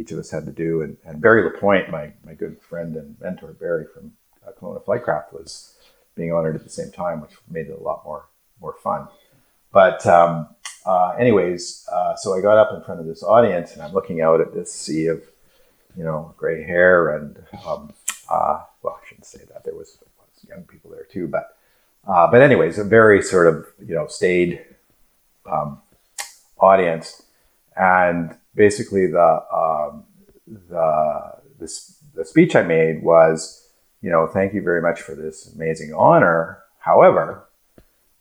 each 0.00 0.12
of 0.12 0.18
us 0.20 0.30
had 0.30 0.46
to 0.46 0.52
do. 0.52 0.82
And, 0.82 0.96
and 1.04 1.20
Barry 1.20 1.42
Lapointe, 1.42 1.90
my, 1.90 2.12
my 2.24 2.34
good 2.34 2.60
friend 2.62 2.94
and 2.94 3.16
mentor, 3.20 3.52
Barry 3.52 3.86
from 3.92 4.12
uh, 4.46 4.52
Kelowna 4.52 4.84
Flightcraft, 4.84 5.32
was 5.32 5.74
being 6.14 6.32
honored 6.32 6.54
at 6.54 6.62
the 6.62 6.70
same 6.70 6.92
time, 6.92 7.20
which 7.20 7.32
made 7.50 7.66
it 7.66 7.76
a 7.76 7.82
lot 7.82 8.04
more, 8.04 8.26
more 8.64 8.76
fun. 8.82 9.08
But, 9.72 10.00
um, 10.06 10.48
uh, 10.86 11.10
anyways, 11.18 11.86
uh, 11.92 12.14
so 12.16 12.26
I 12.36 12.40
got 12.40 12.58
up 12.62 12.70
in 12.74 12.82
front 12.84 13.00
of 13.00 13.06
this 13.06 13.22
audience 13.22 13.72
and 13.72 13.82
I'm 13.82 13.92
looking 13.92 14.20
out 14.20 14.40
at 14.40 14.54
this 14.54 14.72
sea 14.72 15.06
of, 15.14 15.20
you 15.96 16.04
know, 16.04 16.34
gray 16.36 16.62
hair 16.72 17.16
and, 17.16 17.30
um, 17.66 17.92
uh, 18.30 18.56
well, 18.82 18.98
I 19.00 19.06
shouldn't 19.06 19.26
say 19.26 19.42
that. 19.50 19.64
There 19.64 19.74
was, 19.74 19.98
was 20.18 20.48
young 20.48 20.64
people 20.64 20.90
there 20.90 21.04
too, 21.04 21.28
but 21.28 21.56
uh, 22.06 22.30
but 22.30 22.42
anyways, 22.42 22.78
a 22.78 22.84
very 22.84 23.22
sort 23.22 23.46
of 23.46 23.66
you 23.86 23.94
know 23.94 24.06
staid 24.06 24.62
um, 25.50 25.80
audience, 26.58 27.22
and 27.76 28.36
basically 28.54 29.06
the 29.06 29.42
um, 29.52 30.04
the, 30.46 31.32
the 31.58 31.68
the 32.14 32.24
speech 32.24 32.54
I 32.54 32.62
made 32.62 33.02
was, 33.02 33.68
you 34.02 34.10
know, 34.10 34.26
thank 34.26 34.52
you 34.54 34.62
very 34.62 34.82
much 34.82 35.00
for 35.00 35.14
this 35.14 35.52
amazing 35.54 35.94
honor. 35.94 36.62
However, 36.78 37.43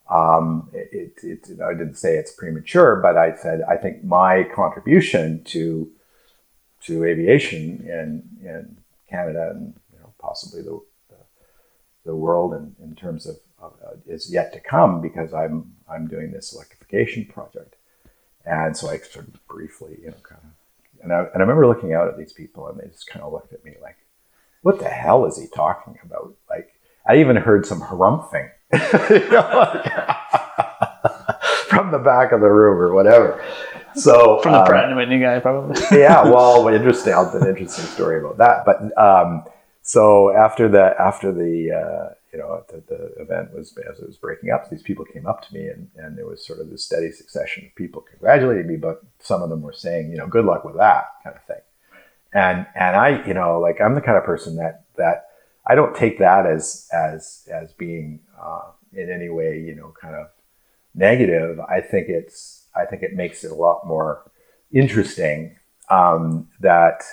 um, 0.09 0.69
it, 0.73 1.13
it, 1.23 1.49
it, 1.49 1.61
I 1.61 1.73
didn't 1.73 1.95
say 1.95 2.17
it's 2.17 2.31
premature, 2.31 2.97
but 2.97 3.17
I 3.17 3.35
said 3.35 3.61
I 3.69 3.77
think 3.77 4.03
my 4.03 4.43
contribution 4.43 5.43
to 5.45 5.89
to 6.81 7.05
aviation 7.05 7.79
in 7.87 8.47
in 8.47 8.77
Canada 9.09 9.51
and 9.51 9.73
you 9.93 9.99
know 9.99 10.13
possibly 10.19 10.61
the 10.61 10.79
the, 11.09 11.15
the 12.05 12.15
world 12.15 12.53
in, 12.53 12.75
in 12.83 12.95
terms 12.95 13.25
of 13.25 13.37
uh, 13.61 13.95
is 14.05 14.31
yet 14.31 14.51
to 14.53 14.59
come 14.59 15.01
because 15.01 15.33
I'm 15.33 15.73
I'm 15.89 16.07
doing 16.07 16.31
this 16.31 16.53
electrification 16.53 17.25
project, 17.25 17.75
and 18.45 18.75
so 18.75 18.89
I 18.89 18.97
sort 18.97 19.27
of 19.27 19.47
briefly, 19.47 19.97
you 20.01 20.07
know, 20.07 20.17
kind 20.21 20.41
of, 20.43 21.03
and 21.03 21.13
I, 21.13 21.19
and 21.19 21.35
I 21.35 21.39
remember 21.39 21.67
looking 21.67 21.93
out 21.93 22.09
at 22.09 22.17
these 22.17 22.33
people 22.33 22.67
and 22.67 22.79
they 22.79 22.87
just 22.87 23.07
kind 23.07 23.23
of 23.23 23.31
looked 23.31 23.53
at 23.53 23.63
me 23.63 23.75
like, 23.81 23.97
"What 24.63 24.79
the 24.79 24.89
hell 24.89 25.25
is 25.25 25.37
he 25.37 25.47
talking 25.47 25.97
about?" 26.03 26.35
Like 26.49 26.73
I 27.07 27.17
even 27.17 27.37
heard 27.37 27.65
some 27.65 27.81
harumphing 27.81 28.49
from 31.69 31.91
the 31.91 31.99
back 31.99 32.31
of 32.31 32.41
the 32.41 32.49
room 32.49 32.79
or 32.79 32.93
whatever. 32.93 33.43
So 33.95 34.39
From 34.41 34.53
the 34.53 34.61
um, 34.61 34.65
Pratt 34.65 34.85
and 34.85 34.95
Whitney 34.95 35.19
guy, 35.19 35.39
probably. 35.39 35.79
yeah, 35.99 36.23
well, 36.23 36.67
interesting. 36.67 37.13
I'll 37.13 37.29
an 37.35 37.47
interesting 37.47 37.85
story 37.85 38.19
about 38.19 38.37
that. 38.37 38.65
But 38.65 38.97
um, 38.97 39.43
so 39.81 40.35
after 40.35 40.67
the 40.67 40.95
after 40.99 41.31
the 41.31 41.71
uh, 41.71 42.13
you 42.31 42.39
know 42.39 42.63
the, 42.69 42.83
the 42.87 43.21
event 43.21 43.53
was 43.53 43.77
as 43.89 43.99
it 43.99 44.07
was 44.07 44.17
breaking 44.17 44.49
up, 44.49 44.69
these 44.69 44.81
people 44.81 45.05
came 45.05 45.27
up 45.27 45.47
to 45.47 45.53
me, 45.53 45.67
and 45.67 45.89
and 45.95 46.17
there 46.17 46.25
was 46.25 46.45
sort 46.45 46.59
of 46.59 46.69
this 46.69 46.83
steady 46.83 47.11
succession 47.11 47.65
of 47.65 47.75
people 47.75 48.01
congratulating 48.01 48.67
me, 48.67 48.77
but 48.77 49.01
some 49.19 49.43
of 49.43 49.49
them 49.49 49.61
were 49.61 49.73
saying, 49.73 50.11
you 50.11 50.17
know, 50.17 50.27
good 50.27 50.45
luck 50.45 50.63
with 50.63 50.77
that 50.77 51.05
kind 51.23 51.35
of 51.35 51.43
thing. 51.43 51.61
And 52.33 52.65
and 52.75 52.95
I, 52.95 53.25
you 53.27 53.35
know, 53.35 53.59
like 53.59 53.79
I'm 53.79 53.93
the 53.93 54.01
kind 54.01 54.17
of 54.17 54.23
person 54.23 54.55
that 54.55 54.85
that 54.97 55.27
I 55.65 55.75
don't 55.75 55.95
take 55.95 56.19
that 56.19 56.45
as 56.45 56.87
as 56.91 57.47
as 57.51 57.73
being 57.73 58.19
uh, 58.41 58.71
in 58.93 59.09
any 59.09 59.29
way, 59.29 59.59
you 59.59 59.75
know, 59.75 59.93
kind 59.99 60.15
of 60.15 60.27
negative. 60.93 61.59
I 61.59 61.81
think 61.81 62.09
it's 62.09 62.67
I 62.75 62.85
think 62.85 63.03
it 63.03 63.13
makes 63.13 63.43
it 63.43 63.51
a 63.51 63.55
lot 63.55 63.87
more 63.87 64.29
interesting 64.71 65.55
um, 65.89 66.49
that 66.59 67.03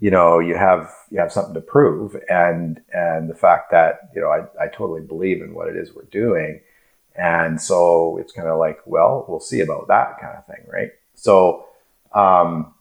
you 0.00 0.10
know 0.10 0.38
you 0.38 0.56
have 0.56 0.90
you 1.10 1.18
have 1.18 1.32
something 1.32 1.54
to 1.54 1.60
prove 1.60 2.16
and 2.28 2.80
and 2.92 3.28
the 3.28 3.34
fact 3.34 3.70
that 3.70 4.10
you 4.14 4.20
know 4.20 4.28
I, 4.28 4.64
I 4.64 4.68
totally 4.68 5.02
believe 5.02 5.42
in 5.42 5.54
what 5.54 5.68
it 5.68 5.76
is 5.76 5.94
we're 5.94 6.04
doing 6.04 6.60
and 7.14 7.60
so 7.60 8.18
it's 8.18 8.32
kind 8.32 8.48
of 8.48 8.58
like 8.58 8.78
well 8.84 9.24
we'll 9.28 9.38
see 9.38 9.60
about 9.60 9.86
that 9.88 10.18
kind 10.20 10.36
of 10.36 10.46
thing 10.46 10.64
right 10.66 10.90
so 11.14 11.66
um, 12.14 12.74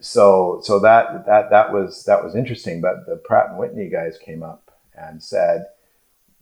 so 0.00 0.60
so 0.62 0.78
that 0.78 1.26
that 1.26 1.50
that 1.50 1.72
was 1.72 2.04
that 2.04 2.22
was 2.22 2.34
interesting 2.34 2.80
but 2.80 3.06
the 3.06 3.16
Pratt 3.16 3.50
and 3.50 3.58
Whitney 3.58 3.88
guys 3.88 4.18
came 4.18 4.42
up 4.42 4.70
and 4.96 5.22
said 5.22 5.66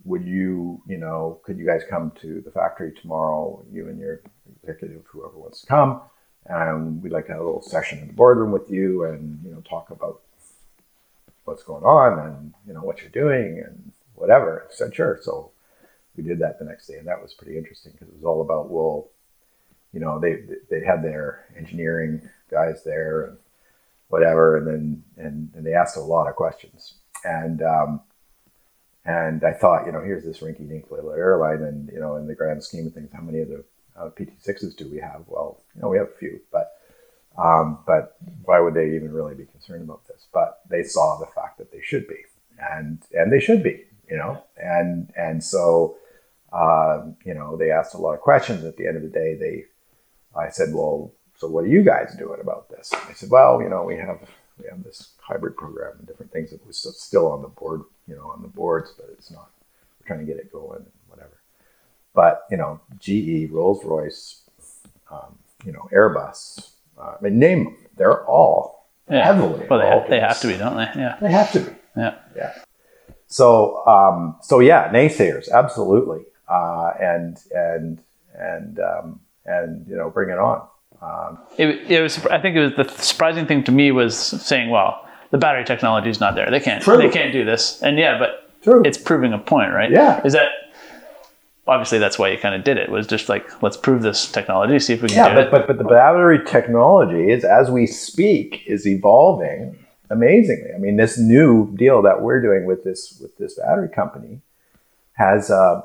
would 0.04 0.24
you 0.24 0.82
you 0.86 0.98
know 0.98 1.40
could 1.44 1.58
you 1.58 1.66
guys 1.66 1.82
come 1.88 2.12
to 2.20 2.40
the 2.42 2.50
factory 2.50 2.92
tomorrow 2.92 3.64
you 3.72 3.88
and 3.88 3.98
your 3.98 4.20
executive 4.62 5.02
whoever 5.06 5.36
wants 5.38 5.60
to 5.62 5.66
come 5.66 6.00
and 6.48 7.02
we'd 7.02 7.12
like 7.12 7.26
to 7.26 7.32
have 7.32 7.40
a 7.40 7.44
little 7.44 7.62
session 7.62 7.98
in 7.98 8.08
the 8.08 8.12
boardroom 8.12 8.52
with 8.52 8.70
you 8.70 9.04
and 9.04 9.40
you 9.44 9.50
know 9.50 9.60
talk 9.62 9.90
about 9.90 10.20
what's 11.44 11.62
going 11.62 11.84
on 11.84 12.18
and 12.18 12.54
you 12.66 12.74
know 12.74 12.82
what 12.82 13.00
you're 13.00 13.10
doing 13.10 13.62
and 13.64 13.92
whatever. 14.14 14.66
I 14.68 14.74
said 14.74 14.94
sure. 14.94 15.18
So 15.22 15.50
we 16.16 16.22
did 16.22 16.38
that 16.40 16.58
the 16.58 16.64
next 16.64 16.86
day 16.86 16.96
and 16.96 17.06
that 17.06 17.22
was 17.22 17.34
pretty 17.34 17.56
interesting 17.56 17.92
because 17.92 18.08
it 18.08 18.14
was 18.14 18.24
all 18.24 18.42
about 18.42 18.70
well 18.70 19.08
you 19.92 20.00
know 20.00 20.18
they 20.18 20.44
they 20.70 20.84
had 20.84 21.02
their 21.02 21.44
engineering 21.56 22.28
guys 22.50 22.82
there 22.84 23.24
and 23.24 23.38
whatever 24.08 24.56
and 24.56 24.66
then 24.66 25.04
and, 25.16 25.50
and 25.54 25.66
they 25.66 25.74
asked 25.74 25.96
a 25.96 26.00
lot 26.00 26.28
of 26.28 26.36
questions 26.36 26.94
and 27.24 27.62
um, 27.62 28.00
and 29.04 29.44
I 29.44 29.52
thought, 29.52 29.86
you 29.86 29.92
know, 29.92 30.02
here's 30.02 30.24
this 30.24 30.40
rinky-dink 30.40 30.90
little 30.90 31.12
airline, 31.12 31.62
and 31.62 31.88
you 31.92 32.00
know, 32.00 32.16
in 32.16 32.26
the 32.26 32.34
grand 32.34 32.62
scheme 32.62 32.88
of 32.88 32.92
things, 32.92 33.10
how 33.12 33.22
many 33.22 33.38
of 33.38 33.48
the 33.48 33.64
uh, 33.96 34.10
PT6s 34.10 34.76
do 34.76 34.90
we 34.90 34.98
have? 34.98 35.22
Well, 35.28 35.60
you 35.74 35.82
know, 35.82 35.88
we 35.88 35.96
have 35.96 36.08
a 36.08 36.18
few, 36.18 36.40
but 36.50 36.72
um, 37.38 37.78
but 37.86 38.16
why 38.44 38.58
would 38.58 38.74
they 38.74 38.94
even 38.96 39.12
really 39.12 39.34
be 39.34 39.44
concerned 39.44 39.82
about 39.82 40.06
this? 40.08 40.26
But 40.32 40.60
they 40.68 40.82
saw 40.82 41.18
the 41.18 41.26
fact 41.26 41.58
that 41.58 41.70
they 41.70 41.80
should 41.82 42.08
be, 42.08 42.16
and 42.58 43.00
and 43.12 43.32
they 43.32 43.40
should 43.40 43.62
be, 43.62 43.84
you 44.10 44.16
know, 44.16 44.42
and 44.56 45.12
and 45.16 45.42
so 45.42 45.96
um, 46.52 47.16
you 47.24 47.34
know, 47.34 47.56
they 47.56 47.70
asked 47.70 47.94
a 47.94 47.98
lot 47.98 48.14
of 48.14 48.20
questions. 48.20 48.64
At 48.64 48.76
the 48.76 48.88
end 48.88 48.96
of 48.96 49.02
the 49.02 49.08
day, 49.08 49.34
they, 49.34 49.64
I 50.38 50.48
said, 50.48 50.74
well, 50.74 51.12
so 51.38 51.48
what 51.48 51.64
are 51.64 51.68
you 51.68 51.82
guys 51.82 52.14
doing 52.18 52.40
about 52.40 52.68
this? 52.70 52.92
I 52.94 53.12
said, 53.12 53.30
well, 53.30 53.60
you 53.62 53.68
know, 53.68 53.84
we 53.84 53.96
have 53.96 54.18
we 54.58 54.66
have 54.70 54.82
this 54.82 55.10
hybrid 55.20 55.56
program 55.56 55.92
and 55.98 56.06
different 56.06 56.32
things 56.32 56.50
that 56.50 56.66
was 56.66 56.78
still 56.98 57.30
on 57.30 57.42
the 57.42 57.48
board, 57.48 57.82
you 58.08 58.14
know, 58.16 58.30
on 58.30 58.42
the 58.42 58.48
boards, 58.48 58.92
but 58.96 59.08
it's 59.12 59.30
not. 59.30 59.50
We're 60.00 60.06
trying 60.06 60.20
to 60.26 60.32
get 60.32 60.40
it 60.40 60.50
going 60.52 60.78
and 60.78 60.86
whatever. 61.08 61.36
But 62.14 62.42
you 62.50 62.56
know, 62.56 62.80
GE, 62.98 63.50
Rolls 63.50 63.84
Royce, 63.84 64.42
um, 65.10 65.38
you 65.64 65.72
know, 65.72 65.88
Airbus. 65.92 66.70
Uh, 66.98 67.16
I 67.18 67.22
mean, 67.22 67.38
name 67.38 67.64
them. 67.64 67.76
They're 67.96 68.24
all 68.26 68.88
Yeah. 69.10 69.24
heavily. 69.24 69.66
Well, 69.68 69.78
they, 69.80 69.86
involved 69.86 70.10
they 70.10 70.20
have 70.20 70.40
to 70.40 70.46
be, 70.48 70.56
don't 70.56 70.76
they? 70.76 70.88
Yeah. 70.96 71.16
They 71.20 71.30
have 71.30 71.52
to 71.52 71.60
be. 71.60 71.72
Yeah. 71.96 72.14
Yeah. 72.34 72.52
So, 73.28 73.84
um, 73.86 74.36
so 74.40 74.60
yeah, 74.60 74.90
naysayers, 74.92 75.50
absolutely, 75.50 76.22
uh, 76.48 76.92
and 77.00 77.38
and 77.54 78.00
and 78.38 78.78
um, 78.80 79.20
and 79.44 79.86
you 79.88 79.96
know, 79.96 80.08
bring 80.10 80.30
it 80.30 80.38
on. 80.38 80.66
Um, 81.02 81.38
It, 81.58 81.90
it 81.90 82.02
was. 82.02 82.24
I 82.26 82.38
think 82.40 82.56
it 82.56 82.60
was 82.60 82.74
the 82.74 83.02
surprising 83.02 83.46
thing 83.46 83.64
to 83.64 83.72
me 83.72 83.92
was 83.92 84.16
saying, 84.16 84.70
"Well, 84.70 85.06
the 85.30 85.38
battery 85.38 85.64
technology 85.64 86.10
is 86.10 86.20
not 86.20 86.34
there. 86.34 86.50
They 86.50 86.60
can't. 86.60 86.82
True. 86.82 86.96
They 86.96 87.08
can't 87.08 87.32
do 87.32 87.44
this." 87.44 87.82
And 87.82 87.98
yeah, 87.98 88.18
but 88.18 88.50
True. 88.62 88.82
it's 88.84 88.98
proving 88.98 89.32
a 89.32 89.38
point, 89.38 89.72
right? 89.72 89.90
Yeah. 89.90 90.24
Is 90.24 90.32
that 90.32 90.48
obviously 91.66 91.98
that's 91.98 92.18
why 92.18 92.28
you 92.28 92.38
kind 92.38 92.54
of 92.54 92.64
did 92.64 92.78
it? 92.78 92.90
Was 92.90 93.06
just 93.06 93.28
like 93.28 93.62
let's 93.62 93.76
prove 93.76 94.02
this 94.02 94.30
technology, 94.30 94.78
see 94.78 94.94
if 94.94 95.02
we 95.02 95.08
can 95.08 95.16
yeah, 95.16 95.28
do 95.28 95.34
but, 95.34 95.46
it. 95.46 95.50
but 95.50 95.66
but 95.66 95.78
the 95.78 95.84
battery 95.84 96.44
technology 96.44 97.30
is, 97.30 97.44
as 97.44 97.70
we 97.70 97.86
speak, 97.86 98.62
is 98.66 98.86
evolving 98.86 99.78
amazingly. 100.10 100.70
I 100.74 100.78
mean, 100.78 100.96
this 100.96 101.18
new 101.18 101.74
deal 101.76 102.02
that 102.02 102.22
we're 102.22 102.40
doing 102.40 102.64
with 102.64 102.84
this 102.84 103.18
with 103.20 103.36
this 103.38 103.58
battery 103.58 103.88
company 103.88 104.40
has 105.14 105.50
uh, 105.50 105.82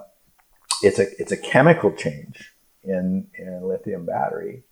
it's 0.82 1.00
a 1.00 1.08
it's 1.20 1.32
a 1.32 1.38
chemical 1.38 1.92
change 1.92 2.54
in 2.84 3.28
in 3.38 3.48
a 3.50 3.66
lithium 3.66 4.06
battery 4.06 4.64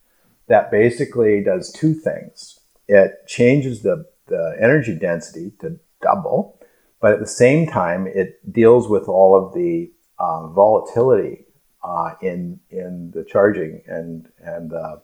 that 0.50 0.72
basically 0.72 1.44
does 1.44 1.72
two 1.72 1.94
things. 1.94 2.60
It 2.88 3.26
changes 3.28 3.82
the 3.82 4.06
the 4.28 4.56
energy 4.62 4.96
density 4.96 5.54
to 5.62 5.80
double, 6.02 6.60
but 7.00 7.14
at 7.14 7.20
the 7.20 7.28
same 7.28 7.66
time, 7.68 8.06
it 8.08 8.40
deals 8.52 8.88
with 8.88 9.08
all 9.08 9.36
of 9.36 9.54
the 9.54 9.92
uh, 10.20 10.48
volatility 10.48 11.46
uh, 11.84 12.14
in 12.22 12.60
in 12.70 13.12
the 13.12 13.24
charging 13.24 13.82
and 13.88 14.28
and 14.40 14.74
uh, 14.74 14.98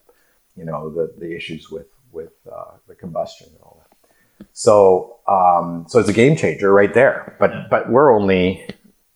you 0.56 0.66
know 0.66 0.90
the 0.90 1.14
the 1.18 1.36
issues 1.36 1.72
with 1.72 1.88
with 2.12 2.34
uh, 2.52 2.72
the 2.88 2.96
combustion 2.96 3.48
and 3.48 3.62
all 3.62 3.82
that. 3.82 4.48
So 4.54 5.20
um, 5.28 5.86
so 5.88 6.00
it's 6.00 6.10
a 6.10 6.14
game 6.14 6.36
changer 6.36 6.74
right 6.74 6.94
there. 6.94 7.36
But 7.40 7.70
but 7.70 7.90
we're 7.90 8.12
only 8.12 8.68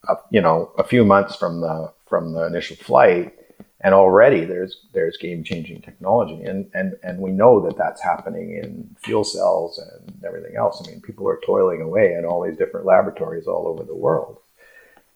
a, 0.08 0.16
you 0.30 0.42
know 0.42 0.72
a 0.78 0.84
few 0.84 1.04
months 1.04 1.36
from 1.36 1.62
the 1.62 1.92
from 2.06 2.34
the 2.34 2.46
initial 2.46 2.76
flight, 2.78 3.34
and 3.82 3.94
already 3.94 4.44
there's 4.44 4.78
there's 4.94 5.18
game 5.18 5.44
changing 5.44 5.82
technology, 5.82 6.44
and 6.44 6.70
and 6.74 6.96
and 7.04 7.20
we 7.20 7.32
know 7.32 7.62
that 7.62 7.78
that's 7.78 8.02
happening 8.02 8.60
in 8.62 8.96
fuel 9.00 9.24
cells 9.24 9.78
and 9.78 10.24
everything 10.26 10.58
else. 10.58 10.84
I 10.86 10.92
mean, 10.92 11.02
people 11.02 11.28
are 11.30 11.40
toiling 11.46 11.82
away 11.82 12.14
in 12.14 12.26
all 12.26 12.44
these 12.44 12.58
different 12.58 12.86
laboratories 12.86 13.48
all 13.48 13.68
over 13.68 13.84
the 13.84 13.96
world, 13.96 14.40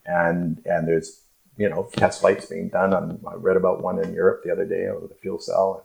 and 0.05 0.61
and 0.65 0.87
there's 0.87 1.21
you 1.57 1.67
know 1.67 1.89
test 1.97 2.21
flights 2.21 2.45
being 2.45 2.69
done. 2.69 2.93
On, 2.93 3.19
I 3.27 3.35
read 3.35 3.57
about 3.57 3.81
one 3.81 3.99
in 3.99 4.13
Europe 4.13 4.43
the 4.43 4.51
other 4.51 4.65
day 4.65 4.89
with 4.91 5.11
a 5.11 5.15
fuel 5.15 5.39
cell, 5.39 5.83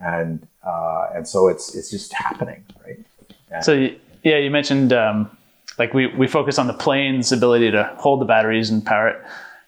and 0.00 0.10
and, 0.20 0.46
uh, 0.66 1.08
and 1.14 1.28
so 1.28 1.48
it's 1.48 1.74
it's 1.74 1.90
just 1.90 2.12
happening, 2.14 2.64
right? 2.86 3.04
And 3.50 3.64
so 3.64 3.90
yeah, 4.22 4.38
you 4.38 4.50
mentioned 4.50 4.94
um, 4.94 5.30
like 5.78 5.92
we 5.92 6.06
we 6.06 6.26
focus 6.26 6.58
on 6.58 6.68
the 6.68 6.74
plane's 6.74 7.32
ability 7.32 7.70
to 7.72 7.84
hold 7.98 8.22
the 8.22 8.24
batteries 8.24 8.70
and 8.70 8.84
power 8.84 9.08
it 9.08 9.22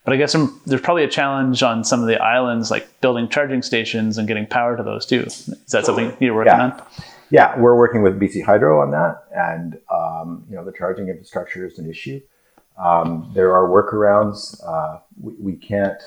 but 0.05 0.15
I 0.15 0.17
guess 0.17 0.35
there's 0.67 0.81
probably 0.81 1.05
a 1.05 1.09
challenge 1.09 1.63
on 1.63 1.85
some 1.85 2.01
of 2.01 2.07
the 2.07 2.21
islands, 2.21 2.71
like 2.71 3.01
building 3.01 3.29
charging 3.29 3.63
stations 3.63 4.19
and 4.19 4.27
getting 4.27 4.47
power 4.47 4.77
to 4.77 4.83
those 4.83 5.05
too. 5.05 5.21
Is 5.21 5.47
that 5.73 5.85
something 5.85 6.17
you're 6.21 6.35
working 6.35 6.53
yeah. 6.53 6.63
on? 6.63 6.83
Yeah, 7.31 7.59
we're 7.61 7.77
working 7.77 8.03
with 8.03 8.19
BC 8.19 8.45
Hydro 8.45 8.81
on 8.81 8.91
that, 8.91 9.23
and 9.33 9.79
um, 9.93 10.45
you 10.49 10.57
know 10.57 10.65
the 10.65 10.73
charging 10.73 11.09
infrastructure 11.09 11.65
is 11.65 11.79
an 11.79 11.89
issue. 11.89 12.21
Um, 12.77 13.31
there 13.35 13.55
are 13.55 13.69
workarounds. 13.69 14.59
Uh, 14.67 15.01
we, 15.21 15.35
we, 15.39 15.53
can't, 15.57 16.03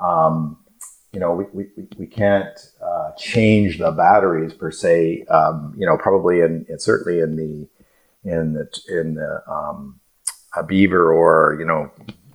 um, 0.00 0.58
you 1.12 1.20
know, 1.20 1.32
we, 1.32 1.44
we, 1.52 1.66
we 1.96 2.06
can't 2.06 2.58
uh, 2.84 3.12
change 3.16 3.78
the 3.78 3.92
batteries 3.92 4.52
per 4.52 4.70
se. 4.70 5.24
Um, 5.30 5.74
you 5.78 5.86
know, 5.86 5.96
probably 5.96 6.40
in, 6.40 6.66
in, 6.68 6.78
certainly 6.78 7.20
in 7.20 7.36
the 7.36 7.68
in 8.24 8.52
the 8.54 8.68
in 8.88 9.14
the 9.14 9.42
um, 9.48 10.00
a 10.56 10.62
beaver 10.62 11.12
or 11.12 11.56
you 11.58 11.64
know 11.64 11.90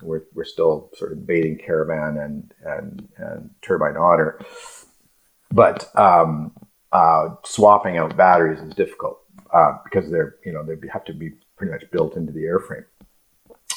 we're, 0.08 0.24
we're 0.34 0.46
still 0.46 0.90
sort 0.96 1.12
of 1.12 1.20
debating 1.20 1.58
caravan 1.58 2.18
and 2.18 2.54
and, 2.66 3.08
and 3.18 3.50
turbine 3.62 3.98
otter, 3.98 4.40
but 5.52 5.90
um, 5.98 6.52
uh, 6.92 7.30
swapping 7.46 7.98
out 7.98 8.18
batteries 8.18 8.60
is 8.60 8.74
difficult 8.74 9.20
uh, 9.54 9.74
because 9.84 10.10
they're 10.10 10.36
you 10.46 10.52
know 10.52 10.64
they 10.64 10.76
have 10.92 11.06
to 11.06 11.14
be 11.14 11.32
pretty 11.58 11.72
much 11.72 11.84
built 11.92 12.16
into 12.16 12.32
the 12.32 12.44
airframe. 12.44 12.86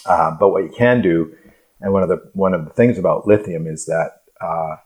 Uh, 0.06 0.30
but 0.38 0.50
what 0.50 0.64
you 0.64 0.70
can 0.70 1.02
do, 1.02 1.34
and 1.80 1.92
one 1.92 2.02
of 2.02 2.08
the 2.08 2.30
one 2.32 2.54
of 2.54 2.64
the 2.64 2.70
things 2.70 2.98
about 2.98 3.26
lithium 3.26 3.66
is 3.66 3.86
that 3.86 4.22
uh, 4.40 4.76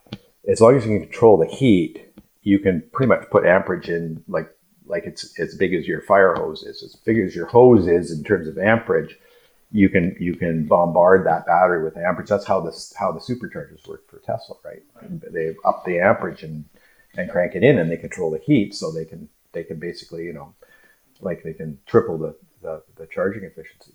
as 0.47 0.61
long 0.61 0.75
as 0.75 0.85
you 0.85 0.97
can 0.97 1.07
control 1.07 1.37
the 1.37 1.45
heat, 1.45 2.13
you 2.41 2.59
can 2.59 2.83
pretty 2.91 3.07
much 3.07 3.29
put 3.29 3.45
amperage 3.45 3.89
in 3.89 4.23
like 4.27 4.49
like 4.85 5.03
it's 5.05 5.39
as 5.39 5.55
big 5.55 5.73
as 5.73 5.87
your 5.87 6.01
fire 6.01 6.35
hose 6.35 6.63
is, 6.63 6.83
as 6.83 6.95
big 6.95 7.17
as 7.17 7.35
your 7.35 7.47
hose 7.47 7.87
is 7.87 8.11
in 8.11 8.23
terms 8.23 8.47
of 8.47 8.57
amperage 8.57 9.17
you 9.71 9.89
can 9.89 10.15
you 10.19 10.35
can 10.35 10.65
bombard 10.67 11.25
that 11.25 11.45
battery 11.45 11.83
with 11.83 11.97
amperage. 11.97 12.29
That's 12.29 12.45
how 12.45 12.61
this 12.61 12.93
how 12.97 13.11
the 13.11 13.19
superchargers 13.19 13.87
work 13.87 14.09
for 14.09 14.19
Tesla, 14.19 14.55
right? 14.63 14.83
They 15.33 15.55
up 15.65 15.85
the 15.85 15.99
amperage 15.99 16.43
and 16.43 16.65
and 17.17 17.29
crank 17.31 17.55
it 17.55 17.63
in, 17.63 17.79
and 17.79 17.91
they 17.91 17.97
control 17.97 18.31
the 18.31 18.39
heat, 18.39 18.75
so 18.75 18.91
they 18.91 19.05
can 19.05 19.29
they 19.53 19.63
can 19.63 19.79
basically 19.79 20.25
you 20.25 20.33
know 20.33 20.53
like 21.21 21.43
they 21.43 21.53
can 21.53 21.79
triple 21.85 22.17
the 22.17 22.35
the, 22.61 22.83
the 22.95 23.07
charging 23.07 23.43
efficiency. 23.43 23.93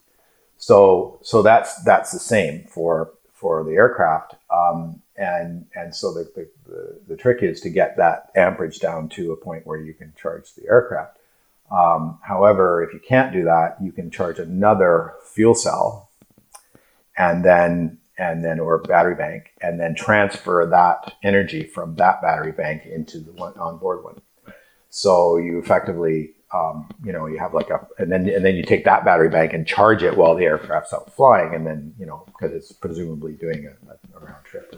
So 0.58 1.20
so 1.22 1.42
that's 1.42 1.82
that's 1.84 2.12
the 2.12 2.20
same 2.20 2.64
for 2.64 3.14
for 3.32 3.64
the 3.64 3.72
aircraft, 3.72 4.36
um, 4.50 5.02
and 5.16 5.66
and 5.76 5.94
so 5.94 6.14
the, 6.14 6.30
the 6.36 6.50
the 6.66 7.00
the 7.08 7.16
trick 7.16 7.42
is 7.42 7.60
to 7.62 7.70
get 7.70 7.96
that 7.98 8.30
amperage 8.36 8.80
down 8.80 9.08
to 9.10 9.32
a 9.32 9.36
point 9.36 9.66
where 9.66 9.78
you 9.78 9.94
can 9.94 10.14
charge 10.20 10.54
the 10.54 10.68
aircraft. 10.68 11.18
Um, 11.70 12.18
however, 12.22 12.82
if 12.82 12.92
you 12.92 13.00
can't 13.00 13.32
do 13.32 13.44
that, 13.44 13.76
you 13.80 13.92
can 13.92 14.10
charge 14.10 14.38
another 14.38 15.14
fuel 15.32 15.54
cell 15.54 16.10
and 17.16 17.44
then 17.44 17.98
and 18.18 18.44
then 18.44 18.60
or 18.60 18.78
battery 18.78 19.14
bank 19.14 19.52
and 19.62 19.80
then 19.80 19.94
transfer 19.94 20.66
that 20.66 21.14
energy 21.22 21.64
from 21.64 21.94
that 21.96 22.20
battery 22.20 22.52
bank 22.52 22.84
into 22.84 23.18
the 23.18 23.32
one 23.32 23.56
onboard 23.56 24.04
one. 24.04 24.20
So 24.90 25.36
you 25.36 25.58
effectively 25.58 26.32
um, 26.52 26.88
you 27.04 27.12
know 27.12 27.26
you 27.26 27.38
have 27.38 27.54
like 27.54 27.70
a 27.70 27.86
and 27.98 28.10
then 28.10 28.28
and 28.28 28.44
then 28.44 28.56
you 28.56 28.64
take 28.64 28.84
that 28.84 29.04
battery 29.04 29.28
bank 29.28 29.52
and 29.52 29.66
charge 29.66 30.02
it 30.02 30.16
while 30.16 30.34
the 30.34 30.44
aircraft's 30.44 30.92
out 30.92 31.14
flying 31.14 31.54
and 31.54 31.66
then 31.66 31.94
you 31.98 32.06
know 32.06 32.24
because 32.26 32.52
it's 32.52 32.72
presumably 32.72 33.32
doing 33.32 33.66
a, 33.66 34.18
a 34.18 34.20
round 34.20 34.44
trip. 34.44 34.74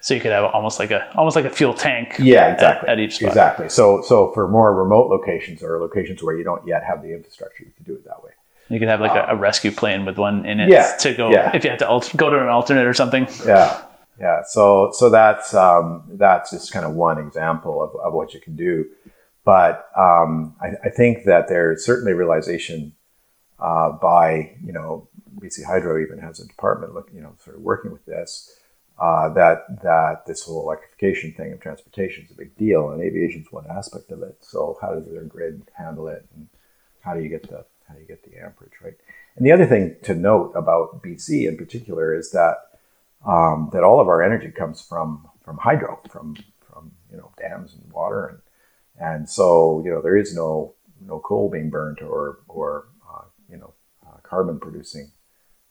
So 0.00 0.14
you 0.14 0.20
could 0.20 0.32
have 0.32 0.44
almost 0.44 0.78
like 0.78 0.90
a 0.90 1.12
almost 1.16 1.36
like 1.36 1.46
a 1.46 1.50
fuel 1.50 1.74
tank. 1.74 2.16
Yeah, 2.18 2.52
exactly. 2.52 2.88
At, 2.88 2.98
at, 2.98 3.04
each 3.04 3.16
spot. 3.16 3.28
Exactly. 3.28 3.68
So 3.68 4.02
so 4.02 4.30
for 4.32 4.46
more 4.46 4.74
remote 4.74 5.10
locations 5.10 5.62
or 5.62 5.80
locations 5.80 6.22
where 6.22 6.36
you 6.36 6.44
don't 6.44 6.66
yet 6.66 6.84
have 6.84 7.02
the 7.02 7.12
infrastructure, 7.12 7.64
you 7.64 7.72
can 7.72 7.84
do 7.84 7.94
it 7.94 8.04
that 8.04 8.22
way. 8.22 8.30
You 8.68 8.78
could 8.78 8.88
have 8.88 9.00
like 9.00 9.12
um, 9.12 9.18
a, 9.18 9.32
a, 9.32 9.36
rescue 9.36 9.70
plane 9.70 10.04
with 10.04 10.18
one 10.18 10.44
in 10.44 10.58
it 10.58 10.68
yeah, 10.68 10.96
to 10.98 11.14
go 11.14 11.30
yeah. 11.30 11.54
if 11.54 11.62
you 11.62 11.70
had 11.70 11.78
to 11.80 11.88
alter, 11.88 12.16
go 12.16 12.30
to 12.30 12.40
an 12.40 12.48
alternate 12.48 12.86
or 12.86 12.94
something. 12.94 13.28
Yeah, 13.44 13.82
yeah. 14.20 14.42
So 14.48 14.90
so 14.92 15.08
that's 15.08 15.54
um, 15.54 16.04
that's 16.14 16.50
just 16.50 16.72
kind 16.72 16.84
of 16.84 16.92
one 16.94 17.18
example 17.18 17.82
of, 17.82 17.94
of 18.00 18.12
what 18.12 18.34
you 18.34 18.40
can 18.40 18.56
do. 18.56 18.86
But 19.44 19.88
um, 19.96 20.56
I, 20.60 20.70
I, 20.84 20.90
think 20.90 21.24
that 21.26 21.46
there's 21.46 21.84
certainly 21.84 22.12
realization 22.12 22.92
uh, 23.60 23.92
by 23.92 24.56
you 24.64 24.72
know 24.72 25.08
BC 25.38 25.64
Hydro 25.64 26.02
even 26.02 26.18
has 26.18 26.40
a 26.40 26.46
department 26.46 26.94
look 26.94 27.10
you 27.14 27.20
know 27.20 27.34
sort 27.44 27.56
of 27.56 27.62
working 27.62 27.92
with 27.92 28.04
this 28.06 28.52
uh, 28.98 29.28
that 29.34 29.82
that 29.82 30.24
this 30.26 30.44
whole 30.44 30.62
electrification 30.62 31.32
thing 31.32 31.52
of 31.52 31.60
transportation 31.60 32.24
is 32.24 32.30
a 32.30 32.34
big 32.34 32.56
deal, 32.56 32.90
and 32.90 33.02
aviation 33.02 33.42
is 33.42 33.52
one 33.52 33.66
aspect 33.70 34.10
of 34.10 34.22
it. 34.22 34.38
So 34.40 34.78
how 34.80 34.94
does 34.94 35.06
their 35.06 35.24
grid 35.24 35.62
handle 35.74 36.08
it, 36.08 36.26
and 36.34 36.48
how 37.00 37.14
do 37.14 37.22
you 37.22 37.28
get 37.28 37.42
the 37.42 37.64
how 37.86 37.94
do 37.94 38.00
you 38.00 38.06
get 38.06 38.24
the 38.24 38.38
amperage 38.38 38.72
right? 38.82 38.94
And 39.36 39.44
the 39.44 39.52
other 39.52 39.66
thing 39.66 39.96
to 40.04 40.14
note 40.14 40.52
about 40.56 41.02
BC 41.02 41.46
in 41.46 41.56
particular 41.56 42.14
is 42.14 42.30
that 42.30 42.56
um, 43.26 43.70
that 43.72 43.84
all 43.84 44.00
of 44.00 44.08
our 44.08 44.22
energy 44.22 44.50
comes 44.50 44.80
from 44.80 45.28
from 45.44 45.58
hydro, 45.58 46.00
from 46.10 46.36
from 46.60 46.92
you 47.10 47.18
know 47.18 47.32
dams 47.38 47.74
and 47.74 47.92
water, 47.92 48.26
and 48.26 48.38
and 48.98 49.28
so 49.28 49.82
you 49.84 49.90
know 49.90 50.00
there 50.00 50.16
is 50.16 50.34
no 50.34 50.74
no 51.00 51.18
coal 51.18 51.50
being 51.50 51.68
burnt 51.68 52.00
or 52.00 52.38
or 52.48 52.86
uh, 53.12 53.24
you 53.50 53.58
know 53.58 53.74
uh, 54.06 54.16
carbon 54.22 54.58
producing 54.58 55.12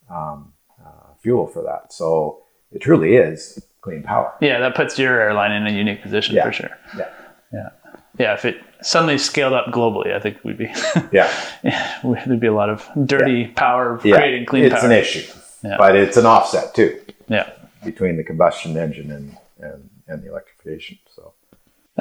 um, 0.10 0.54
uh, 0.86 1.14
fuel 1.22 1.48
for 1.48 1.64
that. 1.64 1.92
So 1.92 2.45
it 2.76 2.82
truly 2.82 3.16
is 3.16 3.60
clean 3.82 4.04
power. 4.04 4.34
Yeah, 4.42 4.60
that 4.60 4.76
puts 4.76 5.00
your 5.00 5.20
airline 5.20 5.52
in 5.52 5.66
a 5.66 5.72
unique 5.72 6.02
position 6.02 6.36
yeah. 6.36 6.44
for 6.44 6.52
sure. 6.52 6.78
Yeah. 6.98 7.10
Yeah. 7.54 7.70
Yeah, 8.18 8.34
if 8.34 8.46
it 8.46 8.62
suddenly 8.82 9.18
scaled 9.18 9.54
up 9.54 9.68
globally, 9.68 10.14
I 10.14 10.20
think 10.20 10.38
we'd 10.44 10.58
be 10.58 10.66
yeah. 11.12 11.32
yeah 11.64 12.00
there'd 12.04 12.40
be 12.40 12.48
a 12.48 12.54
lot 12.54 12.70
of 12.70 12.88
dirty 13.06 13.42
yeah. 13.42 13.52
power 13.56 13.98
creating 13.98 14.46
clean 14.46 14.66
it's 14.66 14.74
power. 14.74 14.92
It's 14.92 15.16
an 15.16 15.22
issue, 15.22 15.40
yeah. 15.64 15.76
but 15.78 15.96
it's 15.96 16.18
an 16.18 16.26
offset 16.26 16.74
too. 16.74 17.00
Yeah, 17.28 17.50
between 17.84 18.16
the 18.16 18.24
combustion 18.24 18.78
engine 18.78 19.12
and 19.12 19.38
and, 19.60 19.90
and 20.08 20.24
the 20.24 20.30
electrification. 20.30 20.98
So, 21.14 21.34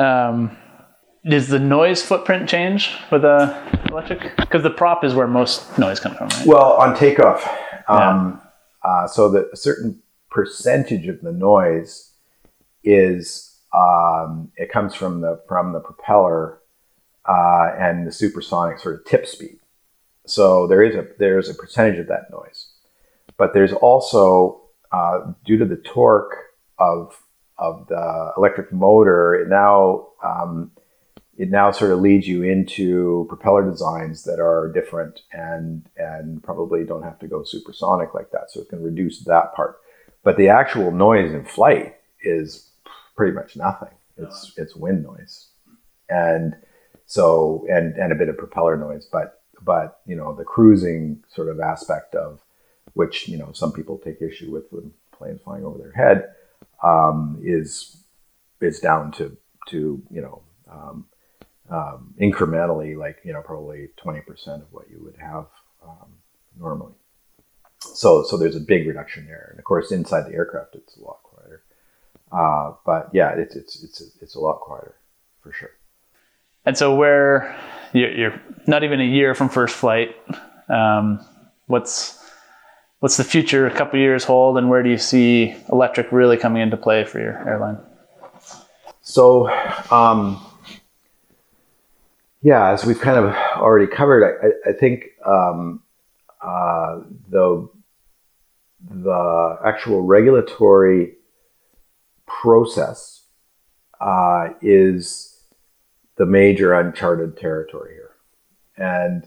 um, 0.00 0.56
does 1.28 1.48
the 1.48 1.58
noise 1.58 2.00
footprint 2.00 2.48
change 2.48 2.92
with 3.10 3.24
a 3.24 3.60
electric? 3.88 4.36
Because 4.36 4.62
the 4.62 4.70
prop 4.70 5.02
is 5.02 5.14
where 5.14 5.26
most 5.26 5.78
noise 5.78 5.98
comes 5.98 6.16
from, 6.16 6.28
right? 6.28 6.46
Well, 6.46 6.74
on 6.74 6.96
takeoff, 6.96 7.44
um, 7.88 8.40
uh, 8.84 9.08
so 9.08 9.30
that 9.30 9.48
a 9.52 9.56
certain 9.56 10.00
percentage 10.34 11.06
of 11.06 11.20
the 11.20 11.32
noise 11.32 12.10
is 12.82 13.60
um, 13.72 14.50
it 14.56 14.70
comes 14.70 14.94
from 14.94 15.20
the 15.20 15.40
from 15.48 15.72
the 15.72 15.80
propeller 15.80 16.58
uh, 17.24 17.70
and 17.78 18.06
the 18.06 18.12
supersonic 18.12 18.78
sort 18.80 18.96
of 18.96 19.06
tip 19.06 19.26
speed. 19.26 19.60
So 20.26 20.66
there 20.66 20.82
is 20.82 20.96
a 20.96 21.06
there's 21.18 21.48
a 21.48 21.54
percentage 21.54 22.00
of 22.00 22.08
that 22.08 22.30
noise, 22.30 22.66
but 23.36 23.54
there's 23.54 23.72
also 23.72 24.60
uh, 24.90 25.32
due 25.44 25.56
to 25.56 25.64
the 25.64 25.76
torque 25.76 26.36
of 26.78 27.16
of 27.56 27.86
the 27.86 28.32
electric 28.36 28.72
motor, 28.72 29.34
it 29.34 29.48
now 29.48 30.08
um, 30.24 30.72
it 31.36 31.50
now 31.50 31.70
sort 31.70 31.92
of 31.92 32.00
leads 32.00 32.26
you 32.26 32.42
into 32.42 33.26
propeller 33.28 33.68
designs 33.70 34.24
that 34.24 34.40
are 34.40 34.72
different 34.72 35.22
and 35.32 35.88
and 35.96 36.42
probably 36.42 36.84
don't 36.84 37.04
have 37.04 37.20
to 37.20 37.28
go 37.28 37.44
supersonic 37.44 38.14
like 38.14 38.32
that. 38.32 38.50
So 38.50 38.60
it 38.60 38.68
can 38.68 38.82
reduce 38.82 39.20
that 39.20 39.54
part. 39.54 39.78
But 40.24 40.36
the 40.36 40.48
actual 40.48 40.90
noise 40.90 41.32
in 41.32 41.44
flight 41.44 41.96
is 42.22 42.70
pretty 43.14 43.34
much 43.34 43.56
nothing. 43.56 43.94
It's 44.16 44.52
it's 44.56 44.74
wind 44.74 45.04
noise, 45.04 45.48
and 46.08 46.56
so 47.06 47.66
and 47.70 47.94
and 47.96 48.12
a 48.12 48.16
bit 48.16 48.28
of 48.28 48.38
propeller 48.38 48.76
noise. 48.76 49.06
But 49.10 49.42
but 49.62 50.00
you 50.06 50.16
know 50.16 50.34
the 50.34 50.44
cruising 50.44 51.22
sort 51.28 51.48
of 51.48 51.60
aspect 51.60 52.14
of 52.14 52.40
which 52.94 53.28
you 53.28 53.36
know 53.36 53.50
some 53.52 53.72
people 53.72 53.98
take 53.98 54.22
issue 54.22 54.50
with 54.50 54.64
when 54.70 54.92
planes 55.12 55.40
flying 55.42 55.64
over 55.64 55.78
their 55.78 55.92
head 55.92 56.30
um, 56.82 57.38
is 57.42 57.96
is 58.60 58.80
down 58.80 59.12
to 59.12 59.36
to 59.68 60.02
you 60.10 60.20
know 60.20 60.42
um, 60.70 61.06
um, 61.70 62.14
incrementally 62.20 62.96
like 62.96 63.18
you 63.24 63.32
know 63.32 63.42
probably 63.42 63.88
20% 64.04 64.26
of 64.62 64.72
what 64.72 64.88
you 64.90 65.02
would 65.02 65.16
have 65.16 65.46
um, 65.82 66.14
normally. 66.58 66.94
So, 67.92 68.22
so 68.22 68.36
there's 68.36 68.56
a 68.56 68.60
big 68.60 68.86
reduction 68.86 69.26
there, 69.26 69.48
and 69.50 69.58
of 69.58 69.64
course 69.64 69.92
inside 69.92 70.22
the 70.22 70.34
aircraft 70.34 70.74
it's 70.74 70.96
a 70.96 71.02
lot 71.02 71.22
quieter. 71.22 71.62
Uh, 72.32 72.72
but 72.84 73.10
yeah, 73.12 73.30
it's 73.30 73.54
it's 73.54 73.82
it's 73.82 74.02
it's 74.20 74.34
a 74.34 74.40
lot 74.40 74.60
quieter 74.60 74.94
for 75.42 75.52
sure. 75.52 75.70
And 76.66 76.76
so, 76.78 76.94
where 76.94 77.54
you're, 77.92 78.12
you're 78.12 78.42
not 78.66 78.84
even 78.84 79.00
a 79.00 79.04
year 79.04 79.34
from 79.34 79.48
first 79.48 79.76
flight, 79.76 80.16
um, 80.68 81.24
what's 81.66 82.18
what's 83.00 83.16
the 83.18 83.24
future 83.24 83.66
a 83.66 83.74
couple 83.74 83.98
years 83.98 84.24
hold, 84.24 84.56
and 84.56 84.70
where 84.70 84.82
do 84.82 84.88
you 84.88 84.98
see 84.98 85.54
electric 85.70 86.10
really 86.10 86.36
coming 86.36 86.62
into 86.62 86.76
play 86.76 87.04
for 87.04 87.20
your 87.20 87.46
airline? 87.46 87.78
So, 89.02 89.50
um, 89.90 90.42
yeah, 92.40 92.70
as 92.70 92.86
we've 92.86 93.00
kind 93.00 93.18
of 93.18 93.34
already 93.56 93.86
covered, 93.86 94.24
I, 94.24 94.70
I 94.70 94.72
think 94.72 95.10
um, 95.26 95.82
uh, 96.40 97.00
the 97.28 97.68
the 98.90 99.58
actual 99.64 100.02
regulatory 100.02 101.14
process 102.26 103.22
uh, 104.00 104.48
is 104.60 105.42
the 106.16 106.26
major 106.26 106.74
uncharted 106.74 107.36
territory 107.36 107.94
here, 107.94 108.10
and 108.76 109.26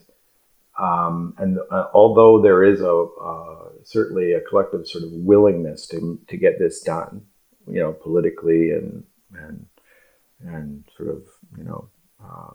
um, 0.80 1.34
and 1.38 1.58
uh, 1.72 1.88
although 1.94 2.42
there 2.42 2.64
is 2.64 2.82
a 2.82 3.08
uh, 3.22 3.70
certainly 3.84 4.34
a 4.34 4.42
collective 4.42 4.88
sort 4.88 5.04
of 5.04 5.12
willingness 5.12 5.88
to 5.88 6.20
to 6.28 6.38
get 6.38 6.60
this 6.60 6.82
done, 6.82 7.24
you 7.68 7.80
know, 7.80 7.94
politically 7.94 8.72
and 8.72 9.04
and 9.34 9.66
and 10.46 10.84
sort 10.96 11.10
of 11.10 11.24
you 11.58 11.64
know 11.64 11.90
uh, 12.24 12.52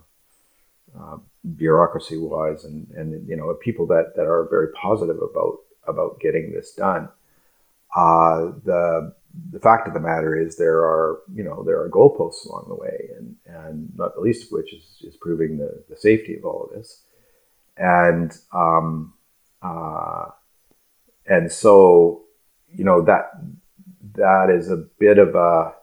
uh, 0.98 1.16
bureaucracy 1.56 2.16
wise 2.16 2.64
and 2.64 2.88
and 2.90 3.28
you 3.28 3.36
know 3.36 3.52
people 3.54 3.86
that 3.86 4.12
that 4.16 4.26
are 4.26 4.46
very 4.48 4.68
positive 4.72 5.16
about 5.16 5.58
about 5.86 6.20
getting 6.20 6.52
this 6.52 6.72
done. 6.72 7.08
Uh, 7.94 8.52
the 8.64 9.14
the 9.50 9.60
fact 9.60 9.88
of 9.88 9.94
the 9.94 10.00
matter 10.00 10.36
is 10.36 10.56
there 10.56 10.78
are 10.80 11.20
you 11.34 11.42
know 11.42 11.62
there 11.64 11.80
are 11.80 11.88
goalposts 11.88 12.46
along 12.46 12.66
the 12.68 12.74
way 12.74 13.08
and 13.18 13.36
and 13.46 13.90
not 13.96 14.14
the 14.14 14.20
least 14.20 14.44
of 14.44 14.52
which 14.52 14.72
is, 14.74 14.84
is 15.02 15.16
proving 15.16 15.56
the, 15.56 15.82
the 15.88 15.96
safety 15.96 16.36
of 16.36 16.44
all 16.44 16.64
of 16.64 16.76
this 16.76 17.02
and 17.76 18.36
um, 18.52 19.14
uh, 19.62 20.26
and 21.26 21.50
so 21.50 22.22
you 22.68 22.84
know 22.84 23.02
that 23.02 23.30
that 24.14 24.50
is 24.50 24.70
a 24.70 24.76
bit 24.76 25.18
of 25.18 25.34
a 25.34 25.74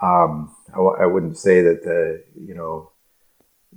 um, 0.00 0.54
I 0.68 0.76
w- 0.76 0.96
I 1.00 1.06
wouldn't 1.06 1.38
say 1.38 1.62
that 1.62 1.82
the 1.82 2.24
you 2.40 2.54
know 2.54 2.90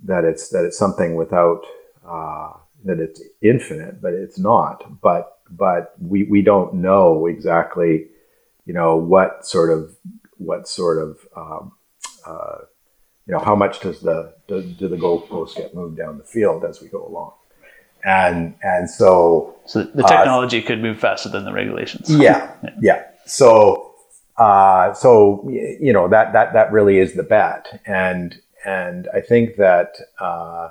that 0.04 0.24
it's 0.24 0.50
that 0.50 0.66
it's 0.66 0.78
something 0.78 1.16
without 1.16 1.62
uh, 2.08 2.54
that 2.86 3.00
it's 3.00 3.22
infinite, 3.42 4.02
but 4.02 4.14
it's 4.14 4.40
not. 4.40 5.02
But 5.02 5.40
but 5.50 5.94
we, 6.00 6.24
we 6.24 6.42
don't 6.42 6.76
know 6.76 7.28
exactly, 7.28 8.08
you 8.66 8.74
know, 8.74 8.96
what 8.96 9.46
sort 9.46 9.72
of 9.72 9.96
what 10.38 10.68
sort 10.68 11.02
of 11.02 11.20
um, 11.36 11.74
uh, 12.26 12.60
you 13.28 13.34
know 13.34 13.40
how 13.40 13.56
much 13.56 13.80
does 13.82 14.00
the 14.02 14.34
do, 14.48 14.62
do 14.62 14.88
the 14.88 14.98
goalposts 14.98 15.56
get 15.56 15.76
moved 15.76 15.98
down 15.98 16.18
the 16.18 16.24
field 16.24 16.64
as 16.64 16.82
we 16.82 16.88
go 16.88 17.06
along, 17.06 17.34
and 18.04 18.56
and 18.64 18.90
so 18.90 19.56
so 19.66 19.84
the 19.84 20.04
technology 20.04 20.64
uh, 20.64 20.68
could 20.68 20.82
move 20.82 21.00
faster 21.00 21.30
than 21.30 21.46
the 21.46 21.54
regulations. 21.54 22.10
Yeah, 22.10 22.56
yeah. 22.64 22.70
yeah. 22.82 23.04
So. 23.26 23.88
Uh, 24.38 24.92
so 24.94 25.48
you 25.48 25.94
know 25.94 26.08
that 26.08 26.34
that 26.34 26.54
that 26.54 26.72
really 26.72 26.98
is 26.98 27.14
the 27.14 27.22
bet, 27.22 27.82
and 27.86 28.42
and 28.66 29.08
I 29.14 29.22
think 29.22 29.58
that 29.58 29.94
uh, 30.20 30.70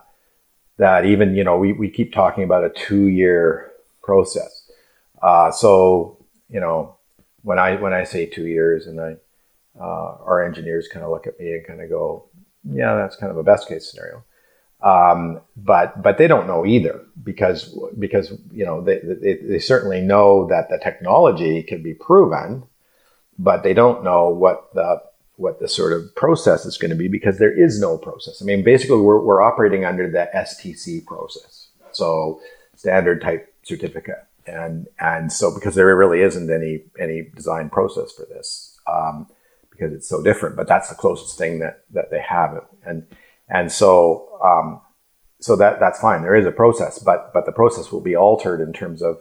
that 0.80 1.04
even 1.04 1.34
you 1.34 1.44
know 1.44 1.56
we, 1.56 1.72
we 1.72 1.88
keep 1.90 2.12
talking 2.12 2.42
about 2.42 2.64
a 2.64 2.70
two 2.70 3.08
year 3.08 3.70
process. 4.02 4.70
Uh, 5.22 5.50
so 5.52 6.16
you 6.48 6.58
know 6.58 6.96
when 7.42 7.58
I 7.58 7.76
when 7.76 7.92
I 7.92 8.04
say 8.04 8.26
two 8.26 8.46
years, 8.46 8.86
and 8.86 9.00
I 9.00 9.16
uh, 9.78 10.16
our 10.24 10.42
engineers 10.42 10.88
kind 10.88 11.04
of 11.04 11.10
look 11.10 11.26
at 11.26 11.38
me 11.38 11.52
and 11.52 11.66
kind 11.66 11.80
of 11.80 11.88
go, 11.88 12.24
yeah, 12.64 12.96
that's 12.96 13.16
kind 13.16 13.30
of 13.30 13.36
a 13.36 13.42
best 13.42 13.68
case 13.68 13.90
scenario. 13.90 14.24
Um, 14.82 15.40
but 15.54 16.02
but 16.02 16.16
they 16.16 16.26
don't 16.26 16.46
know 16.46 16.64
either 16.64 17.04
because 17.22 17.78
because 17.98 18.32
you 18.50 18.64
know 18.64 18.80
they, 18.80 19.00
they, 19.00 19.34
they 19.34 19.58
certainly 19.58 20.00
know 20.00 20.46
that 20.48 20.70
the 20.70 20.78
technology 20.82 21.62
can 21.62 21.82
be 21.82 21.92
proven, 21.92 22.64
but 23.38 23.62
they 23.62 23.74
don't 23.74 24.02
know 24.02 24.30
what 24.30 24.72
the 24.72 25.02
what 25.40 25.58
the 25.58 25.68
sort 25.68 25.92
of 25.92 26.14
process 26.14 26.66
is 26.66 26.76
going 26.76 26.90
to 26.90 26.96
be 26.96 27.08
because 27.08 27.38
there 27.38 27.56
is 27.56 27.80
no 27.80 27.96
process. 27.96 28.42
I 28.42 28.44
mean, 28.44 28.62
basically, 28.62 29.00
we're, 29.00 29.20
we're 29.20 29.42
operating 29.42 29.84
under 29.84 30.08
the 30.10 30.28
STC 30.34 31.04
process, 31.06 31.68
so 31.92 32.40
standard 32.76 33.22
type 33.22 33.52
certificate, 33.62 34.26
and 34.46 34.86
and 34.98 35.32
so 35.32 35.52
because 35.54 35.74
there 35.74 35.96
really 35.96 36.20
isn't 36.20 36.50
any 36.50 36.84
any 36.98 37.30
design 37.34 37.70
process 37.70 38.12
for 38.12 38.26
this 38.26 38.78
um, 38.86 39.26
because 39.70 39.92
it's 39.92 40.08
so 40.08 40.22
different. 40.22 40.56
But 40.56 40.68
that's 40.68 40.88
the 40.88 40.94
closest 40.94 41.38
thing 41.38 41.58
that 41.60 41.84
that 41.92 42.10
they 42.10 42.20
have, 42.20 42.62
and 42.84 43.06
and 43.48 43.72
so 43.72 44.38
um, 44.44 44.80
so 45.40 45.56
that 45.56 45.80
that's 45.80 46.00
fine. 46.00 46.22
There 46.22 46.36
is 46.36 46.46
a 46.46 46.52
process, 46.52 46.98
but 46.98 47.32
but 47.32 47.46
the 47.46 47.52
process 47.52 47.90
will 47.90 48.02
be 48.02 48.14
altered 48.14 48.60
in 48.60 48.72
terms 48.72 49.02
of 49.02 49.18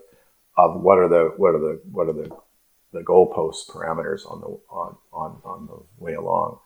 of 0.57 0.81
what 0.81 0.97
are 0.97 1.07
the 1.07 1.33
what 1.37 1.55
are 1.55 1.59
the 1.59 1.81
what 1.91 2.07
are 2.07 2.13
the 2.13 2.29
the 2.91 3.01
goalpost 3.01 3.69
parameters 3.69 4.29
on 4.29 4.41
the 4.41 4.59
on 4.69 4.97
on, 5.13 5.41
on 5.43 5.67
the 5.67 6.03
way 6.03 6.13
along. 6.13 6.59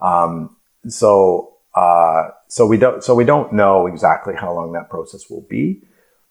Um, 0.00 0.56
so 0.88 1.54
uh, 1.74 2.30
so 2.48 2.66
we 2.66 2.76
don't 2.76 3.04
so 3.04 3.14
we 3.14 3.24
don't 3.24 3.52
know 3.52 3.86
exactly 3.86 4.34
how 4.34 4.52
long 4.52 4.72
that 4.72 4.90
process 4.90 5.30
will 5.30 5.46
be, 5.48 5.82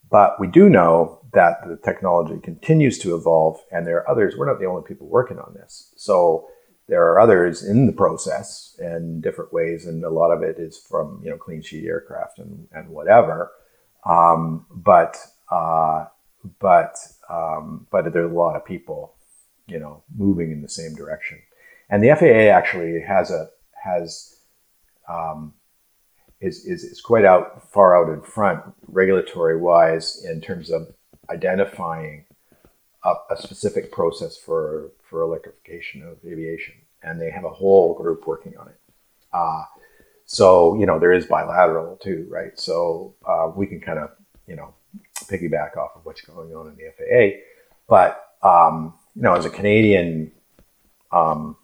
but 0.09 0.39
we 0.39 0.47
do 0.47 0.69
know 0.69 1.21
that 1.33 1.67
the 1.67 1.77
technology 1.77 2.39
continues 2.41 2.97
to 2.99 3.15
evolve, 3.15 3.59
and 3.71 3.85
there 3.85 3.97
are 3.97 4.09
others. 4.09 4.35
We're 4.37 4.47
not 4.47 4.59
the 4.59 4.65
only 4.65 4.83
people 4.87 5.07
working 5.07 5.39
on 5.39 5.53
this. 5.53 5.93
So 5.95 6.49
there 6.87 7.03
are 7.03 7.19
others 7.19 7.63
in 7.63 7.85
the 7.85 7.93
process 7.93 8.75
in 8.79 9.21
different 9.21 9.53
ways, 9.53 9.85
and 9.85 10.03
a 10.03 10.09
lot 10.09 10.31
of 10.31 10.41
it 10.41 10.57
is 10.59 10.77
from 10.77 11.21
you 11.23 11.29
know 11.29 11.37
clean 11.37 11.61
sheet 11.61 11.85
aircraft 11.85 12.39
and 12.39 12.67
and 12.73 12.89
whatever. 12.89 13.51
Um, 14.05 14.65
but 14.71 15.17
uh, 15.51 16.05
but 16.59 16.97
um, 17.29 17.87
but 17.91 18.11
there's 18.11 18.31
a 18.31 18.33
lot 18.33 18.55
of 18.55 18.65
people 18.65 19.15
you 19.69 19.79
know, 19.79 20.03
moving 20.15 20.51
in 20.51 20.61
the 20.61 20.69
same 20.69 20.95
direction. 20.95 21.39
And 21.89 22.03
the 22.03 22.15
FAA 22.15 22.55
actually 22.55 23.01
has 23.01 23.31
a 23.31 23.49
has 23.83 24.39
um, 25.07 25.53
is, 26.41 26.65
is 26.65 26.83
is 26.83 27.01
quite 27.01 27.25
out 27.25 27.71
far 27.71 27.97
out 27.97 28.13
in 28.13 28.21
front 28.21 28.61
regulatory 28.87 29.57
wise 29.57 30.23
in 30.23 30.41
terms 30.41 30.69
of 30.69 30.93
identifying 31.29 32.25
a, 33.03 33.13
a 33.31 33.37
specific 33.37 33.91
process 33.91 34.37
for 34.37 34.91
for 35.09 35.21
electrification 35.21 36.03
of 36.03 36.17
aviation, 36.25 36.75
and 37.03 37.19
they 37.19 37.31
have 37.31 37.43
a 37.43 37.49
whole 37.49 37.93
group 37.95 38.27
working 38.27 38.55
on 38.57 38.67
it. 38.67 38.79
Uh, 39.33 39.63
so 40.25 40.75
you 40.75 40.85
know 40.85 40.99
there 40.99 41.13
is 41.13 41.25
bilateral 41.25 41.97
too, 41.97 42.27
right? 42.29 42.57
So 42.59 43.15
uh, 43.25 43.51
we 43.55 43.65
can 43.67 43.81
kind 43.81 43.99
of 43.99 44.11
you 44.47 44.55
know 44.55 44.73
piggyback 45.25 45.75
off 45.77 45.91
of 45.95 46.05
what's 46.05 46.21
going 46.21 46.53
on 46.53 46.67
in 46.67 46.75
the 46.75 46.91
FAA, 46.97 47.39
but 47.87 48.35
um, 48.47 48.93
you 49.19 49.23
know, 49.23 49.35
as 49.35 49.43
a 49.43 49.49
Canadian 49.49 50.31
um, 51.11 51.57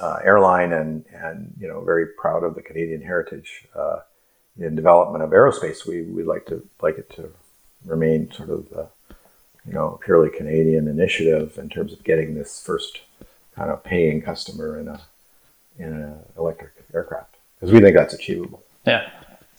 uh, 0.00 0.18
airline 0.24 0.72
and 0.72 1.04
and 1.14 1.54
you 1.56 1.68
know 1.68 1.80
very 1.84 2.08
proud 2.18 2.42
of 2.42 2.56
the 2.56 2.62
Canadian 2.62 3.00
heritage 3.00 3.64
uh, 3.76 4.00
in 4.58 4.74
development 4.74 5.22
of 5.22 5.30
aerospace, 5.30 5.86
we 5.86 6.02
we 6.02 6.24
like 6.24 6.46
to 6.46 6.66
like 6.82 6.98
it 6.98 7.08
to 7.10 7.32
remain 7.84 8.32
sort 8.32 8.50
of 8.50 8.68
the 8.70 8.88
you 9.64 9.72
know 9.72 10.00
purely 10.04 10.36
Canadian 10.36 10.88
initiative 10.88 11.56
in 11.58 11.68
terms 11.68 11.92
of 11.92 12.02
getting 12.02 12.34
this 12.34 12.60
first 12.60 13.02
kind 13.54 13.70
of 13.70 13.84
paying 13.84 14.20
customer 14.20 14.80
in 14.80 14.88
a 14.88 15.00
in 15.78 15.92
an 15.92 16.18
electric 16.36 16.72
aircraft 16.92 17.36
because 17.54 17.72
we 17.72 17.80
think 17.80 17.96
that's 17.96 18.14
achievable. 18.14 18.64
Yeah. 18.84 19.08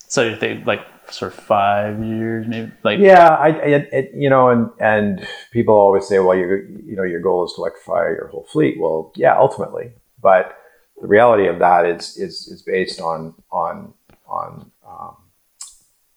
So 0.08 0.34
they 0.34 0.62
like 0.64 0.80
sort 1.10 1.32
of 1.32 1.38
five 1.38 2.02
years, 2.02 2.46
maybe 2.48 2.72
like 2.82 2.98
yeah, 2.98 3.28
I, 3.28 3.48
it, 3.48 3.88
it, 3.92 4.10
you 4.14 4.30
know, 4.30 4.48
and 4.48 4.70
and 4.80 5.26
people 5.52 5.74
always 5.74 6.08
say, 6.08 6.18
well, 6.18 6.36
you 6.36 6.46
you 6.84 6.96
know, 6.96 7.02
your 7.02 7.20
goal 7.20 7.44
is 7.44 7.52
to 7.54 7.60
electrify 7.60 8.08
your 8.08 8.28
whole 8.28 8.46
fleet. 8.50 8.80
Well, 8.80 9.12
yeah, 9.14 9.36
ultimately, 9.38 9.92
but 10.20 10.58
the 11.00 11.06
reality 11.06 11.46
of 11.46 11.58
that 11.58 11.86
is 11.86 12.16
is 12.16 12.48
is 12.48 12.62
based 12.62 13.00
on 13.00 13.34
on 13.52 13.92
on 14.26 14.70
um, 14.86 15.16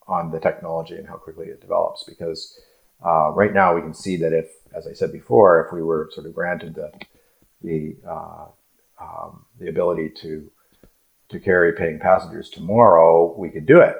on 0.07 0.31
the 0.31 0.39
technology 0.39 0.95
and 0.95 1.07
how 1.07 1.15
quickly 1.15 1.47
it 1.47 1.61
develops. 1.61 2.03
Because 2.03 2.59
uh, 3.05 3.31
right 3.31 3.53
now 3.53 3.75
we 3.75 3.81
can 3.81 3.93
see 3.93 4.15
that 4.17 4.33
if, 4.33 4.47
as 4.73 4.87
I 4.87 4.93
said 4.93 5.11
before, 5.11 5.65
if 5.65 5.73
we 5.73 5.83
were 5.83 6.09
sort 6.13 6.27
of 6.27 6.33
granted 6.33 6.75
the 6.75 6.91
the 7.61 7.97
uh, 8.07 8.45
um, 9.01 9.45
the 9.59 9.67
ability 9.67 10.11
to 10.21 10.49
to 11.31 11.39
carry 11.39 11.73
paying 11.73 11.99
passengers 11.99 12.49
tomorrow, 12.49 13.35
we 13.37 13.49
could 13.49 13.65
do 13.65 13.79
it 13.79 13.95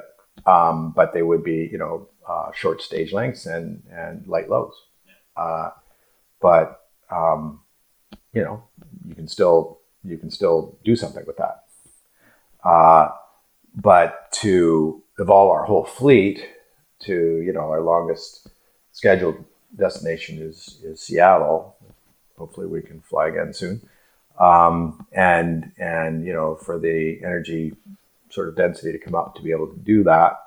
um, 0.46 0.92
but 0.96 1.14
they 1.14 1.22
would 1.22 1.44
be, 1.44 1.70
you 1.72 1.78
know, 1.78 2.08
uh, 2.28 2.52
short 2.54 2.82
stage 2.82 3.12
lengths 3.12 3.46
and, 3.46 3.84
and 3.92 4.26
light 4.28 4.50
lows. 4.50 4.74
Uh, 5.36 5.70
but, 6.42 6.88
um, 7.10 7.62
you 8.34 8.44
know, 8.44 8.64
you 9.08 9.16
can 9.16 9.28
still, 9.28 9.80
you 10.04 10.18
can 10.18 10.30
still 10.30 10.78
do 10.84 10.96
something 10.96 11.26
with 11.26 11.38
that. 11.38 11.66
Uh, 12.64 13.10
but 13.76 14.32
to 14.32 15.04
evolve 15.20 15.52
our 15.52 15.66
whole 15.66 15.86
fleet 15.86 16.46
to, 17.00 17.42
you 17.42 17.54
know, 17.54 17.62
our 17.62 17.82
longest 17.82 18.50
scheduled 18.92 19.44
destination 19.76 20.40
is 20.40 20.80
is 20.84 21.02
Seattle. 21.02 21.76
Hopefully, 22.38 22.68
we 22.68 22.82
can 22.82 23.02
fly 23.02 23.30
again 23.30 23.54
soon. 23.54 23.82
Um, 24.40 25.06
and 25.12 25.72
and 25.78 26.26
you 26.26 26.34
know, 26.34 26.56
for 26.56 26.80
the 26.80 27.20
energy 27.24 27.74
sort 28.30 28.48
of 28.48 28.56
density 28.56 28.92
to 28.92 28.98
come 28.98 29.16
up 29.16 29.36
to 29.36 29.42
be 29.42 29.52
able 29.52 29.68
to 29.68 29.80
do 29.80 30.04
that, 30.04 30.40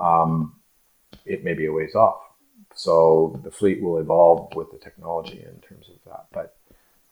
um, 0.00 0.54
it 1.24 1.44
may 1.44 1.54
be 1.54 1.66
a 1.66 1.72
ways 1.72 1.94
off. 1.94 2.20
So 2.74 3.38
the 3.44 3.50
fleet 3.50 3.82
will 3.82 3.98
evolve 3.98 4.54
with 4.54 4.70
the 4.70 4.78
technology 4.78 5.44
in 5.44 5.60
terms 5.60 5.88
of 5.88 5.96
that. 6.06 6.26
But 6.32 6.56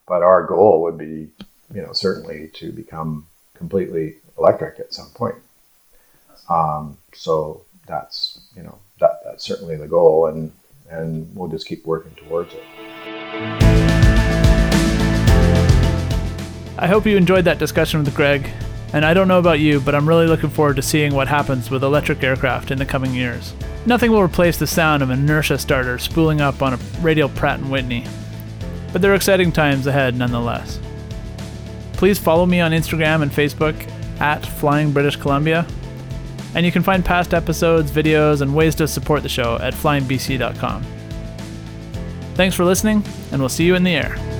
but 0.07 0.23
our 0.23 0.47
goal 0.47 0.83
would 0.83 0.97
be, 0.99 1.29
you 1.75 1.83
know, 1.83 1.93
certainly 1.93 2.49
to 2.55 2.73
become 2.73 3.27
completely 3.55 4.17
electric 4.39 4.79
at 4.79 4.95
some 4.95 5.11
point. 5.11 5.37
Um, 6.49 6.97
so 7.13 7.65
that's 7.87 8.47
you 8.55 8.63
know 8.63 8.79
that 9.01 9.21
that's 9.25 9.45
certainly 9.45 9.77
the 9.77 9.89
goal, 9.89 10.27
and 10.27 10.53
and 10.89 11.35
we'll 11.35 11.49
just 11.49 11.67
keep 11.67 11.85
working 11.85 12.15
towards 12.15 12.55
it. 12.55 12.63
I 16.79 16.87
hope 16.87 17.07
you 17.07 17.17
enjoyed 17.17 17.47
that 17.47 17.59
discussion 17.59 18.05
with 18.05 18.15
Greg. 18.15 18.49
And 18.93 19.05
I 19.05 19.15
don't 19.15 19.29
know 19.29 19.39
about 19.39 19.61
you, 19.61 19.81
but 19.81 19.95
I'm 19.95 20.09
really 20.09 20.27
looking 20.27 20.51
forward 20.51 20.77
to 20.77 20.83
seeing 20.83 21.15
what 21.15 21.29
happens 21.29 21.71
with 21.71 21.83
electric 21.83 22.23
aircraft 22.23 22.71
in 22.71 22.79
the 22.79 22.87
coming 22.87 23.15
years. 23.15 23.55
Nothing 23.85 24.11
will 24.11 24.23
replace 24.23 24.59
the 24.59 24.67
sound 24.67 25.03
of 25.03 25.11
an 25.11 25.19
inertia 25.19 25.59
starter 25.59 25.99
spooling 25.99 26.41
up 26.41 26.63
on 26.63 26.75
a 26.75 26.79
radial 27.01 27.29
Pratt 27.29 27.61
& 27.61 27.63
Whitney. 27.69 28.05
But 28.93 29.03
there 29.03 29.13
are 29.13 29.17
exciting 29.17 29.53
times 29.53 29.87
ahead 29.87 30.17
nonetheless. 30.17 30.81
Please 31.95 32.19
follow 32.19 32.47
me 32.47 32.61
on 32.61 32.73
Instagram 32.73 33.23
and 33.23 33.31
Facebook 33.31 33.91
at 34.21 34.45
Flying 34.45 34.93
British 34.93 35.17
Columbia. 35.17 35.67
And 36.55 36.65
you 36.65 36.73
can 36.73 36.83
find 36.83 37.05
past 37.05 37.35
episodes, 37.35 37.91
videos, 37.91 38.41
and 38.41 38.55
ways 38.55 38.75
to 38.77 38.89
support 38.89 39.23
the 39.23 39.29
show 39.29 39.59
at 39.61 39.75
flyingbc.com. 39.75 40.83
Thanks 42.35 42.55
for 42.55 42.65
listening, 42.65 43.05
and 43.33 43.41
we'll 43.41 43.49
see 43.49 43.65
you 43.65 43.75
in 43.75 43.83
the 43.83 43.95
air. 43.95 44.36